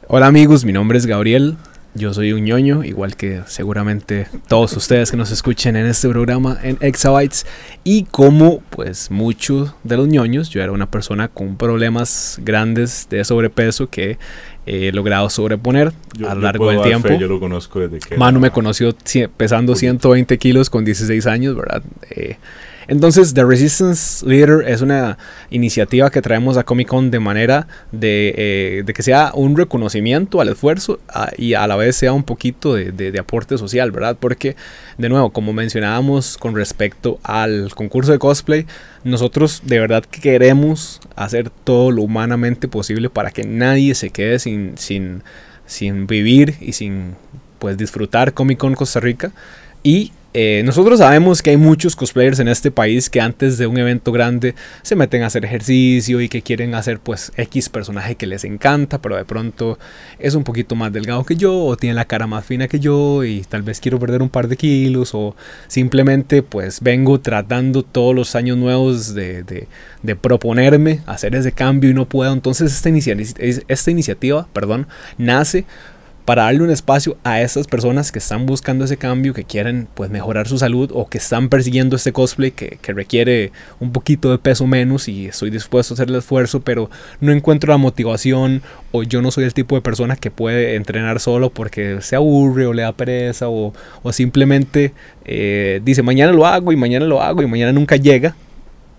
Hola 0.07 0.27
amigos, 0.27 0.65
mi 0.65 0.71
nombre 0.71 0.99
es 0.99 1.07
Gabriel. 1.07 1.57
Yo 1.95 2.11
soy 2.13 2.33
un 2.33 2.43
ñoño, 2.43 2.83
igual 2.83 3.15
que 3.15 3.41
seguramente 3.45 4.27
todos 4.47 4.75
ustedes 4.75 5.11
que 5.11 5.17
nos 5.17 5.29
escuchen 5.29 5.75
en 5.75 5.85
este 5.85 6.09
programa 6.09 6.57
en 6.63 6.77
Exabytes. 6.79 7.45
Y 7.83 8.05
como 8.05 8.61
pues 8.71 9.11
muchos 9.11 9.75
de 9.83 9.97
los 9.97 10.07
ñoños, 10.07 10.49
yo 10.49 10.63
era 10.63 10.71
una 10.71 10.89
persona 10.89 11.27
con 11.27 11.55
problemas 11.55 12.39
grandes 12.41 13.07
de 13.11 13.23
sobrepeso 13.23 13.89
que 13.89 14.17
he 14.65 14.91
logrado 14.91 15.29
sobreponer 15.29 15.93
a 16.27 16.33
lo 16.33 16.41
largo 16.41 16.71
del 16.71 16.81
tiempo. 16.81 17.09
yo 17.09 17.27
lo 17.27 17.39
conozco 17.39 17.79
desde 17.79 17.99
que... 17.99 18.17
Manu 18.17 18.39
me 18.39 18.49
conoció 18.49 18.95
pesando 19.37 19.75
120 19.75 20.37
kilos 20.39 20.69
con 20.71 20.85
16 20.85 21.27
años, 21.27 21.55
¿verdad? 21.55 21.83
Eh, 22.09 22.37
entonces, 22.87 23.33
The 23.33 23.43
Resistance 23.45 24.25
Leader 24.25 24.67
es 24.67 24.81
una 24.81 25.17
iniciativa 25.49 26.09
que 26.09 26.21
traemos 26.21 26.57
a 26.57 26.63
Comic 26.63 26.87
Con 26.87 27.11
de 27.11 27.19
manera 27.19 27.67
de, 27.91 28.33
eh, 28.37 28.93
que 28.93 29.03
sea 29.03 29.31
un 29.33 29.55
reconocimiento 29.55 30.41
al 30.41 30.49
esfuerzo 30.49 30.99
ah, 31.09 31.31
y 31.37 31.53
a 31.53 31.65
la 31.67 31.75
vez 31.75 31.95
sea 31.95 32.13
un 32.13 32.23
poquito 32.23 32.73
de, 32.75 33.19
aporte 33.19 33.57
social, 33.57 33.91
¿verdad? 33.91 34.17
Porque, 34.19 34.55
de 34.97 35.09
nuevo, 35.09 35.31
como 35.31 35.53
mencionábamos 35.53 36.37
con 36.37 36.55
respecto 36.55 37.19
al 37.23 37.73
concurso 37.73 38.11
de 38.11 38.19
cosplay, 38.19 38.65
nosotros 39.03 39.61
de 39.65 39.79
verdad 39.79 40.03
queremos 40.03 41.01
hacer 41.15 41.49
todo 41.49 41.91
lo 41.91 42.01
humanamente 42.03 42.67
posible 42.67 43.09
para 43.09 43.31
que 43.31 43.43
nadie 43.43 43.95
se 43.95 44.09
quede 44.09 44.39
sin, 44.39 44.75
sin, 44.77 46.07
vivir 46.07 46.55
y 46.59 46.73
sin 46.73 47.15
pues 47.59 47.77
disfrutar 47.77 48.33
Comic 48.33 48.57
Con 48.57 48.75
Costa 48.75 48.99
Rica. 48.99 49.31
Y 49.83 50.11
eh, 50.35 50.63
nosotros 50.65 50.97
sabemos 50.97 51.43
que 51.43 51.51
hay 51.51 51.57
muchos 51.57 51.95
cosplayers 51.95 52.39
en 52.39 52.47
este 52.47 52.71
país 52.71 53.09
que 53.09 53.21
antes 53.21 53.59
de 53.59 53.67
un 53.67 53.77
evento 53.77 54.11
grande 54.11 54.55
se 54.81 54.95
meten 54.95 55.21
a 55.21 55.27
hacer 55.27 55.45
ejercicio 55.45 56.21
y 56.21 56.29
que 56.29 56.41
quieren 56.41 56.73
hacer 56.73 56.99
pues 56.99 57.31
X 57.37 57.69
personaje 57.69 58.15
que 58.15 58.25
les 58.25 58.43
encanta, 58.43 58.99
pero 58.99 59.15
de 59.15 59.25
pronto 59.25 59.77
es 60.17 60.33
un 60.33 60.43
poquito 60.43 60.75
más 60.75 60.91
delgado 60.91 61.23
que 61.23 61.35
yo 61.35 61.55
o 61.63 61.77
tiene 61.77 61.93
la 61.93 62.05
cara 62.05 62.25
más 62.25 62.45
fina 62.45 62.67
que 62.67 62.79
yo 62.79 63.23
y 63.23 63.41
tal 63.41 63.61
vez 63.61 63.79
quiero 63.79 63.99
perder 63.99 64.23
un 64.23 64.29
par 64.29 64.47
de 64.47 64.57
kilos 64.57 65.11
o 65.13 65.35
simplemente 65.67 66.41
pues 66.41 66.81
vengo 66.81 67.19
tratando 67.19 67.83
todos 67.83 68.15
los 68.15 68.35
años 68.35 68.57
nuevos 68.57 69.13
de, 69.13 69.43
de, 69.43 70.15
proponerme 70.15 71.01
hacer 71.05 71.35
ese 71.35 71.51
cambio 71.51 71.89
y 71.89 71.93
no 71.93 72.05
puedo. 72.05 72.33
Entonces 72.33 72.73
esta, 72.73 72.89
inicia 72.89 73.15
esta 73.67 73.91
iniciativa 73.91 74.47
perdón, 74.51 74.87
nace 75.17 75.65
para 76.25 76.43
darle 76.43 76.63
un 76.63 76.69
espacio 76.69 77.17
a 77.23 77.41
esas 77.41 77.67
personas 77.67 78.11
que 78.11 78.19
están 78.19 78.45
buscando 78.45 78.85
ese 78.85 78.97
cambio, 78.97 79.33
que 79.33 79.43
quieren 79.43 79.87
pues 79.93 80.09
mejorar 80.09 80.47
su 80.47 80.57
salud 80.57 80.89
o 80.93 81.07
que 81.07 81.17
están 81.17 81.49
persiguiendo 81.49 81.95
este 81.95 82.13
cosplay 82.13 82.51
que, 82.51 82.77
requiere 82.93 83.51
un 83.79 83.91
poquito 83.91 84.29
de 84.29 84.37
peso 84.37 84.67
menos 84.67 85.07
y 85.07 85.25
estoy 85.25 85.49
dispuesto 85.49 85.93
a 85.93 85.95
hacer 85.95 86.09
el 86.09 86.15
esfuerzo, 86.15 86.61
pero 86.61 86.89
no 87.19 87.31
encuentro 87.31 87.71
la 87.71 87.77
motivación 87.77 88.61
o 88.91 89.03
yo 89.03 89.21
no 89.21 89.31
soy 89.31 89.45
el 89.45 89.53
tipo 89.53 89.75
de 89.75 89.81
persona 89.81 90.15
que 90.15 90.29
puede 90.29 90.75
entrenar 90.75 91.19
solo 91.19 91.49
porque 91.49 91.97
se 92.01 92.15
aburre 92.15 92.67
o 92.67 92.73
le 92.73 92.83
da 92.83 92.93
pereza 92.93 93.49
o, 93.49 93.73
simplemente 94.11 94.93
eh, 95.25 95.81
dice 95.83 96.03
mañana 96.03 96.31
lo 96.31 96.45
hago 96.45 96.71
y 96.71 96.75
mañana 96.75 97.05
lo 97.05 97.21
hago 97.21 97.41
y 97.41 97.47
mañana 97.47 97.71
nunca 97.71 97.95
llega 97.95 98.35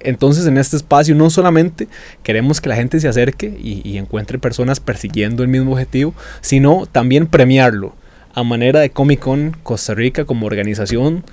entonces 0.05 0.47
en 0.47 0.59
este 0.59 0.77
espacio 0.77 1.15
no 1.15 1.31
solamente 1.31 1.89
queremos 2.23 2.61
que 2.61 2.69
la 2.69 2.77
gente 2.77 3.01
se 3.01 3.09
acerque 3.09 3.47
y, 3.47 3.97
encuentre 3.99 4.39
personas 4.39 4.81
persiguiendo 4.81 5.43
el 5.43 5.49
mismo 5.49 5.73
objetivo, 5.73 6.15
sino 6.41 6.87
también 6.91 7.27
premiarlo 7.27 7.95
a 8.35 8.43
manera 8.43 8.81
de 8.81 8.91
Comic 8.91 9.21
Con 9.21 9.57
Costa 9.63 9.95
Rica 9.95 10.25
como 10.25 10.47
organización, 10.47 11.25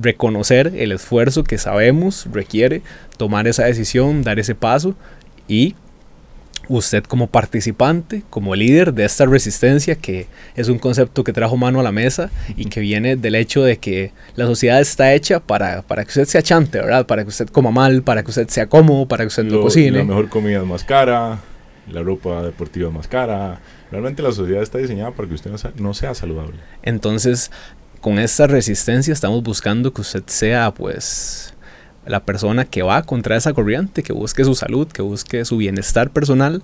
reconocer 0.00 0.72
el 0.76 0.92
esfuerzo 0.92 1.44
que 1.44 1.58
sabemos 1.58 2.26
requiere 2.32 2.82
tomar 3.18 3.46
esa 3.46 3.64
decisión, 3.64 4.22
dar 4.22 4.38
ese 4.38 4.54
paso 4.54 4.94
y 5.46 5.74
usted 6.68 7.04
como 7.04 7.26
participante, 7.28 8.22
como 8.30 8.54
líder 8.54 8.92
de 8.94 9.04
esta 9.04 9.26
resistencia, 9.26 9.94
que 9.94 10.26
es 10.54 10.68
un 10.68 10.78
concepto 10.78 11.24
que 11.24 11.32
trajo 11.32 11.56
mano 11.56 11.80
a 11.80 11.82
la 11.82 11.92
mesa 11.92 12.30
y 12.56 12.66
que 12.66 12.80
viene 12.80 13.16
del 13.16 13.34
hecho 13.34 13.62
de 13.62 13.78
que 13.78 14.12
la 14.36 14.46
sociedad 14.46 14.80
está 14.80 15.14
hecha 15.14 15.40
para, 15.40 15.82
para 15.82 16.04
que 16.04 16.08
usted 16.08 16.24
se 16.26 16.38
achante, 16.38 16.78
¿verdad? 16.78 17.06
Para 17.06 17.22
que 17.22 17.28
usted 17.28 17.48
coma 17.48 17.70
mal, 17.70 18.02
para 18.02 18.22
que 18.22 18.30
usted 18.30 18.48
sea 18.48 18.66
cómodo, 18.68 19.06
para 19.06 19.24
que 19.24 19.28
usted 19.28 19.44
no 19.44 19.60
cocine. 19.60 19.98
La 19.98 20.04
mejor 20.04 20.28
comida 20.28 20.58
es 20.58 20.66
más 20.66 20.84
cara, 20.84 21.40
la 21.90 22.02
ropa 22.02 22.42
deportiva 22.42 22.88
es 22.88 22.94
más 22.94 23.08
cara. 23.08 23.60
Realmente 23.90 24.22
la 24.22 24.32
sociedad 24.32 24.62
está 24.62 24.78
diseñada 24.78 25.12
para 25.12 25.28
que 25.28 25.34
usted 25.34 25.50
no 25.50 25.58
sea, 25.58 25.72
no 25.76 25.94
sea 25.94 26.14
saludable. 26.14 26.56
Entonces, 26.82 27.50
con 28.00 28.18
esta 28.18 28.46
resistencia 28.46 29.12
estamos 29.12 29.42
buscando 29.42 29.92
que 29.92 30.02
usted 30.02 30.22
sea, 30.26 30.72
pues 30.72 31.54
la 32.08 32.20
persona 32.20 32.64
que 32.64 32.82
va 32.82 33.02
contra 33.02 33.36
esa 33.36 33.52
corriente, 33.52 34.02
que 34.02 34.12
busque 34.12 34.44
su 34.44 34.54
salud, 34.54 34.88
que 34.88 35.02
busque 35.02 35.44
su 35.44 35.56
bienestar 35.56 36.10
personal 36.10 36.62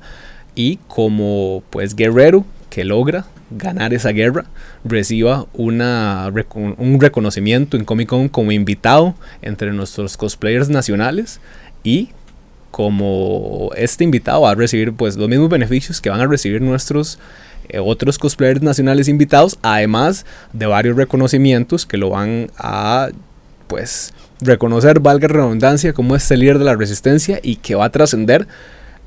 y 0.54 0.76
como 0.88 1.62
pues 1.70 1.94
guerrero 1.94 2.44
que 2.70 2.84
logra 2.84 3.26
ganar 3.50 3.94
esa 3.94 4.10
guerra 4.10 4.46
reciba 4.84 5.46
una, 5.52 6.30
un 6.78 7.00
reconocimiento 7.00 7.76
en 7.76 7.84
Comic 7.84 8.08
Con 8.08 8.28
como 8.28 8.52
invitado 8.52 9.14
entre 9.42 9.72
nuestros 9.72 10.16
cosplayers 10.16 10.68
nacionales 10.68 11.40
y 11.82 12.10
como 12.70 13.70
este 13.76 14.02
invitado 14.02 14.42
va 14.42 14.50
a 14.50 14.54
recibir 14.54 14.92
pues 14.92 15.16
los 15.16 15.28
mismos 15.28 15.48
beneficios 15.48 16.00
que 16.00 16.10
van 16.10 16.20
a 16.20 16.26
recibir 16.26 16.60
nuestros 16.60 17.18
eh, 17.68 17.78
otros 17.78 18.18
cosplayers 18.18 18.62
nacionales 18.62 19.08
invitados, 19.08 19.58
además 19.62 20.26
de 20.52 20.66
varios 20.66 20.96
reconocimientos 20.96 21.86
que 21.86 21.96
lo 21.96 22.10
van 22.10 22.50
a 22.58 23.10
pues 23.68 24.12
reconocer, 24.40 25.00
valga 25.00 25.28
redundancia, 25.28 25.92
como 25.92 26.16
este 26.16 26.36
líder 26.36 26.58
de 26.58 26.64
la 26.64 26.74
resistencia 26.74 27.40
y 27.42 27.56
que 27.56 27.74
va 27.74 27.86
a 27.86 27.90
trascender 27.90 28.46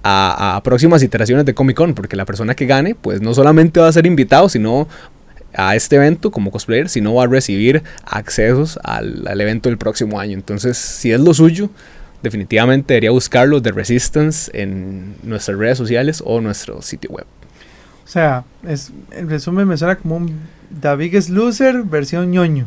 a, 0.04 0.56
a 0.56 0.64
próximas 0.64 1.04
iteraciones 1.04 1.46
de 1.46 1.54
Comic 1.54 1.78
Con, 1.78 1.94
porque 1.94 2.16
la 2.16 2.26
persona 2.26 2.56
que 2.56 2.66
gane, 2.66 2.96
pues 2.96 3.22
no 3.22 3.34
solamente 3.34 3.80
va 3.80 3.88
a 3.88 3.92
ser 3.92 4.06
invitado, 4.06 4.50
sino 4.50 4.88
a 5.54 5.76
este 5.76 5.96
evento 5.96 6.32
como 6.32 6.52
cosplayer, 6.52 6.88
sino 6.90 7.14
va 7.16 7.24
a 7.24 7.28
recibir 7.28 7.84
accesos 8.06 8.80
al, 8.84 9.28
al 9.28 9.42
evento 9.42 9.70
del 9.70 9.78
próximo 9.78 10.20
año. 10.20 10.34
Entonces, 10.34 10.78
si 10.78 11.12
es 11.12 11.20
lo 11.20 11.34
suyo, 11.34 11.70
definitivamente 12.22 12.94
debería 12.94 13.12
buscarlo 13.12 13.60
de 13.60 13.72
Resistance 13.72 14.52
en 14.54 15.16
nuestras 15.24 15.58
redes 15.58 15.78
sociales 15.78 16.22
o 16.26 16.42
nuestro 16.42 16.82
sitio 16.82 17.10
web. 17.12 17.26
O 18.06 18.10
sea, 18.10 18.46
es, 18.66 18.92
en 19.12 19.30
resumen 19.30 19.68
me 19.68 19.78
suena 19.78 19.98
como 19.98 20.18
un 20.18 20.40
The 20.80 20.96
Biggest 20.96 21.30
Loser 21.30 21.84
versión 21.84 22.32
ñoño. 22.32 22.66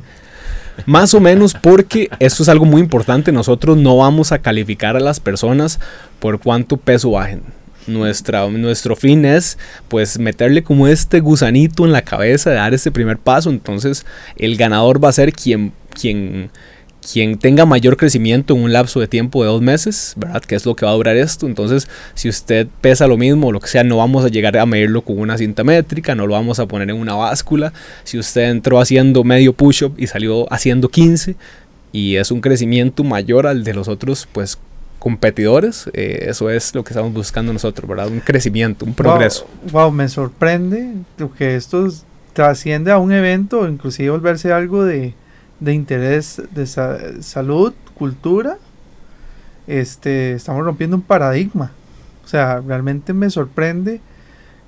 Más 0.87 1.15
o 1.15 1.21
menos 1.21 1.55
porque 1.55 2.09
esto 2.19 2.43
es 2.43 2.49
algo 2.49 2.65
muy 2.65 2.81
importante. 2.81 3.33
Nosotros 3.33 3.77
no 3.77 3.97
vamos 3.97 4.33
a 4.33 4.39
calificar 4.39 4.97
a 4.97 5.01
las 5.01 5.21
personas 5.21 5.81
por 6.19 6.41
cuánto 6.41 6.77
peso 6.77 7.13
bajen. 7.13 7.43
Nuestra, 7.87 8.47
nuestro 8.49 8.95
fin 8.95 9.25
es 9.25 9.59
pues 9.89 10.19
meterle 10.19 10.63
como 10.63 10.87
este 10.87 11.21
gusanito 11.21 11.85
en 11.85 11.93
la 11.93 12.03
cabeza 12.03 12.51
de 12.51 12.57
dar 12.57 12.75
este 12.75 12.91
primer 12.91 13.19
paso. 13.19 13.51
Entonces 13.51 14.07
el 14.37 14.57
ganador 14.57 15.03
va 15.03 15.09
a 15.09 15.13
ser 15.13 15.33
quien, 15.33 15.73
quien, 15.99 16.51
quien 17.01 17.39
tenga 17.39 17.67
mayor 17.67 17.97
crecimiento 17.97 18.55
en 18.55 18.63
un 18.63 18.73
lapso 18.73 19.01
de 19.01 19.09
tiempo 19.09 19.43
de 19.43 19.49
dos 19.49 19.63
meses, 19.63 20.15
¿verdad? 20.17 20.43
Que 20.43 20.55
es 20.55 20.67
lo 20.67 20.77
que 20.77 20.85
va 20.85 20.93
a 20.93 20.95
durar 20.95 21.17
esto. 21.17 21.47
Entonces, 21.47 21.89
si 22.15 22.29
usted 22.29 22.67
pesa 22.81 23.07
lo 23.07 23.17
mismo 23.17 23.49
o 23.49 23.53
lo 23.53 23.61
que 23.61 23.69
sea, 23.69 23.85
no 23.85 23.99
vamos 23.99 24.25
a 24.25 24.29
llegar 24.29 24.57
a 24.59 24.67
medirlo 24.67 25.03
con 25.03 25.19
una 25.19 25.39
cinta 25.39 25.65
métrica, 25.65 26.15
no 26.15 26.27
lo 26.27 26.35
vamos 26.35 26.59
a 26.61 26.67
poner 26.67 26.91
en 26.91 26.97
una 26.97 27.15
báscula. 27.15 27.73
Si 28.05 28.19
usted 28.19 28.51
entró 28.51 28.81
haciendo 28.81 29.25
medio 29.25 29.53
push-up 29.53 29.95
y 29.97 30.07
salió 30.07 30.53
haciendo 30.53 30.89
15 30.89 31.37
y 31.93 32.17
es 32.17 32.31
un 32.31 32.41
crecimiento 32.41 33.03
mayor 33.05 33.47
al 33.47 33.65
de 33.65 33.75
los 33.75 33.89
otros, 33.89 34.29
pues 34.31 34.59
competidores, 34.99 35.89
eh, 35.95 36.27
eso 36.29 36.51
es 36.51 36.75
lo 36.75 36.85
que 36.85 36.91
estamos 36.91 37.13
buscando 37.13 37.53
nosotros, 37.53 37.89
¿verdad? 37.89 38.09
Un 38.09 38.21
crecimiento, 38.21 38.85
un 38.85 38.93
progreso. 38.93 39.49
Wow, 39.73 39.85
wow, 39.85 39.91
me 39.91 40.09
sorprende 40.09 40.93
que 41.39 41.57
esto 41.57 41.89
trasciende 42.35 42.93
a 42.93 42.99
un 42.99 43.11
evento, 43.11 43.67
inclusive 43.67 44.11
volverse 44.11 44.53
algo 44.53 44.85
de, 44.85 45.15
de 45.61 45.75
interés 45.75 46.43
de 46.53 46.67
sa 46.67 46.99
salud, 47.23 47.73
cultura. 47.95 48.59
Este, 49.67 50.33
estamos 50.33 50.65
rompiendo 50.65 50.97
un 50.97 51.03
paradigma. 51.03 51.73
O 52.25 52.29
sea, 52.29 52.61
realmente 52.61 53.13
me 53.13 53.31
sorprende. 53.31 54.01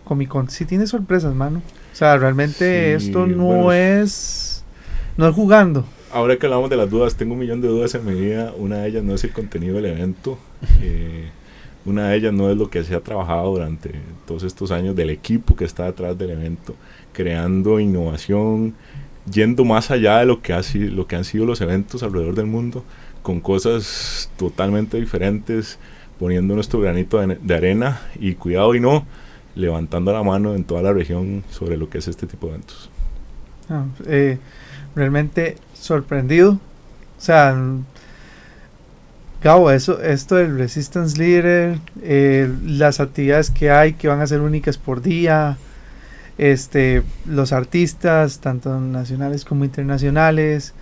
Comic 0.05 0.29
Con 0.29 0.51
sí 0.51 0.65
tiene 0.65 0.87
sorpresas, 0.87 1.35
mano. 1.35 1.63
O 1.93 1.95
sea, 1.97 2.17
realmente 2.17 2.99
Sí, 2.99 3.07
esto 3.07 3.27
no 3.27 3.45
bueno. 3.47 3.73
es 3.73 4.65
no 5.17 5.29
es 5.29 5.35
jugando. 5.35 5.85
Ahora 6.13 6.37
que 6.37 6.47
hablamos 6.47 6.69
de 6.71 6.77
las 6.77 6.91
dudas, 6.91 7.15
tengo 7.17 7.33
un 7.35 7.39
millón 7.41 7.61
de 7.61 7.69
dudas 7.69 7.95
en 7.95 8.05
mi 8.05 8.15
vida. 8.15 8.53
Una 8.57 8.79
de 8.79 8.89
ellas 8.89 9.03
no 9.05 9.15
es 9.15 9.25
el 9.25 9.33
contenido 9.33 9.77
del 9.77 9.87
evento. 9.87 10.39
eh, 10.83 11.29
una 11.85 12.09
de 12.09 12.17
ellas 12.17 12.33
no 12.33 12.49
es 12.51 12.57
lo 12.57 12.71
que 12.71 12.85
se 12.85 12.95
ha 12.95 13.01
trabajado 13.01 13.51
durante 13.51 13.91
todos 14.27 14.45
estos 14.45 14.71
años 14.71 14.95
del 14.95 15.11
equipo 15.11 15.57
que 15.57 15.65
está 15.65 15.85
detrás 15.87 16.17
del 16.17 16.31
evento, 16.31 16.77
creando 17.13 17.81
innovación, 17.81 18.75
yendo 19.31 19.65
más 19.65 19.91
allá 19.91 20.19
de 20.19 20.27
lo 20.27 20.43
que, 20.43 20.53
ha 20.53 20.63
sido, 20.63 20.95
lo 20.95 21.07
que 21.07 21.17
han 21.17 21.25
sido 21.25 21.47
los 21.47 21.61
eventos 21.61 22.03
alrededor 22.03 22.35
del 22.35 22.47
mundo, 22.47 22.85
con 23.23 23.41
cosas 23.41 24.31
totalmente 24.37 24.99
diferentes, 24.99 25.79
poniendo 26.19 26.55
nuestro 26.55 26.81
granito 26.81 27.21
de, 27.21 27.39
de 27.41 27.55
arena 27.55 28.01
y 28.19 28.35
cuidado 28.35 28.75
y 28.75 28.81
no, 28.81 29.07
levantando 29.55 30.13
la 30.13 30.23
mano 30.23 30.55
en 30.55 30.65
toda 30.65 30.83
la 30.83 30.93
región 30.93 31.45
sobre 31.51 31.77
lo 31.77 31.89
que 31.89 31.99
es 31.99 32.09
este 32.09 32.27
tipo 32.27 32.47
de 32.47 32.55
eventos. 32.55 32.91
Ah, 33.69 33.85
eh, 34.07 34.39
realmente 34.95 35.57
sorprendido. 35.75 36.53
O 36.53 37.25
sea, 37.25 37.57
Gabo, 39.43 39.71
eso, 39.71 40.01
esto 40.01 40.37
del 40.37 40.57
Resistance 40.57 41.19
Leader, 41.19 41.79
eh, 42.03 42.53
las 42.65 43.01
actividades 43.01 43.51
que 43.51 43.71
hay 43.71 43.95
que 43.95 44.09
van 44.09 44.21
a 44.21 44.27
ser 44.27 44.41
únicas 44.41 44.79
por 44.79 45.03
día, 45.03 45.57
este, 46.39 47.03
los 47.27 47.53
artistas, 47.53 48.41
tanto 48.41 48.79
nacionales 48.81 49.45
como 49.45 49.65
internacionales. 49.65 50.75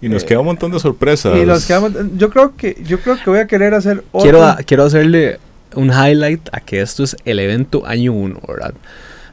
Y 0.00 0.08
nos 0.08 0.22
Eh, 0.22 0.26
queda 0.26 0.40
un 0.40 0.46
montón 0.46 0.70
de 0.72 0.78
sorpresas. 0.78 1.36
Y 1.36 1.44
los 1.44 1.66
que 1.66 1.72
vamos- 1.72 1.92
yo 2.16 2.30
creo 2.30 2.54
que, 2.56 2.76
yo 2.86 3.00
creo 3.00 3.16
que 3.22 3.30
voy 3.30 3.40
a 3.40 3.46
querer 3.46 3.74
hacer 3.74 4.04
otro. 4.12 4.22
Quiero, 4.22 4.44
a- 4.44 4.56
quiero 4.64 4.84
hacerle 4.84 5.38
un 5.74 5.88
highlight 5.90 6.48
a 6.52 6.60
que 6.60 6.80
esto 6.80 7.02
es 7.04 7.16
el 7.24 7.38
evento 7.40 7.84
año 7.86 8.12
1, 8.12 8.40
¿verdad? 8.46 8.74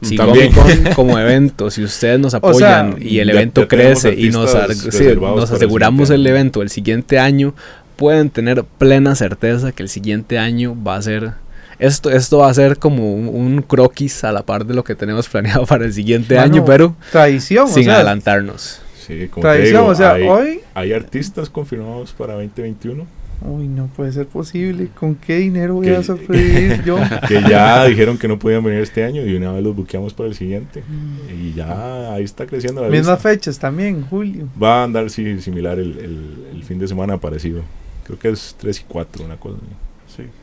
Si 0.02 0.16
También. 0.16 0.52
Comic 0.52 0.82
Con 0.84 0.94
como 1.06 1.18
evento, 1.18 1.70
si 1.70 1.82
ustedes 1.82 2.18
nos 2.20 2.32
sea, 2.32 2.38
apoyan 2.38 2.96
y 3.00 3.20
el 3.20 3.28
ya- 3.28 3.34
evento 3.34 3.62
ya 3.62 3.68
tenemos 3.68 4.02
crece 4.02 4.20
y 4.20 4.28
nos, 4.30 4.50
sí, 4.50 5.04
nos 5.14 5.50
el 5.50 5.56
aseguramos 5.56 6.10
el 6.10 6.26
evento 6.26 6.60
el 6.62 6.68
siguiente 6.68 7.18
año, 7.18 7.54
pueden 7.96 8.28
tener 8.28 8.62
plena 8.64 9.14
certeza 9.14 9.72
que 9.72 9.82
el 9.82 9.88
siguiente 9.88 10.38
año 10.38 10.76
va 10.86 10.96
a 10.96 11.02
ser... 11.02 11.32
Esto, 11.78 12.10
esto 12.10 12.38
va 12.38 12.48
a 12.50 12.54
ser 12.54 12.78
como 12.78 13.14
un, 13.14 13.28
un 13.28 13.62
croquis 13.62 14.24
a 14.24 14.32
la 14.32 14.42
par 14.42 14.64
de 14.66 14.74
lo 14.74 14.82
que 14.84 14.94
tenemos 14.94 15.28
planeado 15.30 15.66
para 15.66 15.84
el 15.84 15.92
siguiente 15.92 16.38
año, 16.38 16.64
pero 16.64 16.94
tradición, 17.12 17.68
sin 17.68 17.82
o 17.82 17.84
sea, 17.84 17.94
adelantarnos. 17.96 18.80
Sí, 18.98 19.28
como 19.28 19.42
tradición, 19.42 19.82
digo, 19.82 19.92
o 19.92 19.94
sea, 19.94 20.12
hay, 20.14 20.22
hoy, 20.24 20.60
hay 20.74 20.92
artistas 20.92 21.48
confirmados 21.50 22.12
para 22.12 22.34
2021 22.34 23.06
uy, 23.42 23.68
no 23.68 23.86
puede 23.88 24.10
ser 24.12 24.26
posible. 24.26 24.88
¿Con 24.98 25.14
qué 25.14 25.36
dinero 25.36 25.74
voy 25.74 25.86
Que- 25.86 25.96
a 25.96 26.02
sobrevivir 26.02 26.82
yo? 26.86 26.96
que 27.28 27.42
ya 27.42 27.84
dijeron 27.84 28.16
que 28.16 28.26
no 28.28 28.38
podían 28.38 28.64
venir 28.64 28.80
este 28.80 29.04
año 29.04 29.24
y 29.26 29.36
una 29.36 29.52
vez 29.52 29.62
los 29.62 29.76
buqueamos 29.76 30.14
para 30.14 30.30
el 30.30 30.34
siguiente. 30.34 30.82
Mm. 30.88 31.44
Y 31.44 31.52
ya 31.52 32.14
ahí 32.14 32.24
está 32.24 32.46
creciendo 32.46 32.80
la 32.80 32.88
Mismas 32.88 33.20
fechas 33.20 33.58
también, 33.58 34.02
julio. 34.08 34.48
Va 34.60 34.80
a 34.80 34.84
andar 34.84 35.10
sí, 35.10 35.38
similar 35.42 35.78
el, 35.78 35.98
el- 35.98 36.46
el 36.56 36.64
fin 36.64 36.78
de 36.78 36.88
semana 36.88 37.18
parecido. 37.18 37.60
Creo 38.04 38.18
que 38.18 38.30
es 38.30 38.56
3 38.58 38.80
y 38.80 38.84
4, 38.88 39.24
una 39.26 39.36
cosa 39.36 39.56
así. 39.58 39.66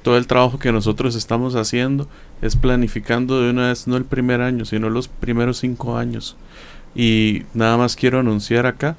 Todo 0.01 0.17
el 0.17 0.27
trabajo 0.27 0.59
que 0.59 0.71
nosotros 0.71 1.15
estamos 1.15 1.55
haciendo 1.55 2.07
es 2.41 2.55
planificando 2.55 3.41
de 3.41 3.49
una 3.51 3.69
vez, 3.69 3.87
no 3.87 3.97
el 3.97 4.05
primer 4.05 4.41
año, 4.41 4.65
sino 4.65 4.89
los 4.89 5.07
primeros 5.07 5.57
cinco 5.57 5.97
años. 5.97 6.35
Y 6.95 7.43
nada 7.53 7.77
más 7.77 7.95
quiero 7.95 8.19
anunciar 8.19 8.65
acá 8.65 8.95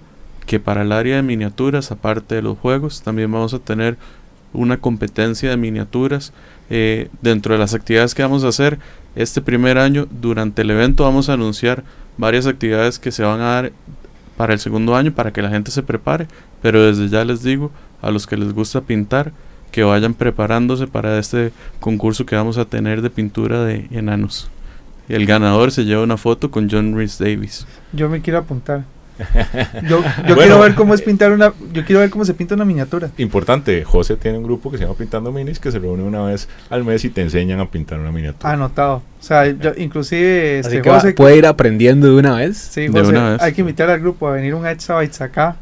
que 0.47 0.61
para 0.61 0.83
el 0.83 0.93
área 0.93 1.17
de 1.17 1.23
miniaturas, 1.23 1.91
aparte 1.91 2.35
de 2.35 2.43
los 2.43 2.59
juegos, 2.59 3.03
también 3.03 3.31
vamos 3.31 3.55
a 3.55 3.59
tener 3.59 3.97
una 4.53 4.79
competencia 4.79 5.51
de 5.51 5.57
miniaturas. 5.57 6.33
Eh, 6.71 7.09
dentro 7.21 7.55
de 7.55 7.61
las 7.61 7.75
actividades 7.75 8.15
que 8.15 8.23
vamos 8.23 8.45
a 8.45 8.49
hacer 8.49 8.79
este 9.17 9.43
primer 9.43 9.79
año, 9.79 10.07
durante 10.11 10.63
el 10.63 10.71
evento 10.71 11.05
vamos 11.05 11.29
a 11.29 11.35
anunciar 11.35 11.85
varias 12.17 12.47
actividades 12.47 12.99
que 12.99 13.13
se 13.13 13.23
van 13.23 13.41
a 13.41 13.51
dar 13.55 13.73
para 14.37 14.53
el 14.53 14.59
segundo 14.59 14.97
año 14.97 15.13
para 15.13 15.33
que 15.33 15.43
la 15.43 15.51
gente 15.51 15.71
se 15.71 15.83
prepare. 15.83 16.27
Pero 16.63 16.83
desde 16.83 17.09
ya 17.09 17.25
les 17.25 17.43
digo 17.43 17.71
a 18.03 18.11
los 18.11 18.27
que 18.27 18.37
les 18.37 18.53
gusta 18.53 18.81
pintar 18.81 19.33
que 19.75 19.83
vayan 19.83 20.15
preparándose 20.15 20.87
para 20.87 21.19
este 21.19 21.51
concurso 21.81 22.25
que 22.25 22.37
vamos 22.37 22.59
a 22.59 22.65
tener 22.65 23.03
de 23.03 23.11
pintura 23.11 23.65
de 23.65 23.89
enanos. 23.91 24.49
Y 25.09 25.15
el 25.15 25.27
ganador 25.27 25.73
se 25.73 25.85
lleva 25.85 26.05
una 26.05 26.17
foto 26.17 26.49
con 26.53 26.71
John 26.71 26.97
Rhys 26.97 27.19
Davis. 27.19 27.67
Yo 27.93 28.09
me 28.09 28.21
quiero 28.23 28.39
apuntar. 28.39 28.85
Yo, 29.89 30.01
yo 30.01 30.03
Bueno. 30.23 30.37
quiero 30.37 30.61
ver 30.61 30.75
cómo 30.77 30.95
es 30.95 31.03
pintar 31.03 31.33
una. 31.33 31.53
Yo 31.73 31.85
quiero 31.85 32.01
ver 32.01 32.11
cómo 32.11 32.25
se 32.25 32.35
pinta 32.35 32.55
una 32.55 32.65
miniatura. 32.65 33.11
Importante, 33.19 33.83
José 33.85 34.17
tiene 34.17 34.39
un 34.39 34.45
grupo 34.45 34.71
que 34.71 34.79
se 34.79 34.85
llama 34.85 34.97
Pintando 34.97 35.31
Minis 35.33 35.59
que 35.59 35.71
se 35.73 35.79
reúne 35.81 36.05
una 36.05 36.23
vez 36.23 36.49
al 36.71 36.85
mes 36.85 37.05
y 37.05 37.11
te 37.11 37.23
enseñan 37.23 37.59
a 37.61 37.69
pintar 37.69 37.99
una 37.99 38.13
miniatura. 38.13 38.53
Anotado. 38.53 38.97
O 39.21 39.23
sea, 39.23 39.47
yo, 39.51 39.73
inclusive 39.77 40.61
Así 40.61 40.69
este, 40.69 40.83
que 40.83 40.89
va- 40.91 40.97
José- 41.01 41.15
puede 41.15 41.37
ir 41.37 41.47
aprendiendo 41.47 42.07
de 42.07 42.15
una 42.15 42.37
vez. 42.37 42.57
Sí, 42.59 42.83
De 42.83 43.01
José, 43.01 43.11
una 43.11 43.31
vez. 43.33 43.43
hay 43.43 43.53
que 43.53 43.61
invitar 43.63 43.91
al 43.91 43.99
grupo 44.01 44.29
a 44.29 44.33
venir 44.33 44.55
un 44.55 44.67
Exabytes 44.67 45.21
acá. 45.21 45.57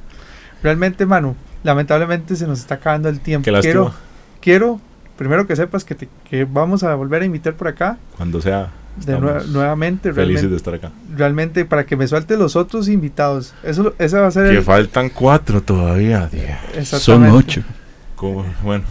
Realmente, 0.63 1.05
Manu, 1.07 1.35
lamentablemente 1.63 2.37
se 2.37 2.47
nos 2.47 2.59
está 2.61 2.77
acabando 2.77 3.09
el 3.09 3.21
tiempo. 3.21 3.45
Qué 3.45 3.53
lástima. 3.53 3.73
Quiero, 3.73 3.95
quiero, 4.41 4.81
primero 5.17 5.47
que 5.47 5.57
sepas 5.57 5.85
que, 5.85 5.95
te- 5.95 6.09
que 6.29 6.45
vamos 6.45 6.83
a 6.83 6.95
volver 6.95 7.23
a 7.23 7.25
invitar 7.25 7.55
por 7.55 7.69
acá 7.69 7.97
Cuando 8.17 8.41
sea 8.41 8.71
de 8.97 9.17
nue- 9.17 9.45
nuevamente, 9.47 10.13
felices 10.13 10.43
realmente, 10.43 10.49
de 10.49 10.57
estar 10.57 10.75
acá. 10.75 10.91
realmente 11.17 11.65
para 11.65 11.87
que 11.87 11.97
me 11.97 12.07
suelte 12.07 12.37
los 12.37 12.57
otros 12.57 12.89
invitados. 12.89 13.55
Eso, 13.63 13.95
ese 13.99 14.19
va 14.19 14.27
a 14.27 14.31
ser 14.31 14.51
Que 14.51 14.59
el- 14.59 14.63
faltan 14.63 15.09
cuatro 15.09 15.63
todavía. 15.63 16.29
Exactamente, 16.75 17.63
Como- 18.17 18.45
bueno, 18.63 18.85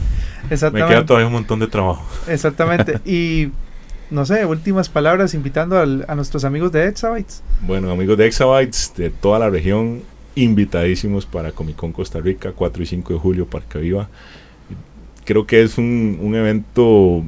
me 0.49 0.57
queda 0.87 1.05
todavía 1.05 1.27
un 1.27 1.33
montón 1.33 1.59
de 1.59 1.67
trabajo. 1.67 2.05
Exactamente. 2.27 2.99
y 3.05 3.51
no 4.09 4.25
sé, 4.25 4.45
últimas 4.45 4.89
palabras 4.89 5.33
invitando 5.33 5.77
al- 5.79 6.03
a 6.07 6.15
nuestros 6.15 6.43
amigos 6.45 6.71
de 6.71 6.87
Exabytes. 6.87 7.41
Bueno, 7.61 7.91
amigos 7.91 8.17
de 8.17 8.25
Exabytes 8.27 8.93
de 8.97 9.09
toda 9.09 9.39
la 9.39 9.49
región, 9.49 10.01
invitadísimos 10.35 11.25
para 11.25 11.51
Comic 11.51 11.75
Con 11.75 11.91
Costa 11.91 12.19
Rica, 12.19 12.53
4 12.53 12.83
y 12.83 12.85
5 12.85 13.13
de 13.13 13.19
julio, 13.19 13.45
Parque 13.45 13.79
Viva. 13.79 14.09
Creo 15.25 15.45
que 15.45 15.61
es 15.61 15.77
un, 15.77 16.17
un 16.21 16.35
evento 16.35 17.23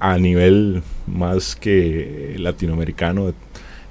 a 0.00 0.18
nivel 0.18 0.82
más 1.06 1.54
que 1.56 2.34
latinoamericano. 2.38 3.32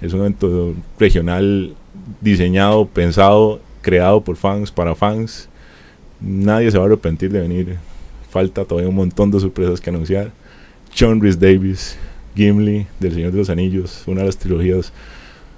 Es 0.01 0.13
un 0.13 0.21
evento 0.21 0.73
regional 0.99 1.73
diseñado, 2.19 2.85
pensado, 2.87 3.61
creado 3.81 4.21
por 4.21 4.35
fans, 4.35 4.71
para 4.71 4.95
fans. 4.95 5.49
Nadie 6.19 6.69
se 6.71 6.77
va 6.77 6.83
a 6.83 6.87
arrepentir 6.87 7.31
de 7.31 7.39
venir. 7.39 7.77
Falta 8.29 8.65
todavía 8.65 8.89
un 8.89 8.95
montón 8.95 9.31
de 9.31 9.39
sorpresas 9.39 9.81
que 9.81 9.89
anunciar. 9.89 10.31
John 10.97 11.21
Rhys 11.21 11.39
Davis, 11.39 11.97
Gimli, 12.35 12.87
del 12.99 13.13
Señor 13.13 13.31
de 13.31 13.37
los 13.37 13.49
Anillos, 13.49 14.03
una 14.07 14.21
de 14.21 14.27
las 14.27 14.37
trilogías 14.37 14.91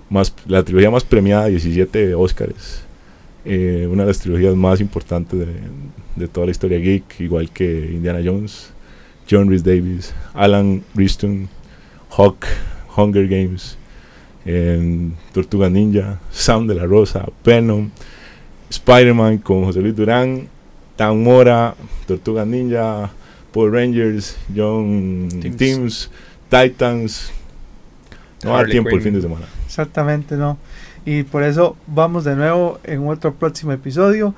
más, 0.09 0.33
la 0.47 0.63
trilogía 0.63 0.91
más 0.91 1.03
premiada, 1.03 1.47
17 1.47 2.15
Oscars. 2.15 2.83
Eh, 3.45 3.87
una 3.91 4.03
de 4.03 4.07
las 4.07 4.19
trilogías 4.19 4.55
más 4.55 4.79
importantes 4.79 5.37
de, 5.37 5.47
de 6.15 6.27
toda 6.27 6.45
la 6.45 6.51
historia 6.51 6.77
geek, 6.79 7.19
igual 7.19 7.49
que 7.49 7.91
Indiana 7.93 8.19
Jones. 8.23 8.73
John 9.29 9.49
Rhys 9.49 9.63
Davis, 9.63 10.13
Alan 10.33 10.83
Riston, 10.95 11.49
Hawk, 12.09 12.45
Hunger 12.95 13.27
Games, 13.27 13.77
Tortuga 15.33 15.69
Ninja, 15.69 16.19
Sam 16.31 16.67
de 16.67 16.75
la 16.75 16.85
Rosa, 16.85 17.25
Venom, 17.43 17.89
Spider-Man 18.69 19.37
con 19.39 19.65
José 19.65 19.81
Luis 19.81 19.95
Durán, 19.95 20.47
Tan 20.95 21.23
Mora, 21.23 21.75
Tortuga 22.05 22.45
Ninja, 22.45 23.11
Power 23.51 23.71
Rangers, 23.71 24.35
John 24.53 25.29
Teams. 25.41 25.57
Teams, 25.57 26.09
Titans. 26.49 27.31
No 28.43 28.57
da 28.57 28.65
tiempo 28.65 28.89
el 28.89 29.01
fin 29.01 29.13
de 29.13 29.21
semana. 29.21 29.45
Exactamente, 29.74 30.38
no. 30.38 30.59
Y 31.03 31.24
por 31.24 31.41
eso 31.41 31.76
vamos 31.88 32.24
de 32.26 32.36
nuevo 32.36 32.80
en 32.84 33.07
otro 33.07 33.34
próximo 33.34 33.71
episodio. 33.71 34.36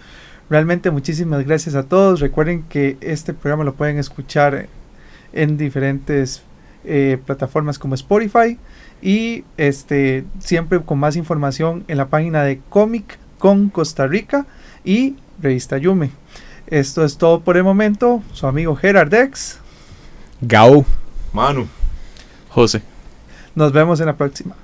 Realmente 0.49 0.91
muchísimas 0.91 1.45
gracias 1.45 1.75
a 1.75 1.83
todos. 1.83 2.21
Recuerden 2.21 2.63
que 2.69 2.97
este 3.01 3.33
programa 3.33 3.65
lo 3.65 3.73
pueden 3.73 3.97
escuchar 3.97 4.69
en 5.33 5.57
diferentes 5.57 6.41
eh, 6.85 7.17
plataformas 7.25 7.77
como 7.77 7.95
Spotify 7.95 8.57
y 9.01 9.43
este 9.57 10.23
siempre 10.39 10.81
con 10.81 10.99
más 10.99 11.17
información 11.17 11.83
en 11.89 11.97
la 11.97 12.07
página 12.07 12.43
de 12.43 12.61
Comic 12.69 13.19
con 13.37 13.67
Costa 13.67 14.07
Rica 14.07 14.45
y 14.85 15.17
Revista 15.41 15.77
Yume. 15.77 16.11
Esto 16.67 17.03
es 17.03 17.17
todo 17.17 17.41
por 17.41 17.57
el 17.57 17.65
momento. 17.65 18.23
Su 18.31 18.47
amigo 18.47 18.73
Gerard 18.73 19.09
Dex. 19.09 19.59
Gao. 20.39 20.85
Manu. 21.33 21.67
José. 22.47 22.81
Nos 23.53 23.73
vemos 23.73 23.99
en 23.99 24.05
la 24.05 24.15
próxima. 24.15 24.55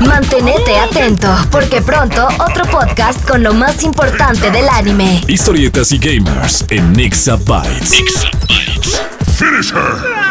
Mantenete 0.00 0.78
atento, 0.78 1.28
porque 1.50 1.82
pronto 1.82 2.26
otro 2.38 2.64
podcast 2.66 3.22
con 3.28 3.42
lo 3.42 3.52
más 3.52 3.82
importante 3.82 4.50
del 4.50 4.68
anime. 4.68 5.20
Historietas 5.28 5.92
y 5.92 5.98
gamers 5.98 6.64
en 6.70 6.92
Nixa 6.92 7.36
Bytes. 7.36 8.02
Finish 9.38 9.72
her! 9.72 10.29